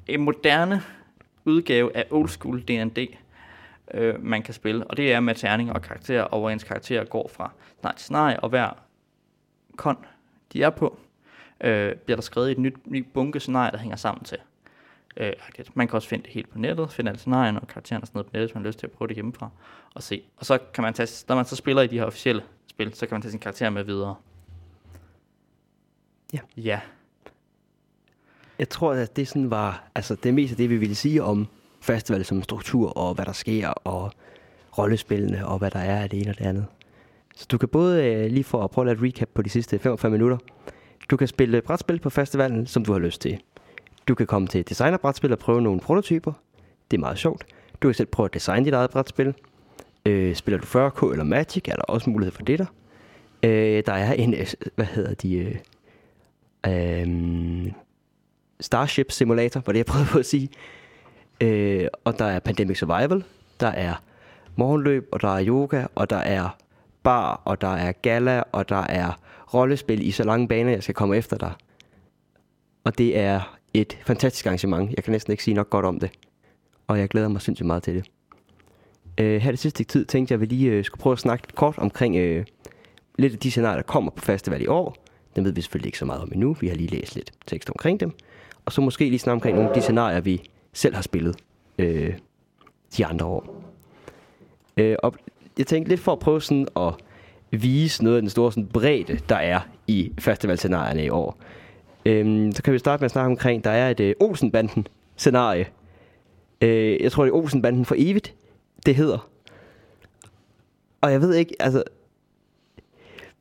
en 0.08 0.22
moderne 0.22 0.82
udgave 1.46 1.98
af 1.98 2.06
old 2.12 2.30
school 2.30 2.62
D&D, 2.62 3.18
øh, 3.94 4.24
man 4.24 4.44
kan 4.44 4.54
spille. 4.54 4.88
Og 4.88 4.98
det 4.98 5.14
er 5.14 5.20
med 5.20 5.36
terninger 5.36 5.74
og 5.74 5.82
karakterer, 5.82 6.24
og 6.24 6.54
ens 6.54 6.64
karakterer 6.64 7.04
går 7.04 7.28
fra 7.34 7.52
scenarie 7.78 7.96
til 7.96 8.04
scenarie, 8.04 8.40
og 8.40 8.50
hver 8.50 8.70
kon, 9.76 9.98
de 10.54 10.64
er 10.64 10.70
på, 10.70 11.00
øh, 11.62 11.96
bliver 11.96 12.16
der 12.16 12.22
skrevet 12.22 12.52
et 12.52 12.58
nyt, 12.58 12.76
nyt 12.86 13.06
bunke 13.14 13.40
scenarier, 13.40 13.72
der 13.72 13.78
hænger 13.78 13.98
sammen 13.98 14.24
til. 14.24 14.38
Øh, 15.18 15.34
man 15.74 15.88
kan 15.88 15.96
også 15.96 16.08
finde 16.08 16.24
det 16.24 16.34
helt 16.34 16.50
på 16.50 16.60
nettet, 16.60 16.92
finde 16.92 17.10
alle 17.10 17.20
scenarierne 17.20 17.60
og 17.60 17.68
karaktererne 17.68 18.04
og 18.04 18.08
sådan 18.08 18.18
noget 18.18 18.26
på 18.26 18.32
nettet, 18.34 18.50
hvis 18.50 18.56
man 18.56 18.64
har 18.64 18.68
lyst 18.68 18.80
til 18.80 18.88
at 18.88 18.92
prøve 18.92 19.08
det 19.08 19.16
hjemmefra 19.16 19.50
og 19.94 20.04
se. 20.04 20.24
Og 20.38 20.46
så 20.46 20.58
kan 20.74 20.82
man 20.82 20.94
tage, 20.94 21.26
når 21.28 21.36
man 21.36 21.46
så 21.46 21.56
spiller 21.56 21.82
i 21.82 21.88
de 21.88 21.98
her 21.98 22.06
officielle 22.06 22.44
spil, 22.68 22.94
så 22.94 23.08
kan 23.08 23.16
man 23.16 23.22
tage 23.22 23.32
sin 23.32 23.40
karakter 23.40 23.70
med 23.70 23.84
videre. 23.84 24.16
Ja. 26.34 26.40
Ja. 26.58 26.80
Jeg 28.60 28.70
tror, 28.70 28.94
at 28.94 29.16
det 29.16 29.28
sådan 29.28 29.52
var, 29.52 29.90
altså 29.96 30.16
det 30.16 30.34
meste 30.34 30.54
af 30.54 30.58
det, 30.58 30.70
vi 30.70 30.78
ville 30.78 30.96
sige 30.96 31.24
om 31.24 31.48
festival 31.82 32.26
som 32.26 32.44
struktur, 32.44 32.98
og 32.98 33.16
hvad 33.16 33.26
der 33.26 33.32
sker, 33.32 33.70
og 33.70 34.12
rollespillene, 34.78 35.48
og 35.48 35.58
hvad 35.58 35.72
der 35.72 35.80
er 35.80 36.02
af 36.02 36.10
det 36.10 36.22
ene 36.22 36.30
og 36.30 36.40
det 36.40 36.46
andet. 36.46 36.66
Så 37.36 37.46
du 37.52 37.58
kan 37.58 37.70
både, 37.70 38.06
øh, 38.06 38.32
lige 38.32 38.44
for 38.44 38.64
at 38.64 38.72
prøve 38.72 38.90
at 38.90 38.98
lave 38.98 39.08
et 39.08 39.14
recap 39.14 39.30
på 39.34 39.42
de 39.42 39.50
sidste 39.50 39.80
45 39.80 40.12
minutter, 40.12 40.38
du 41.10 41.18
kan 41.18 41.28
spille 41.28 41.62
brætspil 41.62 42.00
på 42.00 42.10
festivalen, 42.10 42.68
som 42.68 42.86
du 42.86 42.92
har 42.92 43.00
lyst 43.00 43.22
til. 43.22 43.40
Du 44.08 44.16
kan 44.16 44.28
komme 44.28 44.48
til 44.48 44.70
designerbrætspil 44.70 45.32
og 45.32 45.40
prøve 45.40 45.62
nogle 45.62 45.80
prototyper. 45.80 46.34
Det 46.92 46.98
er 46.98 47.02
meget 47.02 47.18
sjovt. 47.18 47.46
Du 47.82 47.88
kan 47.88 47.96
selv 47.96 48.08
prøve 48.08 48.26
at 48.26 48.34
designe 48.34 48.66
dit 48.66 48.74
eget 48.74 48.90
brætspil. 48.90 49.34
Øh, 50.06 50.36
spiller 50.36 50.60
du 50.60 50.66
40k 50.66 51.12
eller 51.12 51.24
Magic, 51.24 51.64
er 51.68 51.76
der 51.76 51.82
også 51.82 52.10
mulighed 52.10 52.32
for 52.32 52.44
det 52.44 52.60
der. 52.60 52.66
Øh, 53.44 53.84
der 53.86 53.94
er 53.94 54.14
en, 54.14 54.34
øh, 54.34 54.48
hvad 54.76 54.86
hedder 54.86 55.14
de, 55.14 55.60
øh, 56.68 57.72
Starship 58.60 59.12
Simulator, 59.12 59.62
var 59.66 59.74
det 59.74 59.78
jeg 59.78 59.86
prøvede 59.86 60.10
på 60.12 60.20
at 60.20 60.26
sige. 60.26 60.50
Øh, 61.42 61.88
og 62.04 62.20
der 62.20 62.26
er 62.26 62.40
Pandemic 62.40 62.78
Survival, 62.78 63.24
der 63.60 63.68
er 63.68 63.94
morgenløb, 64.56 65.10
og 65.12 65.22
der 65.22 65.36
er 65.36 65.46
yoga, 65.48 65.86
og 65.96 66.10
der 66.10 66.18
er 66.18 66.58
bar, 67.04 67.42
og 67.46 67.62
der 67.62 67.76
er 67.76 67.92
gala, 67.92 68.44
og 68.52 68.70
der 68.70 68.84
er 68.84 69.20
rollespil 69.54 70.08
i 70.08 70.12
så 70.12 70.24
lange 70.24 70.48
baner, 70.48 70.72
jeg 70.72 70.84
skal 70.84 70.96
komme 70.96 71.18
efter 71.18 71.38
dig. 71.38 71.54
Og 72.84 72.98
det 72.98 73.18
er 73.18 73.58
et 73.74 73.98
fantastisk 74.06 74.46
arrangement. 74.46 74.94
Jeg 74.96 75.04
kan 75.04 75.12
næsten 75.12 75.32
ikke 75.32 75.44
sige 75.44 75.54
nok 75.54 75.70
godt 75.70 75.86
om 75.86 76.00
det. 76.00 76.12
Og 76.88 77.00
jeg 77.00 77.10
glæder 77.10 77.28
mig 77.28 77.42
sindssygt 77.42 77.68
meget 77.68 77.84
til 77.84 77.96
det. 77.96 78.06
Øh, 79.18 79.42
her 79.42 79.52
det 79.52 79.60
sidste 79.60 79.84
tid 79.84 80.06
tænkte 80.06 80.32
jeg, 80.32 80.36
at 80.38 80.42
vi 80.42 80.46
lige 80.46 80.72
øh, 80.72 80.84
skulle 80.84 81.02
prøve 81.02 81.14
at 81.14 81.20
snakke 81.20 81.48
kort 81.56 81.78
omkring 81.78 82.16
øh, 82.16 82.46
lidt 83.18 83.34
af 83.34 83.40
de 83.40 83.52
scenarier, 83.52 83.76
der 83.76 83.84
kommer 83.84 84.12
på 84.12 84.26
festival 84.26 84.62
i 84.62 84.68
år. 84.68 84.96
Dem 85.40 85.46
ved 85.46 85.52
vi 85.52 85.62
selvfølgelig 85.62 85.88
ikke 85.88 85.98
så 85.98 86.06
meget 86.06 86.22
om 86.22 86.32
endnu. 86.34 86.54
Vi 86.54 86.68
har 86.68 86.76
lige 86.76 86.90
læst 86.90 87.16
lidt 87.16 87.32
tekst 87.48 87.70
omkring 87.70 88.00
dem. 88.00 88.12
Og 88.66 88.72
så 88.72 88.82
måske 88.82 89.10
lige 89.10 89.20
snakke 89.20 89.36
omkring 89.36 89.56
nogle 89.56 89.70
af 89.70 89.76
de 89.76 89.82
scenarier, 89.82 90.20
vi 90.20 90.42
selv 90.74 90.96
har 90.96 91.02
spillet 91.02 91.36
øh, 91.78 92.14
de 92.98 93.06
andre 93.06 93.26
år. 93.26 93.64
Øh, 94.78 94.96
og 95.04 95.14
jeg 95.58 95.68
tænkte 95.68 95.90
lidt 95.90 96.00
for 96.00 96.12
at 96.12 96.20
prøve 96.20 96.42
sådan 96.42 96.68
at 96.78 96.94
vise 97.52 98.04
noget 98.04 98.16
af 98.16 98.22
den 98.22 98.30
store 98.30 98.52
sådan, 98.52 98.68
bredde, 98.68 99.20
der 99.30 99.36
er 99.36 99.60
i 99.88 100.12
festivalscenarierne 100.20 101.06
i 101.06 101.10
år. 101.10 101.38
Øhm, 102.06 102.52
så 102.52 102.64
kan 102.64 102.74
vi 102.74 102.80
starte 102.80 103.02
med 103.02 103.06
at 103.06 103.12
snakke 103.12 103.32
omkring, 103.32 103.64
der 103.64 103.72
er 103.72 103.90
et 103.90 104.00
øh, 104.00 104.16
Olsenbanden-scenarie. 104.20 105.68
Øh, 106.62 107.02
jeg 107.02 107.12
tror, 107.12 107.24
det 107.24 107.32
er 107.32 107.36
Olsenbanden 107.36 107.86
for 107.86 107.96
evigt, 107.98 108.36
det 108.86 108.96
hedder. 108.96 109.30
Og 111.02 111.12
jeg 111.12 111.22
ved 111.22 111.34
ikke, 111.34 111.56
altså... 111.60 111.84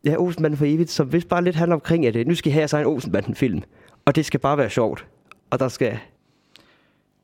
Ja, 0.08 0.16
Olsenbanden 0.16 0.58
for 0.58 0.64
evigt, 0.64 0.90
som 0.90 1.12
vist 1.12 1.28
bare 1.28 1.44
lidt 1.44 1.56
handler 1.56 1.74
omkring, 1.74 2.06
at 2.06 2.16
øh, 2.16 2.26
nu 2.26 2.34
skal 2.34 2.52
I 2.52 2.52
have 2.52 2.68
sig 2.68 2.80
en 2.80 2.86
Olsenbanden-film. 2.86 3.62
Og 4.04 4.16
det 4.16 4.26
skal 4.26 4.40
bare 4.40 4.58
være 4.58 4.70
sjovt. 4.70 5.06
Og 5.50 5.60
der 5.60 5.68
skal... 5.68 5.98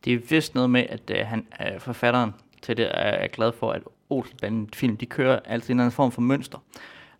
Det 0.04 0.12
er 0.12 0.18
vist 0.28 0.54
noget 0.54 0.70
med, 0.70 0.84
at 0.88 1.10
øh, 1.10 1.26
han, 1.26 1.46
øh, 1.60 1.80
forfatteren 1.80 2.30
til 2.62 2.76
det 2.76 2.86
er, 2.86 2.90
er 2.90 3.26
glad 3.26 3.52
for, 3.52 3.70
at 3.70 3.82
Olsenbanden 4.10 4.68
film, 4.72 4.96
de 4.96 5.06
kører 5.06 5.40
altid 5.44 5.70
en 5.70 5.76
eller 5.76 5.84
anden 5.84 5.94
form 5.94 6.12
for 6.12 6.20
mønster. 6.20 6.58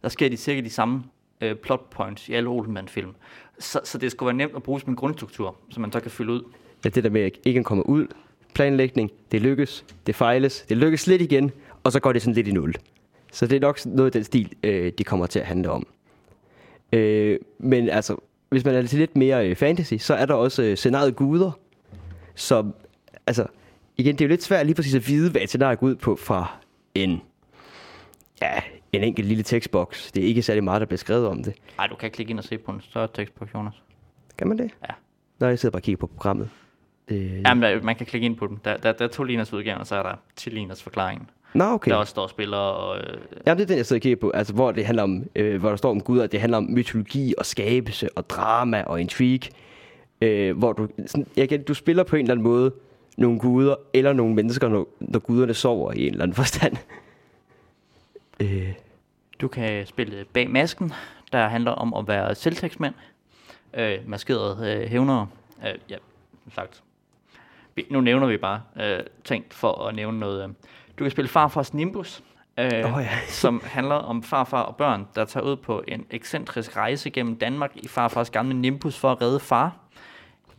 Der 0.03 0.09
sker 0.09 0.29
de 0.29 0.37
cirka 0.37 0.61
de 0.61 0.71
samme 0.71 1.05
øh, 1.41 1.57
plot 1.57 1.91
points 1.91 2.29
i 2.29 2.33
alle 2.33 2.49
Olsenbanden 2.49 2.89
film. 2.89 3.15
Så, 3.59 3.81
så 3.85 3.99
det 3.99 4.11
skulle 4.11 4.27
være 4.27 4.37
nemt 4.37 4.57
at 4.57 4.63
bruge 4.63 4.81
som 4.81 4.91
en 4.91 4.97
grundstruktur, 4.97 5.57
som 5.71 5.81
man 5.81 5.93
så 5.93 6.01
kan 6.01 6.11
fylde 6.11 6.33
ud. 6.33 6.43
Ja, 6.85 6.89
det 6.89 7.05
der 7.05 7.11
med, 7.11 7.21
at 7.21 7.33
ikke 7.45 7.61
at 7.61 7.67
komme 7.67 7.89
ud. 7.89 8.07
Planlægning, 8.55 9.11
det 9.33 9.43
lykkes, 9.43 9.85
det 10.07 10.15
fejles, 10.15 10.61
det 10.69 10.77
lykkes 10.77 11.07
lidt 11.07 11.23
igen, 11.23 11.51
og 11.85 11.93
så 11.93 12.01
går 12.01 12.13
det 12.13 12.23
sådan 12.23 12.35
lidt 12.35 12.49
i 12.49 12.53
nul. 12.53 12.75
Så 13.35 13.47
det 13.47 13.57
er 13.57 13.61
nok 13.61 13.87
noget 13.87 14.07
af 14.07 14.13
den 14.13 14.25
stil, 14.25 14.53
øh, 14.63 14.93
det 14.99 15.07
kommer 15.07 15.27
til 15.27 15.39
at 15.39 15.47
handle 15.47 15.71
om. 15.71 15.87
Øh, 16.93 17.39
men 17.59 17.89
altså, 17.89 18.17
hvis 18.49 18.65
man 18.65 18.75
er 18.75 18.83
til 18.83 18.99
lidt 18.99 19.17
mere 19.17 19.49
øh, 19.49 19.57
fantasy, 19.57 19.95
så 19.95 20.15
er 20.15 20.27
der 20.27 20.35
også 20.35 20.63
øh, 20.63 20.77
scenariet 20.77 21.17
guder, 21.17 21.51
som, 22.35 22.75
altså, 23.27 23.47
igen, 23.97 24.15
det 24.15 24.21
er 24.21 24.25
jo 24.25 24.29
lidt 24.29 24.43
svært 24.43 24.67
lige 24.67 24.75
præcis 24.75 24.95
at 24.95 25.09
vide, 25.09 25.31
hvad 25.31 25.41
et 25.41 25.49
scenarie 25.49 25.77
går 25.77 25.87
ud 25.87 25.95
på 25.95 26.17
fra 26.17 26.57
en, 26.95 27.21
ja, 28.43 28.61
en 28.93 29.03
enkelt 29.03 29.29
lille 29.29 29.43
tekstboks. 29.43 30.13
Det 30.13 30.23
er 30.23 30.27
ikke 30.27 30.43
særlig 30.43 30.65
meget, 30.65 30.81
der 30.81 30.87
bliver 30.87 30.99
skrevet 30.99 31.27
om 31.27 31.43
det. 31.45 31.55
Nej, 31.77 31.87
du 31.87 31.97
kan 31.97 32.11
klikke 32.11 32.31
ind 32.31 32.39
og 32.39 32.45
se 32.45 32.59
på 32.59 32.73
en 32.73 32.81
større 32.81 33.09
tekst 33.15 33.35
på 33.35 33.47
Jonas. 33.55 33.83
Kan 34.39 34.49
man 34.49 34.59
det? 34.59 34.71
Ja. 34.83 34.95
Når 35.39 35.49
jeg 35.49 35.59
sidder 35.59 35.73
bare 35.73 35.79
og 35.79 35.83
kigger 35.83 36.01
på 36.01 36.07
programmet. 36.07 36.49
Øh, 37.09 37.41
Jamen, 37.41 37.63
der, 37.63 37.83
man 37.83 37.97
kan 37.97 38.07
klikke 38.07 38.25
ind 38.25 38.37
på 38.37 38.47
dem. 38.47 38.57
Der, 38.57 38.77
der, 38.77 38.93
der 38.93 39.05
er 39.05 39.09
to 39.09 39.23
liners 39.23 39.53
udgaven, 39.53 39.81
og 39.81 39.87
så 39.87 39.97
er 39.97 40.03
der 40.03 40.15
10 40.37 40.51
liners 40.51 40.83
forklaringen. 40.83 41.31
Nå, 41.55 41.65
Okay. 41.65 41.91
Der 41.91 41.97
også 41.97 42.11
står 42.11 42.27
spillere 42.27 42.61
og... 42.61 42.99
Øh, 42.99 43.17
Ja, 43.47 43.55
det 43.55 43.61
er 43.61 43.67
den, 43.67 43.77
jeg 43.77 43.87
sidder 43.87 43.99
og 43.99 44.03
kigger 44.03 44.17
på. 44.21 44.31
Altså, 44.31 44.53
hvor 44.55 44.73
det 44.73 44.87
handler 44.87 45.03
om, 45.03 45.25
øh, 45.35 45.61
hvor 45.61 45.69
der 45.69 45.77
står 45.77 45.91
om 45.91 46.01
Gud, 46.01 46.21
at 46.21 46.33
det 46.33 46.41
handler 46.41 46.59
om 46.59 46.65
mytologi 46.71 47.35
og 47.39 47.47
skabelse 47.47 48.09
og 48.17 48.31
drama 48.31 48.83
og 48.83 49.01
intrigue. 49.01 49.51
Øh, 50.21 50.59
hvor 50.59 50.73
du, 50.73 50.89
sådan, 51.07 51.27
jeg 51.37 51.49
kan, 51.49 51.63
du 51.65 51.75
spiller 51.75 52.03
på 52.03 52.17
en 52.17 52.23
eller 52.23 52.33
anden 52.35 52.45
måde 52.45 52.73
nogle 53.17 53.39
guder 53.39 53.75
eller 53.93 54.13
nogle 54.13 54.35
mennesker, 54.35 54.69
når, 54.69 54.89
når 55.01 55.19
guderne 55.19 55.55
sover 55.55 55.93
i 55.93 56.07
en 56.07 56.13
eller 56.13 56.23
anden 56.23 56.35
forstand. 56.43 56.77
øh, 58.41 58.73
Du 59.41 59.49
kan 59.49 59.87
spille 59.87 60.25
bag 60.33 60.51
masken, 60.51 60.93
der 61.33 61.49
handler 61.49 61.71
om 61.71 61.95
at 61.95 62.09
være 62.09 62.35
selvtægtsmænd, 62.35 62.95
øh, 63.75 63.99
maskerede 64.07 64.73
øh, 64.83 64.89
hævnere. 64.91 65.29
Øh, 65.67 65.75
ja, 65.91 65.97
som 66.45 66.53
sagt. 66.53 66.83
Nu 67.91 68.01
nævner 68.01 68.27
vi 68.27 68.37
bare 68.37 68.61
øh, 68.81 69.01
tænkt 69.25 69.55
for 69.55 69.87
at 69.87 69.95
nævne 69.95 70.19
noget. 70.19 70.45
Øh. 70.45 70.49
Du 70.99 71.05
kan 71.05 71.11
spille 71.11 71.29
Farfars 71.29 71.75
Nimbus, 71.75 72.23
øh, 72.59 72.67
Åh, 72.67 73.03
ja. 73.03 73.09
som 73.43 73.63
handler 73.65 73.95
om 73.95 74.23
farfar 74.23 74.63
og 74.63 74.77
børn, 74.77 75.07
der 75.15 75.25
tager 75.25 75.47
ud 75.47 75.57
på 75.57 75.83
en 75.89 76.05
ekscentrisk 76.11 76.77
rejse 76.77 77.11
gennem 77.11 77.37
Danmark 77.37 77.71
i 77.75 77.89
farfars 77.89 78.31
gamle 78.31 78.55
Nimbus 78.55 78.99
for 78.99 79.13
at 79.13 79.23
redde 79.23 79.41
far. 79.41 79.77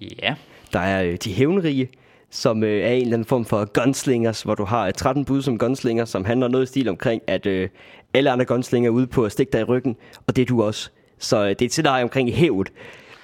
Ja, 0.02 0.36
der 0.74 0.80
er 0.80 1.04
øh, 1.04 1.18
de 1.24 1.34
hævnrige, 1.34 1.90
som 2.30 2.64
øh, 2.64 2.82
er 2.82 2.92
en 2.92 3.02
eller 3.02 3.14
anden 3.14 3.26
form 3.26 3.46
for 3.46 3.66
gunslingers, 3.66 4.42
hvor 4.42 4.56
du 4.56 4.64
har 4.64 4.88
øh, 4.88 4.94
13 4.94 5.26
bud 5.26 5.42
som 5.42 5.58
gunslinger, 5.58 6.06
som 6.06 6.26
handler 6.26 6.48
noget 6.48 6.64
i 6.64 6.68
stil 6.68 6.90
omkring, 6.90 7.22
at 7.28 7.46
øh, 7.46 7.70
alle 8.14 8.32
andre 8.32 8.46
gunslinger 8.46 8.90
er 8.90 8.94
ude 8.94 9.08
på 9.08 9.26
at 9.26 9.32
stikke 9.32 9.52
dig 9.52 9.62
i 9.62 9.64
ryggen, 9.64 9.96
og 10.28 10.36
det 10.36 10.42
er 10.42 10.46
du 10.46 10.64
også. 10.64 10.90
Så 11.20 11.44
øh, 11.44 11.50
det 11.50 11.62
er 11.62 11.66
et 11.66 11.72
scenarie 11.72 12.04
omkring 12.04 12.34
hævd 12.34 12.68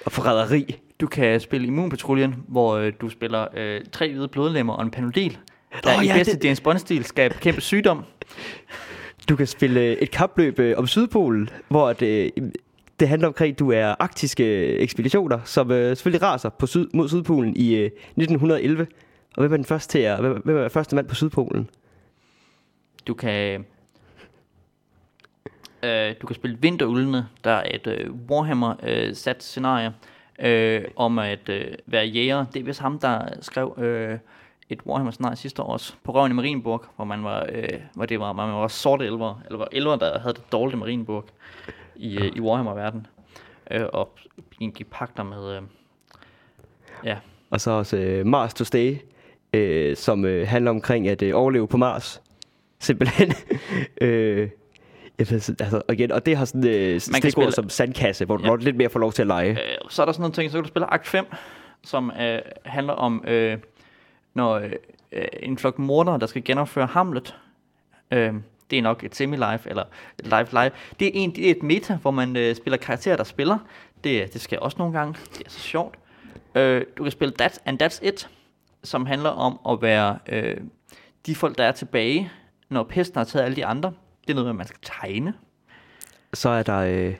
og 0.06 0.12
forræderi. 0.12 0.76
du 1.00 1.06
kan 1.06 1.40
spille 1.40 1.66
Immunpatruljen, 1.66 2.34
hvor 2.48 2.74
øh, 2.74 2.92
du 3.00 3.08
spiller 3.08 3.46
øh, 3.56 3.80
tre 3.92 4.12
hvide 4.12 4.28
blodlemmer 4.28 4.72
og 4.72 4.82
en 4.82 4.90
panodil, 4.90 5.38
der 5.84 5.96
oh, 5.98 6.04
i 6.04 6.06
ja, 6.06 6.14
bedste 6.14 6.34
det- 6.36 6.44
James 6.44 6.60
Bond-stil 6.60 7.04
skal 7.04 7.30
bekæmpe 7.32 7.60
sygdom. 7.60 8.04
Du 9.28 9.36
kan 9.36 9.46
spille 9.46 9.80
øh, 9.80 9.92
et 9.92 10.10
kapløb 10.10 10.58
øh, 10.58 10.78
om 10.78 10.86
Sydpolen, 10.86 11.48
hvor 11.68 11.88
at, 11.88 12.02
øh, 12.02 12.30
det 13.00 13.08
handler 13.08 13.28
omkring, 13.28 13.52
at 13.52 13.58
du 13.58 13.72
er 13.72 13.94
arktiske 13.98 14.66
ekspeditioner, 14.78 15.38
som 15.44 15.70
øh, 15.70 15.96
selvfølgelig 15.96 16.22
raser 16.22 16.48
på 16.48 16.66
syd, 16.66 16.88
mod 16.94 17.08
Sydpolen 17.08 17.56
i 17.56 17.74
øh, 17.74 17.84
1911. 17.86 18.86
Og 19.36 19.40
hvem 19.40 19.52
er 19.52 19.56
den 19.56 19.64
første 19.64 19.92
til 19.92 19.98
at, 19.98 20.20
hvem, 20.20 20.42
hvem 20.44 20.56
er 20.56 20.68
første 20.68 20.96
mand 20.96 21.08
på 21.08 21.14
Sydpolen? 21.14 21.68
Du 23.06 23.14
kan 23.14 23.64
øh, 25.82 26.14
du 26.22 26.26
kan 26.26 26.34
spille 26.34 26.56
Vinterulvene, 26.60 27.26
der 27.44 27.50
er 27.50 27.62
et 27.74 27.86
øh, 27.86 28.10
Warhammer 28.30 28.74
øh, 28.82 29.14
sat 29.14 29.42
scenarie 29.42 29.92
øh, 30.42 30.84
om 30.96 31.18
at 31.18 31.48
øh, 31.48 31.64
være 31.86 32.04
jæger. 32.06 32.44
Det 32.54 32.60
er 32.60 32.64
vist 32.64 32.80
ham, 32.80 32.98
der 32.98 33.28
skrev 33.40 33.74
øh, 33.78 34.18
et 34.72 34.80
Warhammer-scenarie 34.86 35.36
sidste 35.36 35.62
år 35.62 35.72
også, 35.72 35.94
på 36.04 36.12
røven 36.12 36.32
i 36.32 36.34
Marienburg, 36.34 36.84
hvor 36.96 37.04
man 37.04 37.24
var, 37.24 37.46
øh, 37.52 37.68
hvor 37.94 38.06
det 38.06 38.20
var, 38.20 38.32
man 38.32 38.54
var 38.54 38.68
sorte 38.68 39.06
elver, 39.06 39.40
eller 39.46 39.58
var 39.58 39.68
elver, 39.72 39.96
der 39.96 40.18
havde 40.18 40.34
det 40.34 40.52
dårligt 40.52 40.76
i 40.76 40.78
Marienburg 40.78 41.24
i, 41.96 42.18
øh, 42.18 42.32
i 42.36 42.40
Warhammer-verden. 42.40 43.06
Øh, 43.70 43.86
og 43.92 44.18
gik 44.58 44.90
pakter 44.90 45.22
med, 45.22 45.56
øh, 45.56 45.62
ja, 47.04 47.16
Og 47.50 47.60
så 47.60 47.70
også 47.70 47.96
øh, 47.96 48.26
Mars 48.26 48.54
to 48.54 48.64
Stay, 48.64 48.96
øh, 49.52 49.96
som 49.96 50.24
øh, 50.24 50.48
handler 50.48 50.70
omkring 50.70 51.08
at 51.08 51.22
øh, 51.22 51.32
overleve 51.34 51.68
på 51.68 51.76
Mars. 51.76 52.22
Simpelthen. 52.78 53.32
øh, 54.00 54.50
altså, 55.18 55.82
og 55.88 55.94
igen, 55.94 56.12
og 56.12 56.26
det 56.26 56.36
har 56.36 56.44
sådan 56.44 56.68
øh, 56.68 57.00
stikord 57.00 57.52
som 57.52 57.68
sandkasse, 57.68 58.24
hvor 58.24 58.36
du 58.36 58.44
ja. 58.44 58.56
lidt 58.56 58.76
mere 58.76 58.90
får 58.90 59.00
lov 59.00 59.12
til 59.12 59.22
at 59.22 59.28
lege. 59.28 59.50
Øh, 59.50 59.76
så 59.88 60.02
er 60.02 60.06
der 60.06 60.12
sådan 60.12 60.22
nogle 60.22 60.34
ting, 60.34 60.50
så 60.50 60.56
kan 60.56 60.62
du 60.62 60.68
spille 60.68 60.92
Akt 60.92 61.06
5, 61.06 61.26
som 61.82 62.12
øh, 62.20 62.38
handler 62.64 62.92
om, 62.92 63.24
øh, 63.26 63.58
når 64.34 64.54
øh, 65.12 65.24
en 65.42 65.58
flok 65.58 65.78
mordere, 65.78 66.18
der 66.18 66.26
skal 66.26 66.44
genopføre 66.44 66.86
Hamlet. 66.86 67.36
Øh, 68.10 68.34
det 68.70 68.78
er 68.78 68.82
nok 68.82 69.04
et 69.04 69.16
semi-live, 69.16 69.68
eller 69.68 69.84
live-live. 70.18 70.70
Det 71.00 71.06
er, 71.08 71.10
en, 71.14 71.34
det 71.34 71.46
er 71.46 71.50
et 71.50 71.62
meta, 71.62 71.94
hvor 71.94 72.10
man 72.10 72.36
øh, 72.36 72.56
spiller 72.56 72.76
karakterer, 72.76 73.16
der 73.16 73.24
spiller. 73.24 73.58
Det, 74.04 74.22
øh, 74.22 74.32
det 74.32 74.40
sker 74.40 74.58
også 74.58 74.78
nogle 74.78 74.98
gange. 74.98 75.14
Det 75.38 75.46
er 75.46 75.50
så 75.50 75.60
sjovt. 75.60 75.94
Øh, 76.54 76.84
du 76.96 77.02
kan 77.02 77.12
spille 77.12 77.34
That 77.38 77.60
and 77.64 77.82
That's 77.82 78.06
It, 78.08 78.28
som 78.84 79.06
handler 79.06 79.30
om 79.30 79.58
at 79.68 79.82
være 79.82 80.18
øh, 80.28 80.56
de 81.26 81.34
folk, 81.34 81.58
der 81.58 81.64
er 81.64 81.72
tilbage, 81.72 82.30
når 82.68 82.82
pesten 82.82 83.18
har 83.18 83.24
taget 83.24 83.44
alle 83.44 83.56
de 83.56 83.66
andre. 83.66 83.92
Det 84.26 84.30
er 84.30 84.34
noget, 84.34 84.56
man 84.56 84.66
skal 84.66 84.78
tegne. 84.82 85.34
Så 86.34 86.48
er 86.48 86.62
der, 86.62 86.78
øh, 86.78 87.14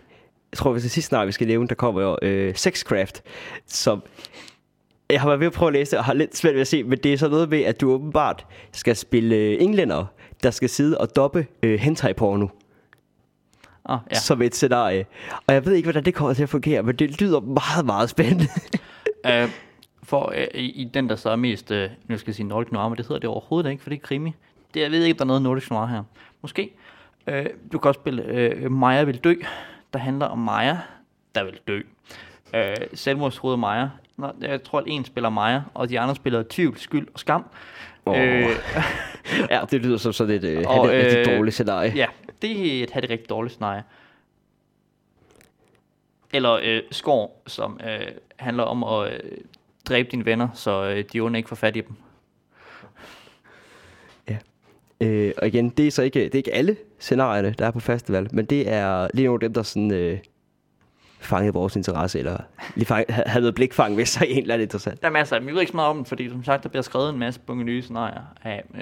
jeg 0.52 0.56
tror, 0.56 0.72
hvis 0.72 0.82
det 0.82 0.90
sidste 0.90 1.08
snart, 1.08 1.26
vi 1.26 1.32
skal 1.32 1.46
nævne, 1.46 1.68
der 1.68 1.74
kommer 1.74 2.02
jo 2.02 2.18
øh, 2.22 2.54
Sexcraft, 2.54 3.22
som 3.66 4.02
jeg 5.12 5.20
har 5.20 5.28
været 5.28 5.40
ved 5.40 5.46
at 5.46 5.52
prøve 5.52 5.68
at 5.68 5.72
læse 5.72 5.90
det, 5.90 5.98
og 5.98 6.04
har 6.04 6.14
lidt 6.14 6.36
svært 6.36 6.54
ved 6.54 6.60
at 6.60 6.68
se, 6.68 6.84
men 6.84 6.98
det 6.98 7.12
er 7.12 7.16
så 7.18 7.28
noget 7.28 7.48
med, 7.48 7.60
at 7.60 7.80
du 7.80 7.92
åbenbart 7.92 8.46
skal 8.72 8.96
spille 8.96 9.36
øh, 9.36 9.56
englænder, 9.60 10.04
der 10.42 10.50
skal 10.50 10.68
sidde 10.68 10.98
og 10.98 11.16
doppe 11.16 11.46
øh, 11.62 11.80
hentai-porno 11.80 12.48
Oh, 13.84 13.98
ja. 14.10 14.14
ja. 14.14 14.20
som 14.20 14.42
et 14.42 14.54
scenarie. 14.54 15.06
Og 15.46 15.54
jeg 15.54 15.66
ved 15.66 15.72
ikke, 15.72 15.86
hvordan 15.86 16.04
det 16.04 16.14
kommer 16.14 16.34
til 16.34 16.42
at 16.42 16.48
fungere, 16.48 16.82
men 16.82 16.96
det 16.96 17.20
lyder 17.20 17.40
meget, 17.40 17.86
meget 17.86 18.10
spændende. 18.10 18.48
Øh, 19.26 19.48
for 20.02 20.32
øh, 20.36 20.46
i, 20.54 20.70
i 20.70 20.84
den, 20.84 21.08
der 21.08 21.16
så 21.16 21.30
er 21.30 21.36
mest, 21.36 21.70
øh, 21.70 21.90
nu 22.08 22.18
skal 22.18 22.30
jeg 22.30 22.34
sige 22.34 22.46
Nordic 22.46 22.72
Noir, 22.72 22.88
men 22.88 22.96
det 22.98 23.06
hedder 23.06 23.20
det 23.20 23.28
overhovedet 23.30 23.70
ikke, 23.70 23.82
for 23.82 23.90
det 23.90 23.96
er 23.96 24.00
krimi. 24.00 24.34
Det, 24.74 24.80
jeg 24.80 24.90
ved 24.90 25.04
ikke, 25.04 25.14
om 25.14 25.16
der 25.16 25.24
er 25.24 25.26
noget 25.26 25.42
Nordic 25.42 25.70
Noir 25.70 25.86
her. 25.86 26.02
Måske. 26.42 26.72
Øh, 27.26 27.46
du 27.72 27.78
kan 27.78 27.88
også 27.88 28.00
spille 28.00 28.24
øh, 28.24 28.72
Maja 28.72 29.02
vil 29.04 29.18
dø, 29.18 29.34
der 29.92 29.98
handler 29.98 30.26
om 30.26 30.38
Maja, 30.38 30.78
der 31.34 31.44
vil 31.44 31.58
dø. 31.68 31.80
Øh, 32.54 32.76
selvmordshovedet 32.94 33.58
Maja. 33.58 33.88
Nå, 34.16 34.32
jeg 34.40 34.62
tror, 34.62 34.78
at 34.78 34.84
en 34.86 35.04
spiller 35.04 35.30
Maja, 35.30 35.62
og 35.74 35.88
de 35.88 36.00
andre 36.00 36.14
spiller 36.14 36.44
tvivl, 36.50 36.78
skyld 36.78 37.08
og 37.14 37.20
skam. 37.20 37.44
Åh. 38.06 38.20
Øh, 38.20 38.48
ja, 39.50 39.60
det 39.70 39.80
lyder 39.80 39.96
som 39.96 40.12
sådan 40.12 40.34
et, 40.34 40.44
øh, 40.44 40.64
Og, 40.66 40.86
et 40.86 40.92
rigtig 40.92 41.18
øh, 41.18 41.36
dårligt 41.36 41.54
scenarie. 41.54 41.92
ja, 41.96 42.06
det 42.42 42.50
er 42.50 42.82
et, 42.82 42.94
det 42.94 43.10
rigtig 43.10 43.28
dårligt 43.28 43.52
scenarie. 43.52 43.82
Eller 46.32 46.58
øh, 46.62 46.82
Skår, 46.90 47.42
som 47.46 47.80
øh, 47.86 48.06
handler 48.36 48.62
om 48.62 48.84
at 48.84 49.12
øh, 49.12 49.20
dræbe 49.88 50.08
dine 50.10 50.24
venner, 50.24 50.48
så 50.54 50.84
øh, 50.84 51.04
de 51.12 51.20
onde 51.20 51.38
ikke 51.38 51.48
får 51.48 51.56
fat 51.56 51.76
i 51.76 51.80
dem. 51.80 51.96
Øh, 55.02 55.32
og 55.38 55.46
igen, 55.46 55.68
det 55.68 55.86
er 55.86 55.90
så 55.90 56.02
ikke, 56.02 56.24
det 56.24 56.34
er 56.34 56.38
ikke 56.38 56.54
alle 56.54 56.76
scenarierne, 56.98 57.54
der 57.58 57.66
er 57.66 57.70
på 57.70 57.80
festival, 57.80 58.28
men 58.32 58.44
det 58.44 58.68
er 58.68 59.08
lige 59.14 59.26
nogle 59.26 59.36
af 59.36 59.40
dem, 59.40 59.54
der 59.54 59.62
sådan, 59.62 59.90
øh, 59.90 60.18
fangede 61.24 61.52
vores 61.54 61.76
interesse, 61.76 62.18
eller 62.18 62.38
lige 62.74 62.86
fang, 62.86 63.04
ha- 63.08 63.22
havde 63.26 63.40
noget 63.42 63.54
blikfang 63.54 63.96
ved 63.96 64.06
sig 64.06 64.26
en 64.30 64.38
eller 64.42 64.54
anden 64.54 64.64
interessant. 64.66 65.02
Der 65.02 65.08
er 65.08 65.12
masser 65.12 65.36
af. 65.36 65.46
Vi 65.46 65.52
ved 65.52 65.60
ikke 65.60 65.70
så 65.70 65.76
meget 65.76 65.90
om 65.90 65.96
dem, 65.96 66.04
fordi 66.04 66.28
som 66.28 66.44
sagt, 66.44 66.62
der 66.62 66.68
bliver 66.68 66.82
skrevet 66.82 67.10
en 67.10 67.18
masse 67.18 67.40
bunke 67.40 67.64
nye 67.64 67.82
scenarier 67.82 68.22
af, 68.42 68.64
øh, 68.74 68.80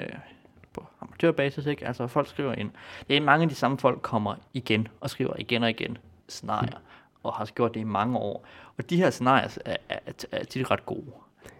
på 0.73 0.85
amatørbasis, 1.01 1.65
ikke? 1.65 1.87
Altså, 1.87 2.07
folk 2.07 2.27
skriver 2.27 2.53
ind. 2.53 2.69
Det 3.07 3.17
er 3.17 3.21
mange 3.21 3.43
af 3.43 3.49
de 3.49 3.55
samme 3.55 3.77
folk 3.77 4.01
kommer 4.01 4.35
igen 4.53 4.87
og 5.01 5.09
skriver 5.09 5.33
igen 5.39 5.63
og 5.63 5.69
igen 5.69 5.97
scenarier, 6.27 6.77
og 7.23 7.33
har 7.33 7.45
gjort 7.45 7.73
det 7.73 7.79
i 7.79 7.83
mange 7.83 8.17
år. 8.17 8.45
Og 8.77 8.89
de 8.89 8.97
her 8.97 9.09
scenarier 9.09 9.57
er, 9.65 9.75
er, 9.89 9.99
er, 10.31 10.43
tit 10.43 10.71
ret 10.71 10.85
gode. 10.85 11.05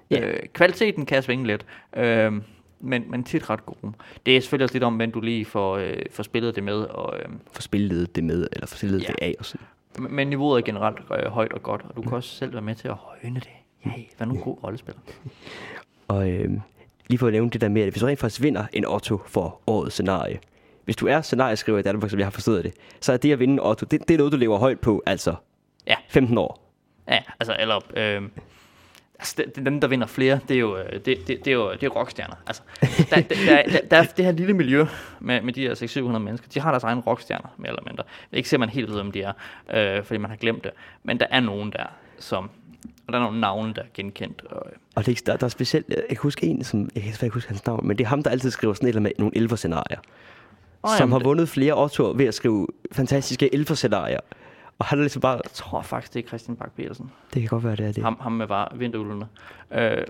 Ja. 0.10 0.20
Øh, 0.26 0.40
kvaliteten 0.54 1.06
kan 1.06 1.24
svinge 1.24 1.48
lidt, 1.48 1.66
øh, 1.98 2.34
men, 2.80 3.12
men 3.12 3.24
tit 3.24 3.50
ret 3.50 3.66
gode. 3.66 3.94
Det 4.26 4.38
er 4.38 4.42
selvfølgelig 4.42 4.64
også 4.64 4.76
lidt 4.76 4.84
om, 4.84 4.96
hvem 4.96 5.12
du 5.12 5.20
lige 5.22 5.46
får, 5.46 5.78
øh, 5.78 5.98
får 6.12 6.24
spillet 6.24 6.56
det 6.56 6.64
med, 6.64 6.74
og, 6.76 7.20
øh, 7.20 7.26
For 7.52 7.62
spillet 7.62 8.16
det 8.16 8.24
med, 8.24 8.48
eller 8.54 8.68
for 8.68 8.78
spillet 8.78 9.02
Ja. 9.02 9.08
det 9.08 9.16
af 9.22 9.36
og 9.40 9.46
sådan. 9.46 9.68
Men 10.00 10.28
niveauet 10.28 10.60
er 10.60 10.66
generelt 10.66 11.00
øh, 11.12 11.32
højt 11.32 11.54
og 11.54 11.64
godt, 11.64 11.82
og 11.90 11.96
du 11.96 12.02
kan 12.02 12.14
også 12.14 12.30
selv 12.36 12.54
være 12.54 12.62
med 12.62 12.76
til 12.76 12.88
at 12.88 12.94
højne 12.94 13.40
det. 13.40 13.50
Ja, 13.86 13.92
vær 14.20 14.26
nu 14.26 14.34
en 14.34 14.42
god 14.42 14.58
rollespiller. 14.64 15.02
Og 16.08 16.30
øh, 16.30 16.52
lige 17.08 17.18
for 17.18 17.28
at 17.28 17.34
nævne 17.34 17.50
det 17.50 17.62
der 17.62 17.70
med, 17.70 17.82
at 17.82 17.90
hvis 17.90 18.02
du 18.02 18.06
rent 18.06 18.20
faktisk 18.20 18.42
vinder 18.42 18.66
en 18.74 18.86
Otto 18.86 19.22
for 19.28 19.60
årets 19.68 19.94
scenarie, 19.94 20.40
hvis 20.86 20.96
du 20.96 21.08
er 21.08 21.22
scenarieskriver 21.22 21.80
i 21.80 21.82
Danmark, 21.82 22.10
som 22.10 22.20
jeg 22.20 22.26
har 22.26 22.32
forstået 22.32 22.64
det, 22.64 22.74
så 23.02 23.14
er 23.14 23.18
det 23.18 23.32
at 23.32 23.40
vinde 23.40 23.54
en 23.54 23.60
Otto, 23.60 23.86
det, 23.92 24.08
det 24.08 24.14
er 24.14 24.18
noget, 24.18 24.32
du 24.34 24.38
lever 24.38 24.58
højt 24.58 24.80
på, 24.80 25.04
altså 25.06 25.36
Ja. 25.88 25.96
15 26.10 26.38
år. 26.38 26.72
Ja, 27.08 27.20
altså, 27.40 27.56
eller... 27.60 27.80
Øh, 27.96 28.22
altså, 29.22 29.34
det, 29.38 29.56
det, 29.56 29.66
dem, 29.66 29.82
der 29.82 29.88
vinder 29.88 30.08
flere, 30.08 30.40
det 30.48 30.56
er 30.56 30.60
jo, 30.60 30.78
øh, 30.78 30.94
det, 30.94 31.06
det, 31.06 31.28
det 31.28 31.48
er 31.48 31.52
jo 31.52 31.72
det 31.72 31.84
er 31.84 31.88
rockstjerner. 31.90 32.36
Altså, 32.48 32.62
der, 33.10 33.16
der, 33.16 33.22
der, 33.46 33.64
der, 33.72 33.80
der 33.92 33.98
er 33.98 34.04
det 34.04 34.26
her 34.26 34.32
lille 34.32 34.54
miljø 34.54 34.86
med, 35.20 35.42
med 35.42 35.54
de 35.54 35.62
her 35.62 35.74
600-700 35.76 36.18
mennesker. 36.18 36.48
De 36.54 36.60
har 36.60 36.72
deres 36.72 36.84
egne 36.84 37.02
rockstjerner, 37.02 37.48
mere 37.58 37.70
eller 37.70 37.84
mindre. 37.88 38.04
Ikke 38.32 38.50
ser 38.50 38.58
man 38.58 38.70
helt 38.70 38.90
ved, 38.92 39.00
om 39.00 39.12
de 39.12 39.22
er, 39.22 39.34
øh, 39.98 40.04
fordi 40.04 40.18
man 40.18 40.30
har 40.30 40.38
glemt 40.38 40.64
det. 40.64 40.72
Men 41.04 41.20
der 41.20 41.26
er 41.30 41.40
nogen 41.40 41.72
der, 41.72 41.86
som... 42.20 42.50
Og 43.08 43.14
der 43.14 43.20
er 43.20 43.24
nogle 43.24 43.40
navne, 43.40 43.74
der 43.74 43.82
er 43.82 43.86
genkendt. 43.94 44.44
Og, 44.50 44.66
øh, 44.66 44.78
Og 44.96 45.06
det, 45.06 45.20
er 45.22 45.24
der, 45.32 45.38
der 45.38 45.46
er 45.46 45.50
specielt, 45.50 45.90
jeg 45.90 46.04
kan 46.10 46.18
huske 46.20 46.46
en, 46.48 46.64
som, 46.64 46.90
jeg 46.96 47.04
kan 47.04 47.14
ikke 47.22 47.34
huske 47.34 47.50
hans 47.50 47.66
navn, 47.66 47.88
men 47.88 47.98
det 47.98 48.04
er 48.04 48.08
ham, 48.08 48.24
der 48.24 48.30
altid 48.30 48.52
skriver 48.52 48.74
sådan 48.74 48.88
et 48.88 48.90
eller 48.90 49.02
med 49.02 49.12
nogle 49.18 49.38
elver-scenarier. 49.38 49.98
Åh, 50.84 50.90
som 50.90 51.00
jamen, 51.00 51.12
har 51.12 51.20
det- 51.20 51.26
vundet 51.26 51.50
flere 51.50 51.84
Ottoer 51.84 52.14
ved 52.14 52.26
at 52.26 52.34
skrive 52.34 52.68
fantastiske 52.92 53.54
elver-scenarier. 53.56 54.20
Og 54.82 54.86
han 54.88 55.00
er 55.00 55.02
ligesom 55.02 55.22
bare, 55.22 55.34
jeg 55.34 55.52
tror 55.54 55.82
faktisk, 55.82 56.14
det 56.14 56.24
er 56.24 56.28
Christian 56.28 56.58
Bak 56.58 56.76
petersen 56.76 57.12
det 57.34 57.42
kan 57.42 57.50
godt 57.50 57.64
være, 57.64 57.76
det 57.76 57.88
er 57.88 57.92
det. 57.92 58.04
ham, 58.04 58.18
ham 58.22 58.32
med 58.32 58.48
var 58.48 58.74
vinterulvene, 58.76 59.28
øh, 59.72 60.04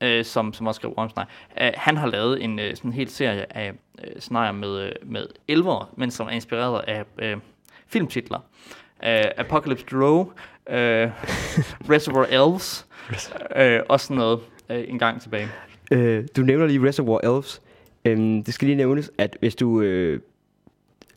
øh, 0.00 0.24
som, 0.24 0.52
som 0.52 0.66
også 0.66 0.78
skrev 0.78 0.94
Wormsnegl. 0.98 1.28
Øh, 1.60 1.70
han 1.74 1.96
har 1.96 2.06
lavet 2.06 2.44
en 2.44 2.58
øh, 2.58 2.76
sådan 2.76 2.92
hel 2.92 3.08
serie 3.08 3.56
af 3.56 3.72
øh, 4.04 4.20
scenarier 4.20 4.52
med, 4.52 4.80
øh, 4.80 4.92
med 5.02 5.26
elver, 5.48 5.90
men 5.96 6.10
som 6.10 6.26
er 6.26 6.30
inspireret 6.30 6.84
af 6.88 7.04
øh, 7.18 7.36
filmtitler. 7.86 8.38
Øh, 9.04 9.24
Apocalypse 9.36 9.86
Row, 9.92 10.32
øh, 10.70 11.10
Reservoir 11.90 12.24
Elves, 12.24 12.86
øh, 13.56 13.80
og 13.88 14.00
sådan 14.00 14.16
noget 14.16 14.40
øh, 14.68 14.84
en 14.88 14.98
gang 14.98 15.20
tilbage. 15.22 15.48
Øh, 15.92 16.24
du 16.36 16.42
nævner 16.42 16.66
lige 16.66 16.88
Reservoir 16.88 17.20
Elves. 17.20 17.62
Øhm, 18.04 18.44
det 18.44 18.54
skal 18.54 18.66
lige 18.66 18.76
nævnes, 18.76 19.10
at 19.18 19.36
hvis 19.40 19.54
du 19.54 19.80
øh, 19.80 20.20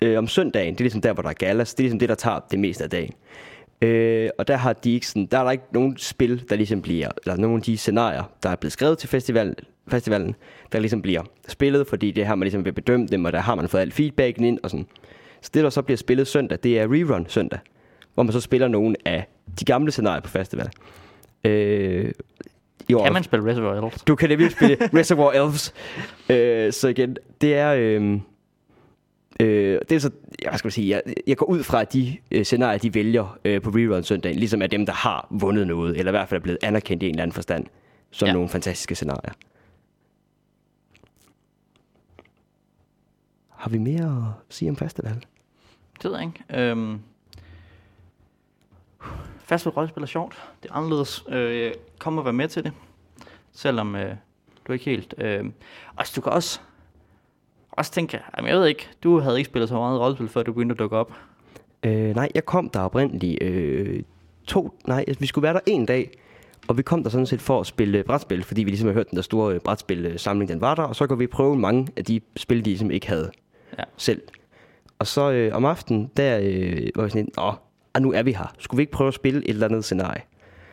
øh, 0.02 0.18
om 0.18 0.28
søndagen, 0.28 0.74
det 0.74 0.80
er 0.80 0.84
ligesom 0.84 1.02
der, 1.02 1.14
hvor 1.14 1.22
der 1.24 1.30
er 1.30 1.34
galas, 1.34 1.74
det 1.74 1.80
er 1.80 1.84
ligesom 1.84 2.00
det, 2.00 2.10
der 2.10 2.16
tager 2.16 2.40
det 2.52 2.60
meste 2.60 2.84
af 2.84 2.90
dagen. 2.90 3.14
Øh, 3.82 4.30
og 4.38 4.48
der 4.48 4.56
har 4.56 4.74
de 4.74 4.94
ikke 4.94 5.08
sådan, 5.08 5.26
der 5.26 5.40
er 5.40 5.44
der 5.44 5.52
ikke 5.52 5.64
nogen 5.74 5.98
spil, 5.98 6.44
der 6.50 6.56
ligesom 6.56 6.82
bliver, 6.82 7.10
eller 7.26 7.38
nogen 7.38 7.58
af 7.58 7.64
de 7.64 7.78
scenarier, 7.78 8.24
der 8.44 8.50
er 8.50 8.56
blevet 8.56 8.74
skrevet 8.74 8.98
til 8.98 9.10
festival, 9.10 9.56
festivalen, 9.88 10.36
der 10.72 10.80
ligesom 10.80 11.02
bliver 11.02 11.24
spillet, 11.48 11.88
fordi 11.88 12.12
det 12.12 12.22
er 12.22 12.26
her, 12.28 12.36
man 12.36 12.46
ligesom 12.46 12.66
vil 12.66 12.72
bedømme 12.74 13.08
dem, 13.08 13.26
og 13.26 13.34
der 13.34 13.40
har 13.40 13.56
man 13.56 13.68
fået 13.70 13.82
alt 13.82 13.94
feedbacken 13.94 14.44
ind 14.44 14.60
og 14.64 14.70
sådan. 14.70 14.86
Så 15.42 15.52
det, 15.54 15.64
der 15.64 15.70
så 15.70 15.82
bliver 15.82 15.98
spillet 15.98 16.28
søndag, 16.28 16.58
det 16.64 16.80
er 16.80 16.84
rerun 16.88 17.26
søndag, 17.30 17.60
hvor 18.14 18.24
man 18.24 18.34
så 18.34 18.40
spiller 18.40 18.68
nogle 18.68 18.96
af 19.06 19.28
de 19.60 19.66
gamle 19.66 19.92
scenarier 19.92 20.22
på 20.22 20.30
festival. 20.30 20.70
Øh, 21.44 22.12
i 22.88 22.94
år, 22.94 23.04
Kan 23.04 23.14
man 23.14 23.24
spille 23.24 23.46
Reservoir 23.50 23.74
Elves? 23.76 24.02
du 24.02 24.16
kan 24.16 24.30
nemlig 24.30 24.52
spille 24.52 24.78
Reservoir 25.00 25.32
Elves. 25.32 25.74
Øh, 26.30 26.74
så 26.74 26.88
igen, 26.88 27.18
det 27.42 27.56
er... 27.56 27.74
Øh, 27.78 28.20
øh, 29.42 29.80
det 29.90 29.96
er 29.96 30.00
så, 30.00 30.12
hvad 30.50 30.58
skal 30.58 30.72
sige, 30.72 30.90
jeg, 30.90 31.02
jeg 31.28 31.38
går 31.38 31.46
ud 31.46 31.64
fra, 31.64 31.82
at 31.82 31.94
de 31.94 32.18
øh, 32.32 32.46
scenarier, 32.46 32.78
de 32.80 32.94
vælger 32.94 33.40
øh, 33.46 33.62
på 33.62 33.70
rerun 33.70 34.04
søndagen, 34.04 34.40
ligesom 34.40 34.62
er 34.62 34.68
dem, 34.68 34.86
der 34.86 34.94
har 34.94 35.28
vundet 35.30 35.68
noget, 35.68 35.98
eller 35.98 36.12
i 36.12 36.14
hvert 36.14 36.30
fald 36.30 36.40
er 36.40 36.44
blevet 36.44 36.60
anerkendt 36.64 37.04
i 37.04 37.06
en 37.06 37.12
eller 37.12 37.24
anden 37.24 37.34
forstand, 37.34 37.66
som 38.12 38.26
Ja. 38.28 38.34
nogle 38.34 38.50
fantastiske 38.50 38.96
scenarier. 38.96 39.34
Har 43.50 43.70
vi 43.70 43.78
mere 43.78 44.36
at 44.50 44.56
sige 44.56 44.70
om 44.70 44.76
festival? 44.76 45.26
Det 46.04 46.12
ved 46.12 46.20
jeg 46.20 46.28
ikke. 46.28 46.70
Øhm, 46.72 47.00
fastfood 49.40 49.78
rollespil 49.78 50.04
er 50.04 50.08
sjovt. 50.08 50.42
Det 50.64 50.70
er 50.72 50.76
anderledes. 50.76 51.24
Øh, 51.30 51.74
kom 52.00 52.18
og 52.18 52.26
være 52.26 52.34
med 52.34 52.48
til 52.48 52.64
det. 52.64 52.72
Selvom 53.52 53.96
øh, 53.96 54.10
du 54.68 54.72
er 54.72 54.74
ikke 54.74 54.86
helt... 54.86 55.14
Øh, 55.18 55.46
altså, 55.98 56.14
du 56.16 56.22
kan 56.22 56.32
også, 56.32 56.60
også 57.72 57.92
tænke, 57.92 58.20
jamen, 58.38 58.50
jeg 58.50 58.60
ved 58.60 58.68
ikke, 58.68 58.90
du 59.04 59.20
havde 59.20 59.38
ikke 59.38 59.50
spillet 59.50 59.70
så 59.70 59.76
meget 59.76 60.00
rollespil, 60.00 60.28
før 60.28 60.44
du 60.44 60.54
begyndte 60.54 60.74
at 60.74 60.80
dukke 60.80 60.98
op. 60.98 61.14
Øh, 61.84 62.16
nej, 62.16 62.30
jeg 62.36 62.46
kom 62.46 62.70
der 62.70 62.80
oprindeligt 62.80 63.44
øh, 63.44 64.04
to... 64.48 64.74
Nej, 64.88 65.06
vi 65.20 65.26
skulle 65.26 65.44
være 65.44 65.54
der 65.54 65.60
en 65.66 65.86
dag, 65.86 66.12
og 66.68 66.78
vi 66.78 66.82
kom 66.82 67.04
der 67.04 67.10
sådan 67.10 67.26
set 67.26 67.42
for 67.42 67.60
at 67.60 67.68
spille 67.68 68.04
brætspil, 68.04 68.44
fordi 68.44 68.64
vi 68.64 68.70
ligesom 68.70 68.88
har 68.88 68.94
hørt, 68.94 69.10
den 69.10 69.16
der 69.16 69.22
store 69.22 69.54
øh, 69.54 69.60
brætspil-samling, 69.60 70.50
den 70.50 70.62
var 70.62 70.76
der, 70.76 70.84
og 70.84 70.96
så 70.96 71.08
kunne 71.08 71.20
vi 71.20 71.28
prøve 71.28 71.56
mange 71.56 71.88
af 71.98 72.06
de 72.06 72.22
spil, 72.38 72.58
de 72.58 72.70
ligesom 72.70 72.92
ikke 72.92 73.08
havde 73.08 73.32
Ja. 73.80 73.84
selv. 73.98 74.22
Og 75.00 75.08
så 75.08 75.32
øh, 75.32 75.56
om 75.56 75.66
aftenen, 75.66 76.12
der 76.18 76.40
øh, 76.44 76.88
var 76.96 77.04
vi 77.04 77.10
sådan, 77.10 77.30
åh, 77.38 77.54
ah, 77.94 78.02
nu 78.02 78.14
er 78.14 78.24
vi 78.24 78.34
her. 78.34 78.54
Skulle 78.60 78.78
vi 78.78 78.82
ikke 78.82 78.92
prøve 78.92 79.08
at 79.08 79.14
spille 79.14 79.40
et 79.40 79.50
eller 79.50 79.68
andet 79.68 79.86
scenarie? 79.86 80.22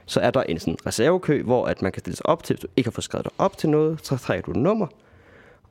så 0.07 0.20
er 0.20 0.30
der 0.30 0.42
en 0.42 0.59
sådan 0.59 0.76
reservekø, 0.86 1.42
hvor 1.42 1.66
at 1.66 1.82
man 1.82 1.92
kan 1.92 2.01
stille 2.01 2.16
sig 2.16 2.26
op 2.26 2.42
til, 2.44 2.55
hvis 2.55 2.61
du 2.61 2.66
ikke 2.76 2.86
har 2.86 2.92
fået 2.92 3.05
skrevet 3.05 3.24
dig 3.24 3.32
op 3.38 3.59
til 3.59 3.68
noget, 3.70 3.99
så 4.07 4.16
trækker 4.16 4.44
du 4.44 4.51
et 4.51 4.57
nummer, 4.57 4.86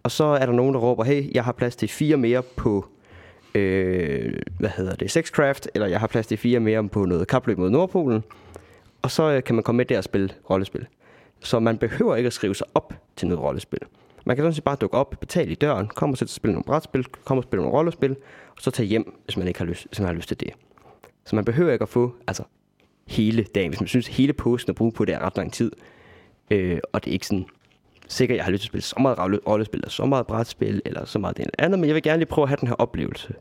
og 0.08 0.12
så 0.12 0.24
er 0.24 0.45
der 0.45 0.53
nogen, 0.53 0.74
der 0.74 0.80
råber, 0.80 1.03
hey, 1.03 1.36
jeg 1.36 1.43
har 1.43 1.51
plads 1.51 1.76
til 1.76 1.89
fire 1.89 2.18
mere 2.18 2.43
på, 2.43 2.86
øh, 3.55 4.39
hvad 4.60 4.70
hedder 4.70 4.95
det, 4.95 5.12
Sexcraft, 5.12 5.68
eller 5.74 5.88
jeg 5.88 5.99
har 5.99 6.08
plads 6.08 6.28
til 6.28 6.38
fire 6.38 6.60
mere 6.60 6.89
på 6.89 7.05
noget 7.05 7.28
kapløb 7.28 7.58
mod 7.58 7.70
Nordpolen, 7.70 8.24
og 9.01 9.12
så 9.12 9.32
øh, 9.32 9.43
kan 9.43 9.55
man 9.55 9.64
komme 9.64 9.78
med 9.78 9.86
der 9.86 9.97
og 9.97 10.03
spille 10.03 10.30
rollespil. 10.49 10.88
Så 11.39 11.60
man 11.60 11.78
behøver 11.78 12.16
ikke 12.16 12.28
at 12.28 12.34
skrive 12.34 12.55
sig 12.55 12.68
op 12.74 12.93
til 13.16 13.28
noget 13.28 13.43
rollespil. 13.43 13.80
Man 14.26 14.36
kan 14.36 14.43
sådan 14.43 14.53
set 14.53 14.64
bare 14.64 14.76
dukke 14.76 14.97
op, 14.97 15.16
betale 15.20 15.51
i 15.51 15.55
døren, 15.55 15.88
komme 15.88 16.14
og 16.14 16.18
sætte 16.18 16.34
sig 16.34 16.36
og 16.36 16.41
spille 16.41 16.53
nogle 16.53 16.64
brætspil, 16.64 17.05
komme 17.05 17.39
og 17.39 17.43
spille 17.43 17.62
nogle 17.64 17.78
rollespil, 17.78 18.12
og 18.55 18.62
så 18.62 18.72
tage 18.72 18.88
hjem, 18.88 19.20
hvis 19.26 19.38
man 19.38 19.47
ikke 19.47 19.60
har 19.60 19.66
lyst, 19.66 19.88
hvis 19.88 19.99
man 19.99 20.08
har 20.08 20.16
lyst 20.16 20.28
til 20.28 20.39
det. 20.39 20.49
Så 21.26 21.36
man 21.36 21.45
behøver 21.45 21.74
ikke 21.74 21.84
at 21.84 21.89
få 21.89 22.14
altså, 22.28 22.43
hele 23.08 23.43
dagen, 23.43 23.70
hvis 23.70 23.80
man 23.80 23.88
synes, 23.88 24.08
hele 24.08 24.34
posten 24.34 24.70
at 24.70 24.76
bruge 24.76 24.91
på 24.91 25.05
det 25.05 25.16
er 25.16 25.20
ret 25.20 25.38
lang 25.38 25.53
tid. 25.53 25.72
Øh, 26.51 26.80
og 26.93 27.05
det 27.05 27.12
er 27.12 27.14
ikke 27.14 27.28
sådan 27.28 27.45
sikkert, 28.08 28.36
jeg 28.38 28.45
har 28.45 28.51
lyst 28.51 28.62
til 28.62 28.68
at 28.68 28.70
spille 28.72 28.84
så 28.84 28.95
meget 28.99 29.18
rolle- 29.20 29.39
rollespil, 29.47 29.78
eller 29.80 29.89
så 29.89 30.05
meget 30.05 30.28
brætspil, 30.28 30.82
eller 30.86 31.05
så 31.05 31.20
meget 31.20 31.38
det 31.38 31.45
andet, 31.60 31.80
men 31.80 31.88
jeg 31.88 31.95
vil 31.95 32.03
gerne 32.03 32.18
lige 32.20 32.28
prøve 32.30 32.43
at 32.43 32.49
have 32.49 32.58
den 32.62 32.68
her 32.68 32.76
oplevelse. 32.76 33.34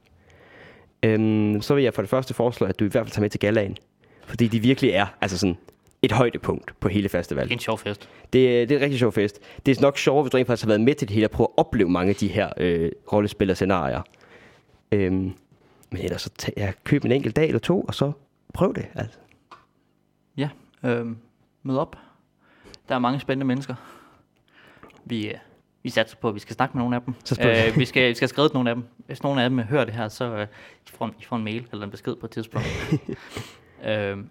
Øhm, 1.03 1.61
så 1.63 1.75
vil 1.75 1.85
jeg 1.85 1.95
for 1.95 2.03
det 2.03 2.09
første 2.09 2.35
foreslå, 2.35 2.67
at 2.67 2.79
du 2.81 2.85
i 2.85 2.89
hvert 2.89 3.07
fald 3.07 3.13
tager 3.13 3.21
med 3.21 3.31
til 3.31 3.41
galaen. 3.41 3.77
Fordi 4.27 4.49
de 4.49 4.61
virkelig 4.61 4.91
er 4.91 5.07
altså 5.21 5.39
sådan 5.39 5.57
et 6.03 6.13
højdepunkt 6.13 6.75
på 6.81 6.89
hele 6.89 7.09
festivalen. 7.09 7.49
Det 7.49 7.55
er 7.55 7.57
en 7.57 7.61
sjov 7.61 7.79
fest. 7.79 8.09
Det, 8.33 8.63
er- 8.63 8.67
det 8.67 8.75
er 8.75 8.79
en 8.79 8.83
rigtig 8.85 8.99
sjov 8.99 9.13
fest. 9.13 9.41
Det 9.67 9.77
er 9.79 9.83
nok 9.83 9.99
sjovt, 9.99 10.25
hvis 10.25 10.31
du 10.31 10.37
rent 10.37 10.47
faktisk 10.47 10.65
har 10.65 10.69
været 10.69 10.81
med 10.81 10.95
til 10.95 11.09
det 11.09 11.15
hele, 11.15 11.25
at 11.25 11.31
prøve 11.31 11.49
at 11.51 11.59
opleve 11.59 11.89
mange 11.89 12.11
af 12.11 12.17
de 12.17 12.29
her 12.29 12.51
øh, 12.57 12.91
rollespil 13.13 13.51
og 13.51 13.57
scenarier. 13.57 14.03
Øhm, 14.93 15.33
men 15.91 16.03
ellers 16.03 16.23
så 16.23 16.31
tag, 16.39 16.55
ja, 16.57 16.73
køb 16.85 17.05
en 17.05 17.13
enkelt 17.13 17.37
dag 17.37 17.47
eller 17.47 17.59
to, 17.59 17.81
og 17.83 17.95
så 17.95 18.13
prøv 18.55 18.75
det. 18.75 18.87
Altså. 18.95 19.19
Ja, 20.37 20.49
øhm, 20.85 21.17
mød 21.63 21.77
op. 21.79 21.97
Der 22.89 22.95
er 22.95 22.99
mange 22.99 23.21
spændende 23.21 23.47
mennesker. 23.47 23.75
Vi, 25.07 25.29
øh, 25.29 25.35
vi 25.83 25.91
satser 25.91 26.17
på, 26.17 26.29
at 26.29 26.35
vi 26.35 26.41
skal 26.41 26.57
snakke 26.57 26.77
med 26.77 26.83
nogle 26.83 26.97
af 26.97 27.03
dem. 27.03 27.15
Øh, 27.41 27.79
vi, 27.79 27.85
skal, 27.85 28.09
vi 28.09 28.15
skal 28.15 28.29
skrive 28.29 28.49
til 28.49 28.55
nogle 28.55 28.71
af 28.71 28.77
dem. 28.77 28.85
Hvis 29.07 29.23
nogle 29.23 29.43
af 29.43 29.51
dem 29.51 29.59
hører 29.59 29.85
det 29.85 29.95
her, 29.95 30.09
så 30.09 30.25
øh, 30.25 30.47
I, 30.87 30.91
får 30.91 31.11
I 31.21 31.25
får 31.25 31.37
en 31.37 31.45
mail 31.45 31.67
eller 31.73 31.85
en 31.85 31.91
besked 31.91 32.17
på 32.17 32.27
et 32.27 32.33
tidspunkt. 32.33 32.67
øhm, 33.89 34.29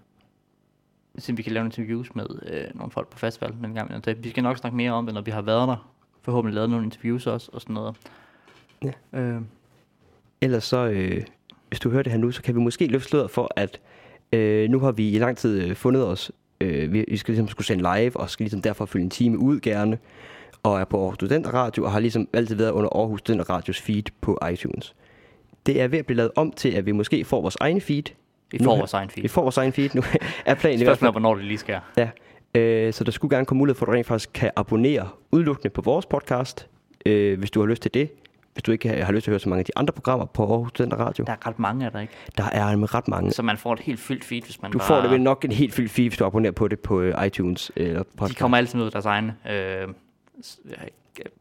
så 1.17 1.33
vi 1.33 1.41
kan 1.41 1.51
lave 1.53 1.65
interviews 1.65 2.15
med 2.15 2.25
øh, 2.47 2.63
nogle 2.73 2.91
folk 2.91 3.09
på 3.09 3.17
festivalen 3.17 3.63
den 3.63 3.73
gang. 3.73 4.03
Så 4.03 4.13
vi 4.13 4.29
skal 4.29 4.43
nok 4.43 4.57
snakke 4.57 4.75
mere 4.75 4.91
om 4.91 5.05
det, 5.05 5.13
når 5.13 5.21
vi 5.21 5.31
har 5.31 5.41
været 5.41 5.67
der. 5.67 5.91
Forhåbentlig 6.21 6.55
lavet 6.55 6.69
nogle 6.69 6.85
interviews 6.85 7.27
også 7.27 7.49
og 7.53 7.61
sådan 7.61 7.73
noget. 7.73 7.95
Ja. 8.83 9.19
Øh, 9.19 9.41
Ellers 10.41 10.63
så, 10.63 10.87
øh, 10.87 11.21
hvis 11.67 11.79
du 11.79 11.89
hører 11.89 12.03
det 12.03 12.11
her 12.11 12.19
nu, 12.19 12.31
så 12.31 12.41
kan 12.41 12.55
vi 12.55 12.59
måske 12.59 12.87
løfte 12.87 13.09
sløret 13.09 13.31
for, 13.31 13.51
at 13.55 13.79
øh, 14.31 14.69
nu 14.69 14.79
har 14.79 14.91
vi 14.91 15.09
i 15.09 15.19
lang 15.19 15.37
tid 15.37 15.63
øh, 15.63 15.75
fundet 15.75 16.07
os. 16.07 16.31
Øh, 16.61 16.93
vi, 16.93 17.05
vi 17.07 17.17
skal 17.17 17.31
ligesom 17.31 17.47
skulle 17.47 17.67
sende 17.67 17.95
live, 17.95 18.17
og 18.17 18.29
skal 18.29 18.43
ligesom 18.43 18.61
derfor 18.61 18.85
fylde 18.85 19.03
en 19.03 19.09
time 19.09 19.37
ud 19.37 19.59
gerne. 19.59 19.97
Og 20.65 20.79
er 20.79 20.85
på 20.85 20.99
Aarhus 21.01 21.15
Studenter 21.15 21.51
Radio, 21.53 21.83
og 21.85 21.91
har 21.91 21.99
ligesom 21.99 22.27
altid 22.33 22.55
været 22.55 22.71
under 22.71 22.89
Aarhus 22.95 23.19
Studenter 23.19 23.49
Radios 23.49 23.81
feed 23.81 24.03
på 24.21 24.39
iTunes. 24.53 24.95
Det 25.65 25.81
er 25.81 25.87
ved 25.87 25.99
at 25.99 26.05
blive 26.05 26.17
lavet 26.17 26.31
om 26.35 26.51
til, 26.51 26.69
at 26.69 26.85
vi 26.85 26.91
måske 26.91 27.25
får 27.25 27.41
vores 27.41 27.57
egen 27.59 27.81
feed. 27.81 28.03
vi 28.51 28.57
Nu 28.57 28.63
får 28.63 28.71
har- 28.71 28.77
vores 28.81 28.93
egen 28.93 29.09
feed. 29.09 29.21
Vi 29.21 29.27
får 29.27 29.41
vores 29.41 29.57
egen 29.57 29.73
feed 29.73 29.89
nu. 29.95 30.01
er 30.45 30.55
planen 30.55 30.81
i 30.81 30.83
hvert 30.83 30.97
fald. 30.97 31.11
hvornår 31.11 31.35
det 31.35 31.43
lige 31.45 31.57
skal. 31.57 31.79
Ja. 31.97 32.09
Øh, 32.55 32.93
så 32.93 33.03
der 33.03 33.11
skulle 33.11 33.35
gerne 33.35 33.45
komme 33.45 33.57
mulighed 33.57 33.75
for, 33.77 33.85
at 33.85 33.87
du 33.87 33.93
rent 33.93 34.07
faktisk 34.07 34.29
kan 34.33 34.51
abonnere 34.55 35.07
udelukkende 35.31 35.69
på 35.69 35.81
vores 35.81 36.05
podcast, 36.05 36.67
øh, 37.05 37.39
hvis 37.39 37.51
du 37.51 37.59
har 37.59 37.67
lyst 37.67 37.81
til 37.81 37.93
det. 37.93 38.09
Hvis 38.53 38.63
du 38.63 38.71
ikke 38.71 38.89
har 38.89 39.05
har 39.05 39.11
lyst 39.13 39.23
til 39.23 39.31
at 39.31 39.33
høre 39.33 39.39
så 39.39 39.49
mange 39.49 39.59
af 39.59 39.65
de 39.65 39.71
andre 39.75 39.91
programmer 39.93 40.25
på 40.25 40.51
Aarhus 40.51 40.69
Studenter 40.69 40.97
Radio. 40.97 41.23
Der 41.25 41.31
er 41.31 41.47
ret 41.47 41.59
mange 41.59 41.85
af 41.85 41.91
der, 41.91 41.99
ikke? 41.99 42.13
Der 42.37 42.43
er 42.43 42.95
ret 42.95 43.07
mange. 43.07 43.31
Så 43.31 43.41
man 43.43 43.57
får 43.57 43.73
et 43.73 43.79
helt 43.79 43.99
fyldt 43.99 44.23
feed, 44.23 44.41
hvis 44.41 44.61
man 44.61 44.71
Du 44.71 44.77
bare... 44.77 44.87
får 44.87 45.01
det 45.01 45.11
vel 45.11 45.21
nok 45.21 45.45
en 45.45 45.51
helt 45.51 45.73
fyldt 45.73 45.91
feed, 45.91 46.09
hvis 46.09 46.17
du 46.17 46.25
abonnerer 46.25 46.51
på 46.53 46.67
det 46.67 46.79
på 46.79 47.01
øh, 47.01 47.25
iTunes 47.25 47.71
eller 47.75 48.03
podcast. 48.17 48.33
De 48.37 48.39
kommer 48.41 48.57
altid 48.57 48.79
ud 48.79 48.85
af 48.85 48.91
deres 48.91 49.05
egne 49.05 49.35
øh, 49.49 49.87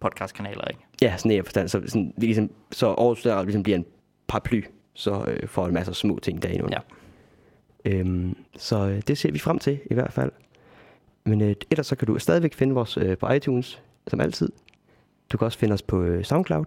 podcastkanaler, 0.01 0.64
ikke? 0.64 0.80
Ja, 1.03 1.16
sådan 1.16 1.30
en 1.30 1.45
forstand. 1.45 1.68
Så, 1.68 1.82
sådan, 1.86 2.14
vi 2.16 2.26
ligesom, 2.26 2.51
så 2.72 2.86
Aarhus 2.86 3.18
Studenter 3.18 3.36
Radio 3.36 3.47
ligesom 3.47 3.62
bliver 3.62 3.78
en 3.78 3.86
paraply, 4.26 4.64
så 4.95 5.24
øh, 5.28 5.49
får 5.49 5.66
en 5.66 5.74
masse 5.74 5.95
små 5.95 6.18
ting 6.18 6.42
derinde 6.42 6.64
under. 6.64 6.78
Ja. 7.84 7.90
Øhm, 7.90 8.36
så 8.57 8.88
øh, 8.88 9.01
det 9.01 9.18
ser 9.18 9.32
vi 9.32 9.38
frem 9.38 9.59
til 9.59 9.80
i 9.90 9.95
hvert 9.95 10.12
fald. 10.12 10.32
Men 11.24 11.40
øh, 11.40 11.55
ellers 11.70 11.86
så 11.86 11.97
kan 11.97 12.07
du 12.07 12.18
stadigvæk 12.18 12.55
finde 12.55 12.74
vores 12.74 12.97
øh, 12.97 13.18
på 13.18 13.28
iTunes, 13.28 13.82
som 14.07 14.20
altid. 14.20 14.49
Du 15.32 15.38
kan 15.38 15.45
også 15.45 15.59
finde 15.59 15.72
os 15.74 15.82
på 15.82 16.03
øh, 16.03 16.24
SoundCloud, 16.24 16.64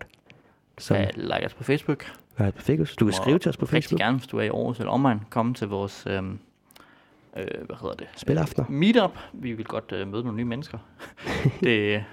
som 0.78 0.98
Så 0.98 1.12
like 1.16 1.46
os 1.46 1.54
på 1.54 1.64
Facebook. 1.64 2.06
er 2.38 2.52
på 2.52 2.62
Facebook. 2.62 2.88
Du 3.00 3.06
kan 3.06 3.14
skrive 3.14 3.40
til 3.40 3.50
os 3.50 3.58
på 3.58 3.66
Rigtig 3.66 3.72
Facebook. 3.72 4.00
gerne, 4.00 4.18
hvis 4.18 4.28
du 4.28 4.38
er 4.38 4.42
i 4.44 4.48
Aarhus 4.48 4.80
eller 4.80 4.92
omegn, 4.92 5.22
komme 5.30 5.54
til 5.54 5.68
vores... 5.68 6.04
Øh, 6.08 6.14
øh, 6.14 7.66
hvad 7.66 7.76
hedder 7.82 7.96
det? 7.96 8.08
Spilaftener. 8.16 8.68
Meetup. 8.70 9.18
Vi 9.34 9.54
vil 9.54 9.66
godt 9.66 9.92
øh, 9.92 10.08
møde 10.08 10.24
nogle 10.24 10.38
nye 10.38 10.46
mennesker. 10.46 10.78
det, 11.64 12.04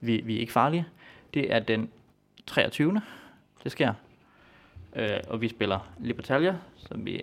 vi, 0.00 0.20
vi 0.24 0.36
er 0.36 0.40
ikke 0.40 0.52
farlige. 0.52 0.86
Det 1.34 1.54
er 1.54 1.58
den 1.58 1.88
23. 2.46 3.00
Det 3.64 3.72
sker. 3.72 3.92
Øh, 4.96 5.08
og 5.28 5.40
vi 5.40 5.48
spiller 5.48 5.88
Libertalia, 5.98 6.54
som 6.76 7.06
vi... 7.06 7.22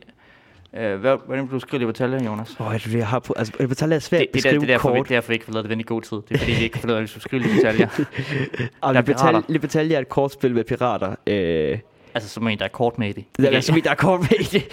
Øh, 0.74 1.00
hvad, 1.00 1.18
hvordan 1.26 1.44
vil 1.44 1.52
du 1.52 1.60
skrive 1.60 1.80
Libertalia, 1.80 2.26
Jonas? 2.26 2.56
Åh, 2.60 2.68
oh, 2.68 2.96
jeg 2.96 3.08
har 3.08 3.20
på, 3.20 3.34
altså, 3.38 3.54
det 3.60 3.82
er 3.82 4.00
svært 4.00 4.22
Det, 4.22 4.34
det, 4.34 4.46
er 4.46 4.52
der- 4.52 4.60
det, 4.60 4.70
er 4.70 4.74
derfor, 4.74 4.92
vi, 4.92 4.98
kort. 4.98 5.08
det 5.10 5.16
er 5.16 5.18
derfor, 5.18 5.28
vi 5.30 5.34
ikke 5.34 5.46
har 5.46 5.54
lavet 5.54 5.64
det 5.64 5.70
ven 5.70 5.80
i 5.80 5.84
god 5.84 6.02
tid. 6.02 6.18
Det 6.18 6.32
er 6.32 6.38
fordi, 6.38 6.52
vi 6.52 6.64
ikke 6.64 6.80
ud 6.86 6.92
af, 6.92 6.96
at 6.96 7.02
vi 7.02 7.08
skulle 7.08 7.24
skrive 7.24 7.42
Libertalia. 7.44 7.90
Og 8.82 8.90
er 8.90 8.94
Libertalia. 8.94 9.42
Libertalia 9.48 9.96
er 9.98 10.02
et 10.02 10.10
kortspil 10.10 10.54
med 10.54 10.64
pirater. 10.64 11.16
Øh, 11.28 11.80
altså, 12.14 12.30
som 12.30 12.48
en, 12.48 12.60
der 12.60 12.66
er 12.66 12.70
kort 12.70 12.98
med 12.98 13.10
i 13.10 13.12
det. 13.12 13.26
Det 13.38 13.56
er 13.56 13.62
som 13.62 13.78
i, 13.78 13.80
der 13.80 13.92
er 13.92 13.96
kort 13.96 14.20
med 14.20 14.40
i 14.40 14.44
det. 14.44 14.64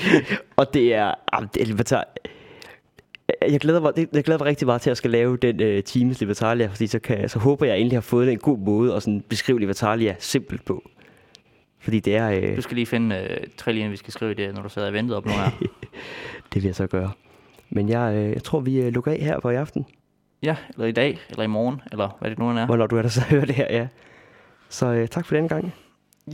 Og 0.57 0.75
det 0.75 0.95
er... 0.95 1.15
ah, 1.33 1.47
det 1.55 1.63
er 1.63 1.67
Libertar... 1.67 2.05
Jeg 3.51 3.61
glæder, 3.61 3.81
mig, 3.81 3.93
det- 3.97 4.09
jeg 4.13 4.25
glæder 4.25 4.39
mig 4.39 4.47
rigtig 4.47 4.67
meget 4.67 4.81
til 4.81 4.91
at 4.91 4.97
skal 4.97 5.11
lave 5.11 5.37
den 5.37 5.77
uh, 5.77 5.83
Teams 5.85 6.21
Libertalia, 6.21 6.67
fordi 6.67 6.87
så, 6.87 6.99
kan, 6.99 7.29
så 7.29 7.39
håber 7.39 7.67
jeg 7.67 7.79
endelig 7.79 7.97
har 7.97 8.01
fået 8.01 8.33
en 8.33 8.39
god 8.39 8.59
måde 8.59 8.95
at 8.95 9.03
sådan 9.03 9.25
beskrive 9.29 9.61
Libertalia 9.61 10.17
simpelt 10.19 10.65
på. 10.65 10.83
Fordi 11.79 12.01
det 12.01 12.17
er... 12.17 12.31
Øh, 12.31 12.57
Du 12.57 12.61
skal 12.63 12.75
lige 12.75 12.87
finde 12.87 13.17
øh, 13.17 13.47
tre 13.57 13.73
linjer, 13.73 13.91
vi 13.91 13.97
skal 13.97 14.13
skrive 14.13 14.35
det, 14.35 14.55
når 14.55 14.63
du 14.63 14.69
sidder 14.69 14.89
og 14.89 14.95
venter 14.95 15.17
op 15.17 15.27
nu 15.27 15.33
her. 15.33 15.51
det 16.53 16.63
vil 16.63 16.65
jeg 16.65 16.75
så 16.75 16.87
gøre. 16.87 17.11
Men 17.71 17.89
jeg, 17.89 18.15
øh, 18.15 18.31
jeg 18.33 18.43
tror, 18.43 18.61
vi 18.61 18.77
øh, 18.83 18.93
lukker 18.93 19.13
af 19.13 19.19
her 19.19 19.41
for 19.41 19.51
i 19.51 19.55
aften, 19.57 19.87
ja, 20.43 20.57
eller 20.75 20.87
i 20.87 20.93
dag, 20.93 21.19
eller 21.31 21.43
i 21.43 21.47
morgen, 21.47 21.81
eller 21.93 22.17
hvad 22.21 22.31
det 22.31 22.39
nu 22.39 22.51
end 22.51 22.59
er. 22.59 22.67
hvornår 22.67 22.87
du 22.87 22.97
er 22.97 23.03
der 23.03 23.09
så 23.09 23.21
hører 23.21 23.45
det 23.45 23.55
her, 23.55 23.67
ja. 23.71 23.87
Så 24.69 24.87
øh, 24.87 25.09
tak 25.09 25.27
for 25.27 25.37
den 25.37 25.49
gang, 25.49 25.75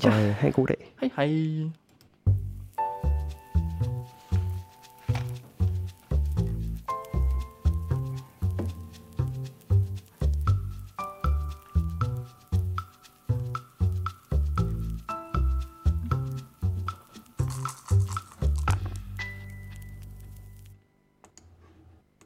Ja. 0.04 0.08
og 0.10 0.14
øh, 0.26 0.34
have 0.34 0.46
en 0.46 0.52
god 0.52 0.66
dag. 0.66 0.92
Hej 1.00 1.10
hej. 1.16 1.70